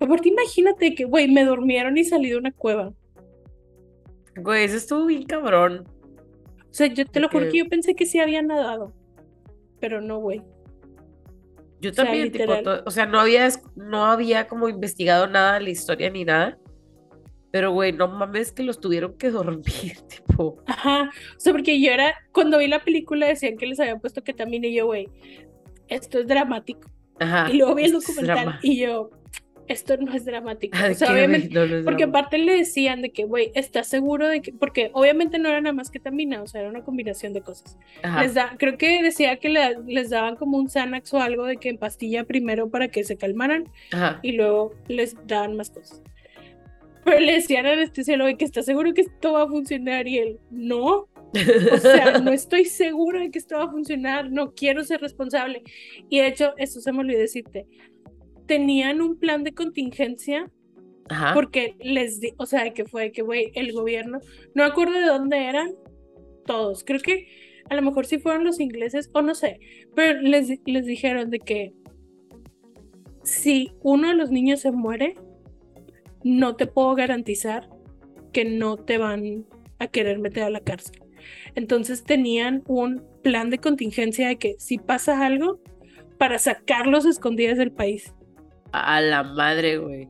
[0.00, 2.94] Aparte, imagínate que, güey, me durmieron y salí de una cueva.
[4.34, 5.86] Güey, eso estuvo bien cabrón.
[6.70, 8.92] O sea, yo te lo juro que yo pensé que sí había nadado.
[9.80, 10.42] Pero no, güey.
[11.80, 12.64] Yo O sea, también, tipo, literal.
[12.64, 16.58] to- o sea, no había, no había como investigado nada de la historia ni nada.
[17.50, 19.64] Pero, güey, no mames que los tuvieron que dormir,
[20.08, 20.62] tipo.
[20.66, 21.10] Ajá.
[21.36, 24.66] O sea, porque yo era, cuando vi la película decían que les habían puesto ketamina
[24.66, 25.08] y yo, güey,
[25.88, 26.90] esto es dramático.
[27.20, 27.50] Ajá.
[27.50, 29.10] Y luego vi el documental y yo,
[29.68, 30.76] esto no es dramático.
[30.80, 34.26] Ah, O sea, obviamente, güey, no, porque aparte le decían de que, güey, ¿estás seguro
[34.26, 34.52] de que?
[34.52, 37.78] Porque obviamente no era nada más ketamina, o sea, era una combinación de cosas.
[38.02, 38.22] Ajá.
[38.22, 41.56] Les da, creo que decía que le- les daban como un Xanax o algo de
[41.58, 44.20] que en pastilla primero para que se calmaran Ajá.
[44.22, 46.02] y luego les daban más cosas.
[47.04, 50.38] Pero le decían al anestesiólogo que está seguro que esto va a funcionar y él,
[50.50, 51.08] no,
[51.72, 55.62] o sea, no estoy seguro de que esto va a funcionar, no quiero ser responsable.
[56.10, 57.66] Y de hecho, eso se me olvidó decirte,
[58.48, 60.50] tenían un plan de contingencia
[61.08, 61.34] Ajá.
[61.34, 64.18] porque les di, o sea, que fue que, güey, el gobierno,
[64.54, 65.70] no acuerdo de dónde eran
[66.44, 67.28] todos, creo que
[67.70, 69.60] a lo mejor sí fueron los ingleses o no sé,
[69.94, 71.72] pero les, les dijeron de que
[73.22, 75.14] si uno de los niños se muere,
[76.24, 77.68] no te puedo garantizar
[78.32, 79.46] que no te van
[79.78, 81.00] a querer meter a la cárcel.
[81.54, 85.60] Entonces tenían un plan de contingencia de que si pasa algo,
[86.18, 88.12] para sacarlos escondidas del país.
[88.72, 90.08] A la madre, güey.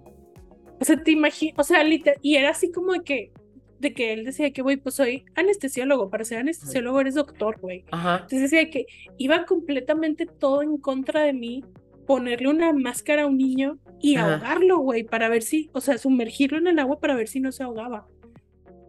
[0.80, 3.32] O sea, te imaginas, o sea, liter- y era así como de que,
[3.80, 7.84] de que él decía que, güey, pues soy anestesiólogo, para ser anestesiólogo eres doctor, güey.
[7.92, 8.86] Entonces decía que
[9.18, 11.64] iba completamente todo en contra de mí
[12.06, 14.34] ponerle una máscara a un niño y Ajá.
[14.34, 17.52] ahogarlo, güey, para ver si, o sea, sumergirlo en el agua para ver si no
[17.52, 18.06] se ahogaba.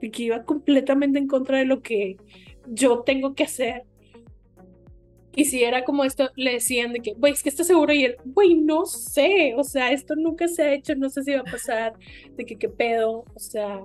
[0.02, 2.16] Y que iba completamente en contra de lo que
[2.68, 3.84] yo tengo que hacer.
[5.36, 7.94] Y si era como esto, le decían de que, güey, es que estás seguro.
[7.94, 9.54] Y él, güey, no sé.
[9.58, 11.94] O sea, esto nunca se ha hecho, no sé si va a pasar.
[12.36, 13.26] De que, qué pedo.
[13.34, 13.84] O sea,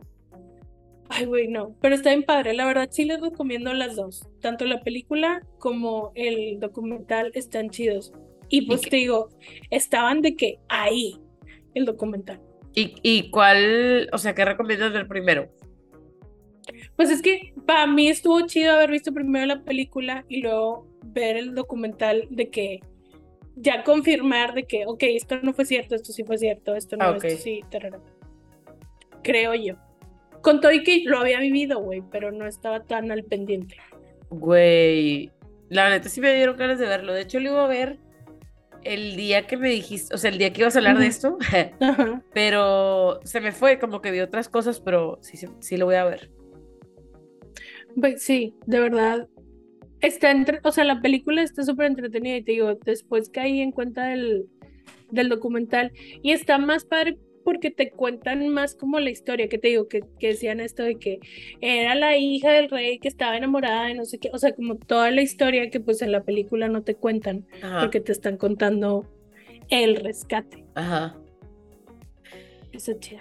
[1.09, 1.77] ay, güey, no.
[1.81, 2.55] Pero está bien padre.
[2.55, 4.27] La verdad, sí les recomiendo las dos.
[4.41, 8.13] Tanto la película como el documental están chidos.
[8.49, 9.29] Y pues te digo,
[9.71, 11.19] estaban de que ahí,
[11.75, 12.41] el documental.
[12.75, 15.49] ¿Y, y cuál, o sea, qué recomiendas ver primero?
[16.97, 21.37] Pues es que para mí estuvo chido haber visto primero la película y luego ver
[21.37, 22.81] el documental de que
[23.57, 27.05] ya confirmar de que, ok, esto no fue cierto, esto sí fue cierto, esto no,
[27.05, 28.01] Ah, esto sí, tarara.
[29.23, 29.77] Creo yo.
[30.43, 33.77] Con todo y que lo había vivido, güey, pero no estaba tan al pendiente.
[34.31, 35.31] Güey,
[35.69, 37.15] la neta sí me dieron ganas de verlo.
[37.15, 37.99] De hecho, lo iba a ver
[38.83, 41.39] el día que me dijiste, o sea, el día que ibas a hablar de esto,
[41.81, 42.23] Ajá.
[42.35, 45.95] pero se me fue, como que vi otras cosas, pero sí, sí, sí lo voy
[45.95, 46.31] a ver.
[47.99, 49.29] Pues sí, de verdad.
[50.07, 53.73] Está entre, o sea, la película está súper entretenida y te digo, después caí en
[53.73, 54.47] cuenta del,
[55.11, 59.69] del documental y está más padre porque te cuentan más como la historia, que te
[59.69, 61.21] digo, que, que decían esto de que
[61.61, 64.77] era la hija del rey que estaba enamorada de no sé qué, o sea, como
[64.77, 68.39] toda la historia que pues en la película no te cuentan Ajá, porque te están
[68.39, 69.07] contando
[69.69, 70.65] el rescate.
[70.75, 71.17] ajá.
[72.73, 73.21] Eso es chido.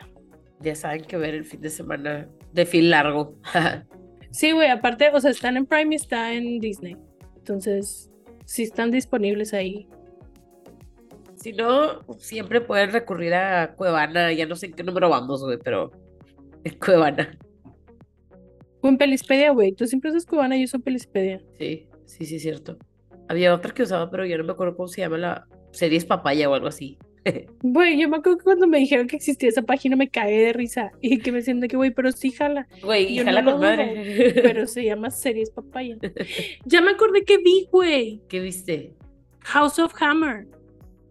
[0.61, 3.38] Ya saben que ver el fin de semana de fin largo.
[4.34, 6.97] Sí, güey, aparte, o sea, están en Prime y está en Disney.
[7.38, 8.10] Entonces,
[8.45, 9.88] sí están disponibles ahí.
[11.35, 15.60] Si no, siempre pueden recurrir a Cuevana, ya no sé en qué número vamos, güey,
[15.64, 15.91] pero
[16.64, 17.38] es Cuevana.
[18.81, 19.72] O en Pelispedia, güey.
[19.73, 21.39] Tú siempre usas cubana, yo uso Pelispedia.
[21.60, 22.77] Sí, sí, sí, cierto.
[23.30, 26.05] Había otra que usaba, pero yo no me acuerdo cómo se llama la serie es
[26.05, 26.97] Papaya o algo así.
[27.61, 30.53] Güey, yo me acuerdo que cuando me dijeron que existía esa página me cagué de
[30.53, 30.91] risa.
[31.01, 32.67] Y que me de que, güey, pero sí jala.
[32.81, 34.33] Güey, jala no con dudo, madre.
[34.41, 35.97] Pero se llama Series Papaya.
[36.65, 38.21] Ya me acordé que vi, güey.
[38.27, 38.93] ¿Qué viste?
[39.41, 40.47] House of Hammer.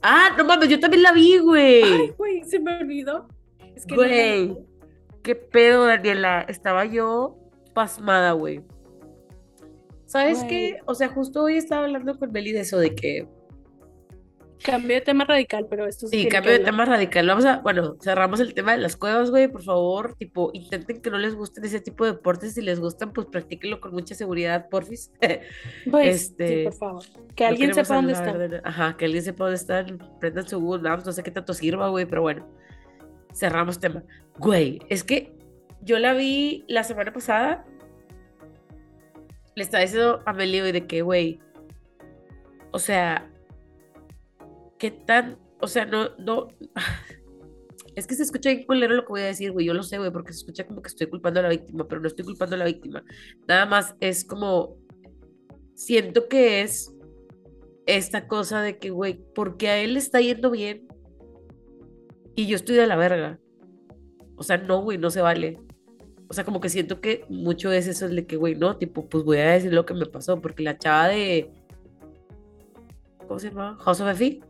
[0.02, 1.82] Ah, no mames, yo también la vi, güey.
[1.82, 3.28] Ay, güey, se me olvidó.
[3.76, 4.56] Es que Güey,
[5.22, 6.44] qué pedo, Daniela.
[6.48, 7.39] Estaba yo
[7.72, 8.62] pasmada, güey.
[10.06, 10.48] ¿Sabes Güey.
[10.48, 10.80] qué?
[10.86, 13.26] O sea, justo hoy estaba hablando con Meli de eso, de que
[14.64, 17.26] Cambio de tema radical, pero esto Sí, que cambio de tema radical.
[17.26, 19.48] Vamos a, bueno, cerramos el tema de las cuevas, güey.
[19.48, 22.55] Por favor, tipo, intenten que no les gusten ese tipo de deportes.
[22.55, 25.10] Si les gustan, pues practíquenlo con mucha seguridad, porfis.
[25.90, 27.02] Pues, sí, este, por favor.
[27.34, 28.39] Que No alguien sepa dónde hablar está.
[28.39, 29.98] de na- Ajá, que alguien sepa dónde están.
[30.20, 32.47] Prendan su Google Maps, no sé qué tanto sirva, güey, pero bueno.
[33.34, 34.02] Cerramos tema.
[34.39, 35.32] Güey, es que
[35.80, 37.64] yo la vi la semana pasada.
[39.55, 41.40] Le estaba diciendo a Meli, de que, güey,
[42.70, 43.28] o sea,
[44.83, 46.49] qué tan, o sea, no, no,
[47.95, 49.97] es que se escucha bien culero lo que voy a decir, güey, yo lo sé,
[49.97, 52.57] güey, porque se escucha como que estoy culpando a la víctima, pero no estoy culpando
[52.57, 53.05] a la víctima.
[53.47, 54.77] Nada más es como,
[55.77, 56.93] siento que es
[57.87, 60.89] esta cosa de que, güey, porque a él le está yendo bien
[62.35, 63.39] y yo estoy de la verga.
[64.35, 65.61] O sea, no, güey, no se vale.
[66.29, 69.23] O sea, como que siento que mucho es eso de que, güey, no, tipo, pues
[69.23, 71.53] voy a decir lo que me pasó, porque la chava de,
[73.29, 73.79] ¿cómo se llama?
[73.81, 74.43] House of Effie.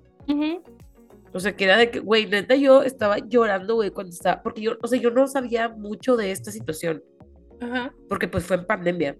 [1.35, 4.61] O sea, que era de que, güey, neta, yo estaba llorando, güey, cuando estaba, porque
[4.61, 7.03] yo, o sea, yo no sabía mucho de esta situación,
[7.61, 7.94] Ajá.
[8.09, 9.16] porque pues fue en pandemia.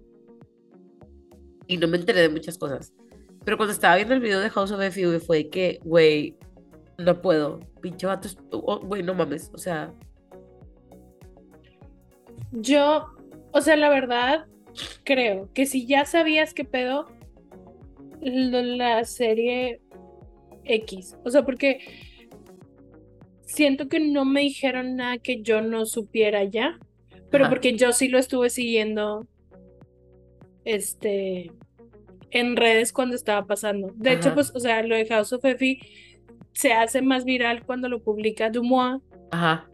[1.65, 2.93] Y no me enteré de muchas cosas.
[3.43, 6.37] Pero cuando estaba viendo el video de House of Effie, güey, fue de que, güey,
[6.97, 7.59] no puedo.
[7.81, 9.49] Pinche vato, oh, güey, no mames.
[9.53, 9.93] O sea,
[12.51, 13.07] Yo,
[13.51, 14.45] o sea, la verdad,
[15.03, 17.07] creo que si ya sabías qué pedo,
[18.21, 19.81] la serie
[20.65, 21.17] X.
[21.23, 21.79] O sea, porque
[23.45, 26.79] siento que no me dijeron nada que yo no supiera ya,
[27.29, 27.51] pero Ajá.
[27.53, 29.27] porque yo sí lo estuve siguiendo,
[30.65, 31.51] este,
[32.31, 33.91] en redes cuando estaba pasando.
[33.95, 35.79] De hecho, pues, o sea, lo de House of Effie
[36.53, 39.69] se hace más viral cuando lo publica Dumois, ajá,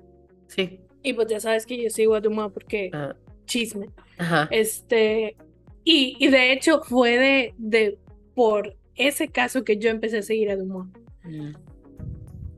[0.48, 3.88] sí, y pues ya sabes que yo sigo a Dumois porque ajá, chisme.
[4.18, 5.36] ajá, Este,
[5.84, 8.00] y, y de hecho fue de, de
[8.36, 10.96] por ese caso que yo empecé a seguir a Dumont.
[11.24, 11.52] mm,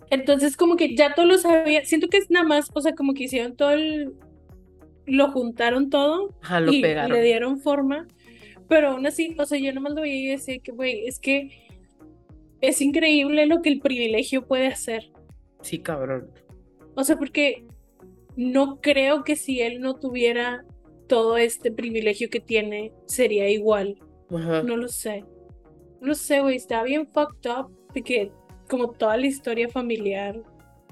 [0.09, 1.85] Entonces, como que ya todo lo sabía.
[1.85, 4.13] Siento que es nada más, o sea, como que hicieron todo el.
[5.05, 7.11] Lo juntaron todo ajá, lo y pegaron.
[7.17, 8.07] le dieron forma.
[8.67, 11.51] Pero aún así, o sea, yo nomás lo veía y decía que, güey, es que
[12.61, 15.11] es increíble lo que el privilegio puede hacer.
[15.61, 16.29] Sí, cabrón.
[16.95, 17.65] O sea, porque
[18.35, 20.65] no creo que si él no tuviera
[21.07, 23.97] todo este privilegio que tiene, sería igual.
[24.29, 24.63] Ajá.
[24.63, 25.25] No lo sé.
[26.01, 26.57] No sé, güey.
[26.57, 27.71] Está bien fucked up.
[27.93, 28.31] Porque
[28.69, 30.41] como toda la historia familiar.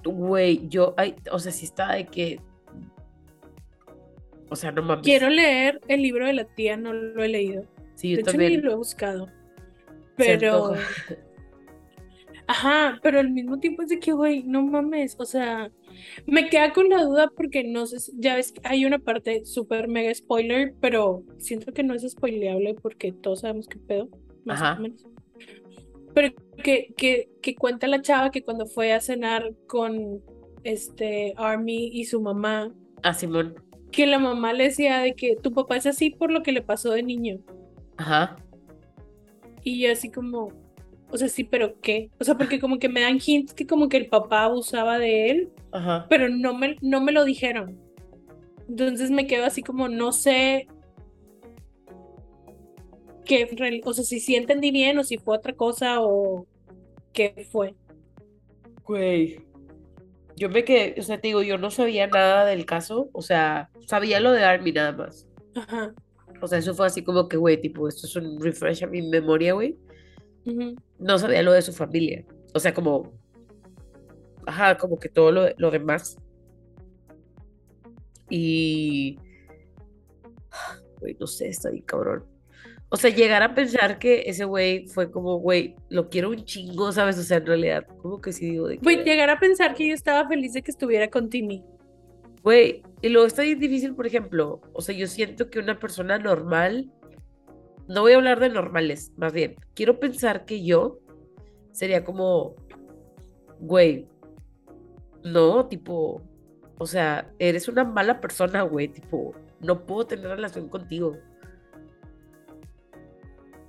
[0.04, 2.40] Güey, yo, ay, o sea, sí está de que.
[4.50, 5.04] O sea, no mames.
[5.04, 7.66] Quiero leer el libro de la tía, no lo he leído.
[7.96, 8.52] Sí, yo de hecho, también.
[8.54, 9.28] ni lo he buscado.
[10.16, 10.74] Pero.
[12.52, 15.72] Ajá, pero al mismo tiempo es de que, güey, no mames, o sea,
[16.26, 20.12] me queda con la duda porque no sé, ya ves, hay una parte súper mega
[20.16, 24.10] spoiler, pero siento que no es spoileable porque todos sabemos qué pedo,
[24.46, 24.76] más Ajá.
[24.80, 25.06] o menos.
[26.14, 26.34] Pero
[26.64, 30.22] que, que, que cuenta la chava que cuando fue a cenar con
[30.64, 33.56] este Army y su mamá, Ah, Simón.
[33.92, 36.62] que la mamá le decía de que tu papá es así por lo que le
[36.62, 37.40] pasó de niño.
[37.98, 38.36] Ajá.
[39.64, 40.52] Y yo así como,
[41.12, 42.10] o sea, sí, pero ¿qué?
[42.20, 45.30] O sea, porque como que me dan hints que como que el papá abusaba de
[45.32, 46.08] él, Ajá.
[46.10, 47.80] pero no me, no me lo dijeron.
[48.68, 50.68] Entonces me quedo así como, no sé
[53.58, 56.46] real- o sea, si sí entendí bien o si fue otra cosa o
[57.14, 57.76] qué fue.
[58.86, 59.46] Güey.
[60.36, 63.70] Yo me quedé, o sea, te digo, yo no sabía nada del caso, o sea,
[63.86, 65.28] sabía lo de Army nada más.
[65.56, 65.94] Ajá.
[66.42, 69.02] O sea, eso fue así como que, güey, tipo, esto es un refresh a mi
[69.02, 69.78] memoria, güey.
[70.46, 70.76] ujú.
[70.98, 72.26] No sabía lo de su familia.
[72.54, 73.12] O sea, como,
[74.48, 76.18] ajá, como que todo lo, lo demás.
[78.30, 79.18] Y,
[81.00, 82.24] güey, no sé, está bien cabrón.
[82.92, 86.92] O sea, llegar a pensar que ese güey fue como, güey, lo quiero un chingo,
[86.92, 87.20] ¿sabes?
[87.20, 89.88] O sea, en realidad, como que sí digo de Güey, que, llegar a pensar que
[89.88, 91.64] yo estaba feliz de que estuviera con Timmy.
[92.42, 96.18] güey, y luego está bien difícil, por ejemplo, o sea, yo siento que una persona
[96.18, 96.92] normal,
[97.88, 101.00] no voy a hablar de normales, más bien, quiero pensar que yo
[101.74, 102.56] sería como,
[103.60, 104.08] güey,
[105.24, 106.24] no, tipo,
[106.80, 111.18] o sea, eres una mala persona, güey, tipo, no puedo tener relación contigo.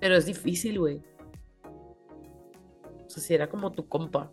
[0.00, 1.02] Pero es difícil, güey.
[3.06, 4.30] O sea, si era como tu compa.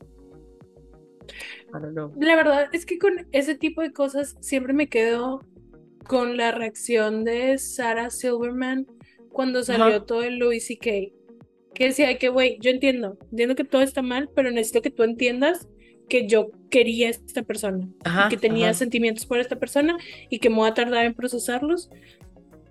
[1.70, 2.14] I don't know.
[2.20, 5.42] La verdad es que con ese tipo de cosas siempre me quedo
[6.08, 8.88] con la reacción de Sarah Silverman
[9.30, 11.14] cuando salió todo el Louis C.K.
[11.74, 14.90] Que decía de que, güey, yo entiendo, entiendo que todo está mal, pero necesito que
[14.90, 15.68] tú entiendas
[16.10, 18.74] que yo quería a esta persona, Ajá, y que tenía ajá.
[18.76, 19.98] sentimientos por esta persona
[20.30, 21.90] y que me voy a tardar en procesarlos.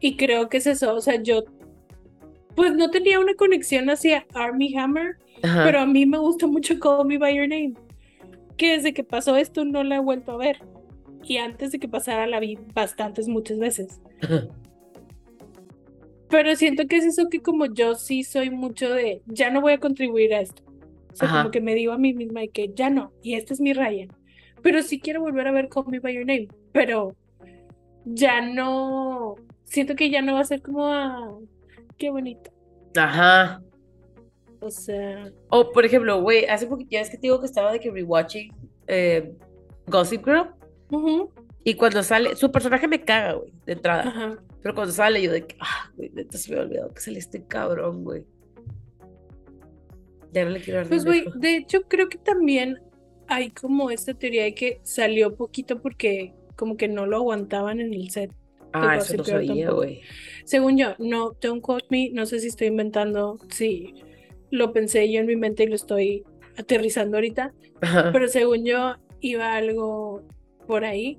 [0.01, 1.44] Y creo que es eso, o sea, yo
[2.57, 5.62] pues no tenía una conexión hacia Army Hammer, Ajá.
[5.65, 7.74] pero a mí me gusta mucho Call Me By Your Name.
[8.57, 10.59] Que desde que pasó esto no la he vuelto a ver.
[11.23, 14.01] Y antes de que pasara la vi bastantes, muchas veces.
[16.31, 19.74] Pero siento que es eso que como yo sí soy mucho de, ya no voy
[19.74, 20.62] a contribuir a esto.
[21.12, 21.39] O sea, Ajá.
[21.39, 23.73] como que me digo a mí misma de que ya no, y esta es mi
[23.73, 24.09] raya.
[24.62, 26.49] Pero sí quiero volver a ver Call Me By Your Name.
[26.73, 27.15] Pero
[28.05, 29.35] ya no,
[29.65, 31.37] siento que ya no va a ser como, ah,
[31.98, 32.51] qué bonito.
[32.97, 33.62] Ajá.
[34.60, 37.70] O sea, O, por ejemplo, güey, hace poquito, ya es que te digo que estaba
[37.73, 38.52] de que rewatching
[38.86, 39.32] eh,
[39.86, 40.51] Gossip Girl.
[40.90, 41.31] ujú,
[41.64, 44.02] Y cuando sale, su personaje me caga, güey, de entrada.
[44.09, 44.39] ajá.
[44.62, 47.18] Pero cuando sale, yo de que, ah, güey, neta se me ha olvidado que sale
[47.18, 48.24] este cabrón, güey.
[50.32, 52.81] Ya no le quiero dar Pues, güey, de hecho creo que también
[53.28, 57.93] hay como esta teoría de que salió poquito porque como que no lo aguantaban en
[57.94, 58.32] el set.
[58.73, 60.01] Ah, eso no sabía, güey.
[60.47, 63.94] Según yo, no, don't quote me, no sé si estoy inventando, sí,
[64.52, 66.23] lo pensé yo en mi mente y lo estoy
[66.56, 68.10] aterrizando ahorita, Ajá.
[68.12, 70.23] pero según yo iba algo
[70.68, 71.18] por ahí.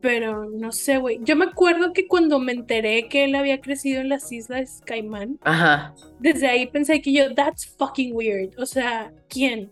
[0.00, 1.18] Pero no sé, güey.
[1.22, 5.38] Yo me acuerdo que cuando me enteré que él había crecido en las Islas Caimán,
[5.42, 5.94] Ajá.
[6.18, 8.58] desde ahí pensé que yo, that's fucking weird.
[8.58, 9.70] O sea, ¿quién?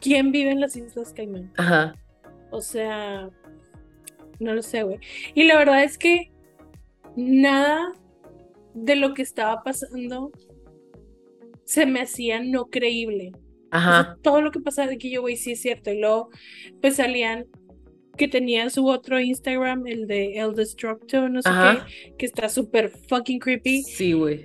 [0.00, 1.52] ¿Quién vive en las Islas Caimán?
[1.56, 1.94] Ajá.
[2.50, 3.30] O sea,
[4.40, 4.98] no lo sé, güey.
[5.34, 6.29] Y la verdad es que
[7.16, 7.92] nada
[8.74, 10.32] de lo que estaba pasando
[11.64, 13.32] se me hacía no creíble.
[13.34, 14.18] O sea, Ajá.
[14.22, 15.92] todo lo que pasaba de que yo, güey, sí es cierto.
[15.92, 16.30] Y luego,
[16.80, 17.46] pues salían
[18.16, 21.86] que tenían su otro Instagram, el de El Destructo, no sé Ajá.
[21.86, 23.82] qué, que está súper fucking creepy.
[23.82, 24.44] Sí, güey.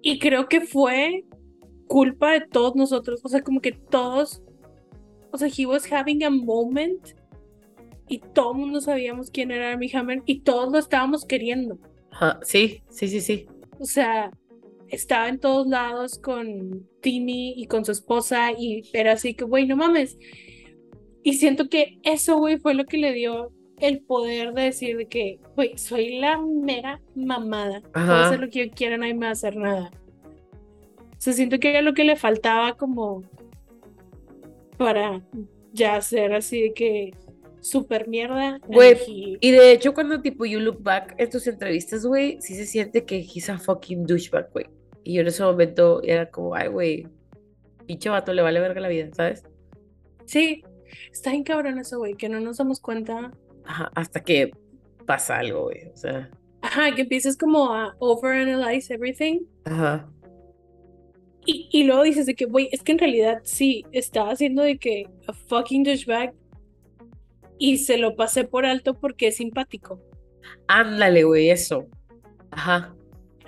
[0.00, 1.24] Y creo que fue
[1.86, 3.20] culpa de todos nosotros.
[3.24, 4.42] O sea, como que todos.
[5.30, 7.17] O sea, he was having a moment.
[8.08, 10.22] Y todo el mundo sabíamos quién era Armie Hammer.
[10.26, 11.78] Y todos lo estábamos queriendo.
[12.10, 12.40] Ajá.
[12.42, 13.46] Sí, sí, sí, sí.
[13.78, 14.30] O sea,
[14.88, 18.52] estaba en todos lados con Timmy y con su esposa.
[18.52, 20.18] Y era así que, güey, no mames.
[21.22, 25.06] Y siento que eso, güey, fue lo que le dio el poder de decir de
[25.06, 27.80] que, güey, soy la mera mamada.
[27.80, 28.26] Puedo Ajá.
[28.26, 29.90] hacer lo que yo quiera, nadie me va a hacer nada.
[31.18, 33.22] O sea, siento que era lo que le faltaba como
[34.76, 35.22] para
[35.72, 37.14] ya ser así de que
[37.60, 38.58] super mierda.
[38.66, 42.66] Güey, Y de hecho, cuando tipo you look back en tus entrevistas, güey, sí se
[42.66, 44.66] siente que he's a fucking douchebag, güey.
[45.04, 47.06] Y yo en ese momento era como, ay, güey,
[47.86, 49.44] pinche vato le vale verga la vida, ¿sabes?
[50.26, 50.62] Sí,
[51.10, 53.32] está bien cabrón eso, güey, que no nos damos cuenta.
[53.64, 54.50] Ajá, hasta que
[55.06, 55.88] pasa algo, güey.
[55.92, 56.30] O sea,
[56.60, 59.40] Ajá, que empiezas como a overanalyze everything.
[59.64, 60.08] ajá.
[61.46, 64.76] Y, y luego dices de que, güey, es que en realidad sí, estaba haciendo de
[64.76, 66.34] que a fucking douchebag
[67.58, 70.00] y se lo pasé por alto porque es simpático.
[70.66, 71.86] Ándale, güey, eso.
[72.50, 72.94] Ajá,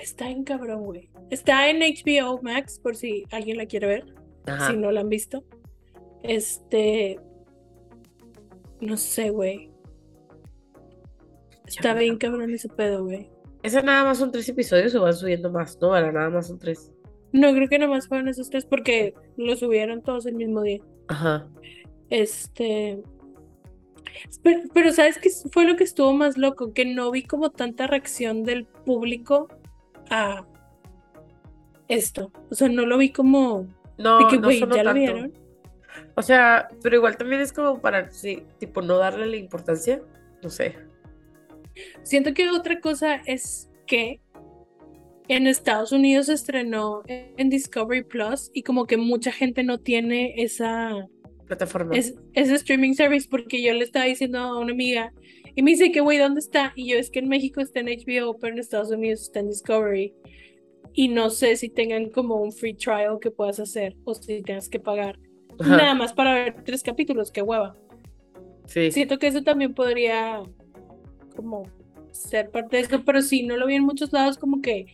[0.01, 1.11] Está en cabrón, güey.
[1.29, 4.05] Está en HBO Max, por si alguien la quiere ver,
[4.47, 4.71] ajá.
[4.71, 5.45] si no la han visto.
[6.23, 7.21] Este.
[8.81, 9.71] No sé, güey.
[11.67, 13.31] Está bien cabrón ese pedo, güey.
[13.63, 15.79] ¿Esa nada más son tres episodios o van subiendo más?
[15.81, 16.91] No, ahora nada más son tres.
[17.33, 20.81] No, creo que nada más fueron esos tres porque lo subieron todos el mismo día.
[21.09, 21.47] Ajá.
[22.09, 23.03] Este.
[24.43, 26.73] Pero, pero ¿sabes qué fue lo que estuvo más loco?
[26.73, 29.49] Que no vi como tanta reacción del público
[30.11, 30.47] a
[31.89, 32.33] esto.
[32.51, 33.67] O sea, no lo vi como
[33.99, 34.95] No, de que, no sonó ¿ya lo tanto.
[34.95, 35.33] vieron?
[36.15, 40.01] O sea, pero igual también es como para, sí, tipo, no darle la importancia.
[40.43, 40.77] No sé.
[42.03, 44.21] Siento que otra cosa es que
[45.29, 50.35] en Estados Unidos se estrenó en Discovery Plus y como que mucha gente no tiene
[50.43, 51.07] esa,
[51.51, 51.97] Plataforma.
[51.97, 55.13] es, ese streaming service porque yo le estaba diciendo a una amiga
[55.57, 56.73] y me dice que, güey, ¿dónde está?
[56.77, 59.49] Y yo es que en México está en HBO, pero en Estados Unidos está en
[59.49, 60.15] Discovery.
[60.93, 64.69] Y no sé si tengan como un free trial que puedas hacer o si tengas
[64.69, 65.19] que pagar.
[65.59, 67.77] Ajá, Nada más para ver tres capítulos, qué hueva.
[68.67, 68.93] Sí.
[68.93, 70.43] Siento que eso también podría
[71.35, 71.65] como
[72.13, 74.87] ser parte de esto, pero sí, no lo vi en muchos lados, como que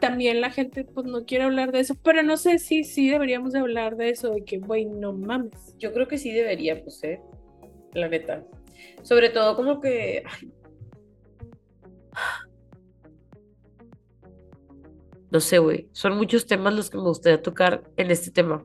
[0.00, 3.52] también la gente pues no quiere hablar de eso, pero no sé si sí deberíamos
[3.52, 5.76] de hablar de eso, de que, güey, no mames.
[5.78, 7.20] Yo creo que sí deberíamos, ¿eh?
[7.92, 8.44] La neta.
[9.02, 10.22] Sobre todo como que...
[10.24, 10.52] ay.
[15.30, 15.88] No sé, güey.
[15.92, 18.64] Son muchos temas los que me gustaría tocar en este tema.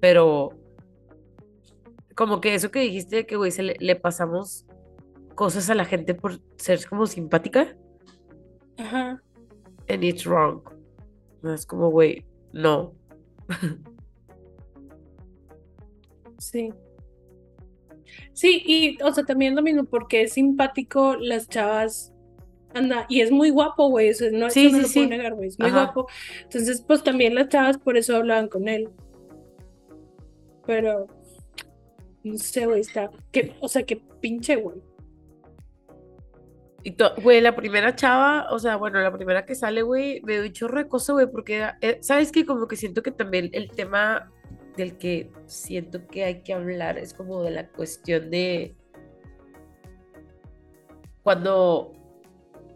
[0.00, 0.50] Pero...
[2.14, 4.66] Como que eso que dijiste de que, güey, se le, le pasamos
[5.34, 7.76] cosas a la gente por ser como simpática.
[8.78, 9.20] Ajá.
[9.88, 10.62] And it's wrong.
[11.52, 12.94] Es como, güey, no.
[16.38, 16.72] Sí.
[18.32, 22.12] Sí, y o sea, también lo mismo, porque es simpático, las chavas
[22.74, 24.94] anda, y es muy guapo, güey, eso no, Sí, eso no sí, lo sí.
[25.00, 25.84] puedo negar, güey, es muy Ajá.
[25.84, 26.08] guapo.
[26.42, 28.88] Entonces, pues también las chavas por eso hablaban con él.
[30.66, 31.06] Pero,
[32.24, 34.78] no sé, güey, está, que, o sea, que pinche, güey.
[36.86, 40.34] Y to- güey, la primera chava, o sea, bueno, la primera que sale, güey, me
[40.34, 42.44] dio un chorro de cosas, güey, porque, eh, ¿sabes qué?
[42.44, 44.30] Como que siento que también el tema
[44.76, 48.76] del que siento que hay que hablar es como de la cuestión de
[51.22, 51.92] cuando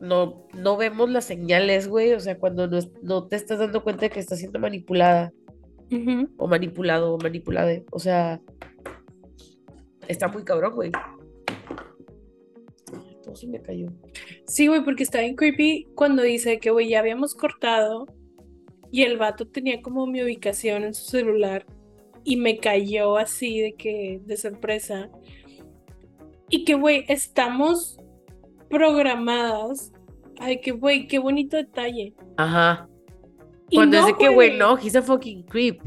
[0.00, 4.02] no, no vemos las señales, güey, o sea, cuando no, no te estás dando cuenta
[4.02, 5.32] de que estás siendo manipulada
[6.38, 8.40] o manipulado o manipulada, o sea,
[10.06, 10.92] está muy cabrón, güey.
[13.28, 13.88] Todo se me cayó.
[14.46, 18.06] Sí, güey, porque está bien creepy cuando dice que, güey, ya habíamos cortado
[18.90, 21.66] y el vato tenía como mi ubicación en su celular
[22.24, 25.10] y me cayó así de que, de sorpresa.
[26.48, 28.00] Y que, güey, estamos
[28.70, 29.92] programadas.
[30.38, 32.14] Ay, que, güey, qué bonito detalle.
[32.38, 32.88] Ajá.
[33.70, 35.82] Cuando no, de que, güey, no, he's a fucking creep.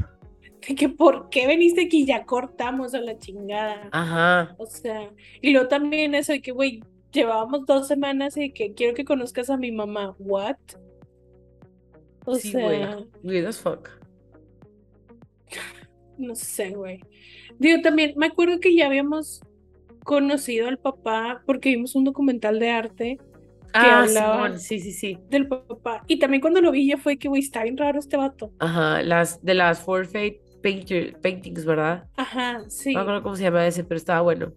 [0.68, 2.06] de que, ¿por qué veniste aquí?
[2.06, 3.88] Ya cortamos a la chingada.
[3.90, 4.54] Ajá.
[4.58, 5.10] O sea,
[5.40, 6.80] y luego también eso de que, güey,
[7.12, 10.14] llevábamos dos semanas y que quiero que conozcas a mi mamá.
[10.18, 10.56] ¿What?
[12.24, 12.78] O sí, güey.
[12.78, 13.88] sea, Weird as fuck.
[16.18, 17.00] no sé, güey.
[17.58, 19.40] Digo, también me acuerdo que ya habíamos
[20.04, 23.18] conocido al papá porque vimos un documental de arte
[23.74, 25.18] Ah, hablaba- sí, sí, sí.
[25.30, 26.02] del papá.
[26.06, 28.52] Y también cuando lo vi ya fue que, güey, está bien raro este vato.
[28.58, 32.06] Ajá, las de las Forfeit painter, paintings, ¿verdad?
[32.16, 32.92] Ajá, sí.
[32.92, 34.52] No me acuerdo cómo se llama ese, pero estaba bueno.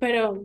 [0.00, 0.44] Pero,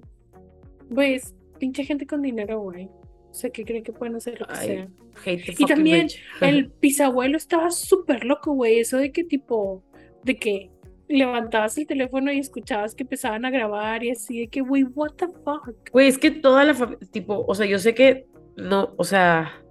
[0.94, 2.90] güey, es pinche gente con dinero, güey.
[3.30, 4.88] O sea, que creen que pueden hacer lo que Ay, sea.
[5.26, 6.22] Hate Y también rich.
[6.42, 8.80] El bisabuelo estaba súper loco, güey.
[8.80, 9.84] Eso de que tipo,
[10.24, 10.70] de que
[11.08, 15.14] levantabas el teléfono y escuchabas que empezaban a grabar y así, de que, güey, what
[15.18, 15.90] the fuck.
[15.92, 19.64] Güey, es que toda la familia, tipo, o sea, yo sé que no, o sea,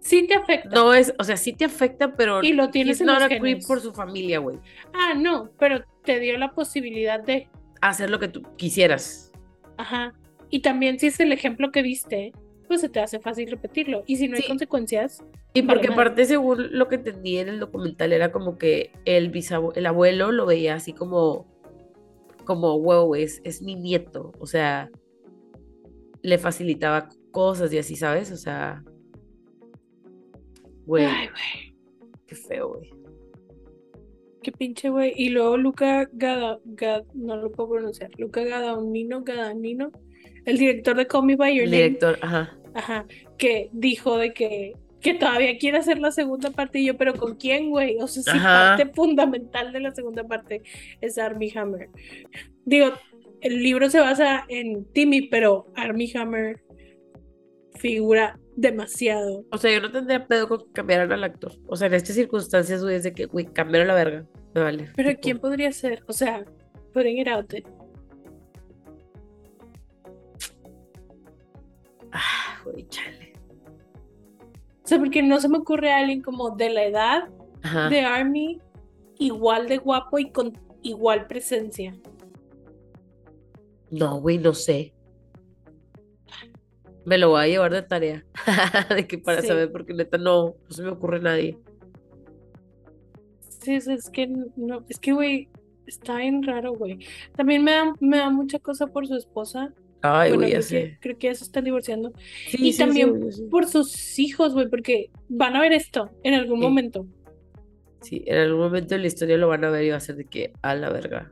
[0.00, 0.68] Sí te afecta.
[0.68, 3.80] no es, o sea, sí te afecta, pero Y lo tienes en los creep por
[3.80, 4.58] su familia, güey.
[4.92, 7.48] Ah, no, pero te dio la posibilidad de,
[7.80, 9.32] Hacer lo que tú quisieras.
[9.76, 10.14] Ajá.
[10.50, 12.32] Y también si es el ejemplo que viste,
[12.68, 14.04] pues se te hace fácil repetirlo.
[14.06, 15.22] Y si no hay consecuencias,
[15.52, 19.72] Y porque aparte, según lo que entendí en el documental, era como que el bisabue-
[19.76, 21.46] el abuelo lo veía así como,
[22.44, 24.32] como, wow, es, es mi nieto.
[24.38, 24.90] O sea,
[26.22, 28.30] le facilitaba cosas y así, ¿sabes?
[28.32, 28.82] O sea,
[30.86, 31.06] güey.
[32.26, 32.93] qué feo, güey.
[34.44, 35.12] Qué pinche güey.
[35.16, 38.10] Y luego Luca Gada, Gad- no lo puedo pronunciar.
[38.18, 39.90] Luca Gadaunino, Gadagnino,
[40.44, 42.56] el director de Call Me By Your El Name, director, ajá.
[42.74, 43.06] ajá,
[43.38, 46.78] que dijo de que, que todavía quiere hacer la segunda parte.
[46.78, 47.96] Y yo, pero ¿con quién, güey?
[48.00, 48.76] O sea, sí, Ajá.
[48.76, 50.62] parte fundamental de la segunda parte
[51.00, 51.88] es Armie Hammer.
[52.64, 52.92] Digo,
[53.40, 56.60] el libro se basa en Timmy, pero Armie Hammer
[57.76, 59.44] figura demasiado.
[59.50, 61.52] O sea, yo no tendría pedo con que cambiaran al actor.
[61.66, 64.26] O sea, en estas circunstancias, güey, es de que, güey, cambiaron la verga.
[64.54, 64.90] Me vale.
[64.94, 66.04] Pero Tipo, ¿quién podría ser?
[66.06, 66.44] O sea,
[66.92, 67.64] putting it out there.
[72.12, 73.32] Ah, güey, chale.
[74.84, 77.28] O sea, porque no se me ocurre alguien como de la edad
[77.62, 77.88] Ajá.
[77.88, 78.60] de Army,
[79.18, 80.52] igual de guapo y con
[80.82, 81.96] igual presencia.
[83.90, 84.93] No, güey, no sé.
[87.06, 88.24] Me lo voy a llevar de tarea.
[88.94, 89.48] de que para Sí.
[89.48, 91.58] saber, porque neta no, no se me ocurre nadie.
[93.60, 94.26] Sí, es, que
[94.56, 95.48] no, es que güey,
[95.86, 96.98] está bien raro, güey.
[97.36, 99.72] También me da, me da mucha cosa por su esposa.
[100.02, 102.12] Ay, Bueno, güey, ya creo creo que ya se están divorciando.
[102.48, 103.42] Sí, y sí, también sí.
[103.50, 107.06] Por sus hijos, güey, porque van a ver esto en algún momento.
[108.02, 110.16] Sí, en algún momento de la historia lo van a ver y va a ser
[110.16, 111.30] de que a la verga.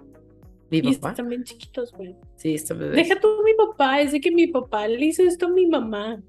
[0.73, 1.11] Mi Y papá.
[1.11, 2.17] están bien chiquitos, güey.
[2.37, 2.97] Sí, está bebé.
[2.97, 6.21] Deja tú mi papá, es de que mi papá le hizo esto a mi mamá.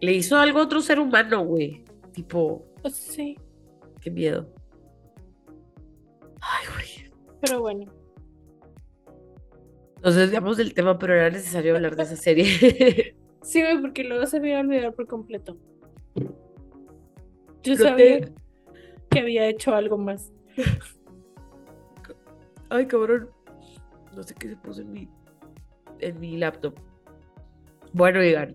[0.00, 1.82] Le hizo algo a otro ser humano, güey.
[2.12, 3.38] Tipo, sea, sí,
[4.00, 4.52] qué miedo.
[6.40, 7.10] Ay, güey.
[7.40, 7.92] pero bueno.
[10.02, 13.14] Nos desviamos del tema, pero era necesario hablar de esa serie.
[13.42, 15.56] Sí, güey, porque luego se me iba a olvidar por completo.
[16.16, 16.24] Yo
[17.62, 18.32] Pero sabía te-
[19.08, 20.32] que había hecho algo más.
[22.68, 23.30] Ay, cabrón.
[24.16, 25.08] No sé qué se puso en mi,
[26.00, 26.74] en mi laptop.
[27.92, 28.54] Bueno, digan.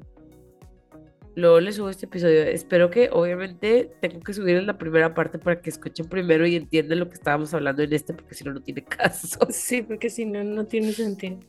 [1.35, 2.41] Luego les subo este episodio.
[2.43, 6.55] Espero que, obviamente, tengo que subir en la primera parte para que escuchen primero y
[6.55, 9.39] entiendan lo que estábamos hablando en este, porque si no, no tiene caso.
[9.49, 11.39] Sí, porque si no, no tiene sentido.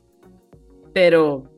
[0.92, 1.50] Pero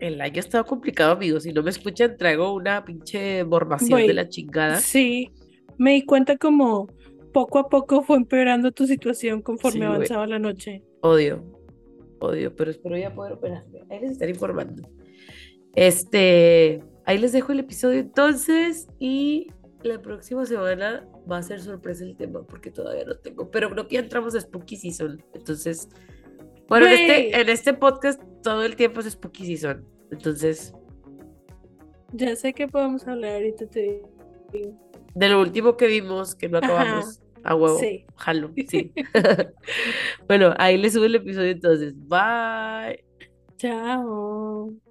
[0.00, 1.44] el año ha estado complicado, amigos.
[1.44, 4.80] Si no me escuchan, traigo una pinche mormación de la chingada.
[4.80, 5.30] Sí,
[5.76, 6.88] me di cuenta como
[7.32, 10.82] poco a poco fue empeorando tu situación conforme Sí, avanzaba la noche.
[11.00, 11.44] Odio,
[12.20, 13.84] odio, pero espero ya poder operarme.
[13.90, 14.88] Ahí les estaré informando.
[15.74, 19.48] Este, ahí les dejo el episodio entonces y
[19.82, 23.86] la próxima semana va a ser sorpresa el tema porque todavía no tengo, pero creo
[23.86, 25.22] que ya entramos a Spooky Season.
[25.34, 25.88] Entonces,
[26.68, 29.84] bueno, en este, en este podcast todo el tiempo es Spooky Season.
[30.10, 30.72] Entonces,
[32.12, 34.02] Ya sé que podemos hablar ahorita, te
[34.52, 34.87] digo.
[35.18, 36.66] De lo último que vimos, que no Ajá.
[36.66, 38.04] acabamos a huevo, Sí.
[38.16, 38.92] jalo, sí.
[40.28, 41.94] bueno, ahí les subo el episodio entonces.
[41.96, 43.04] Bye.
[43.58, 44.87] Chao.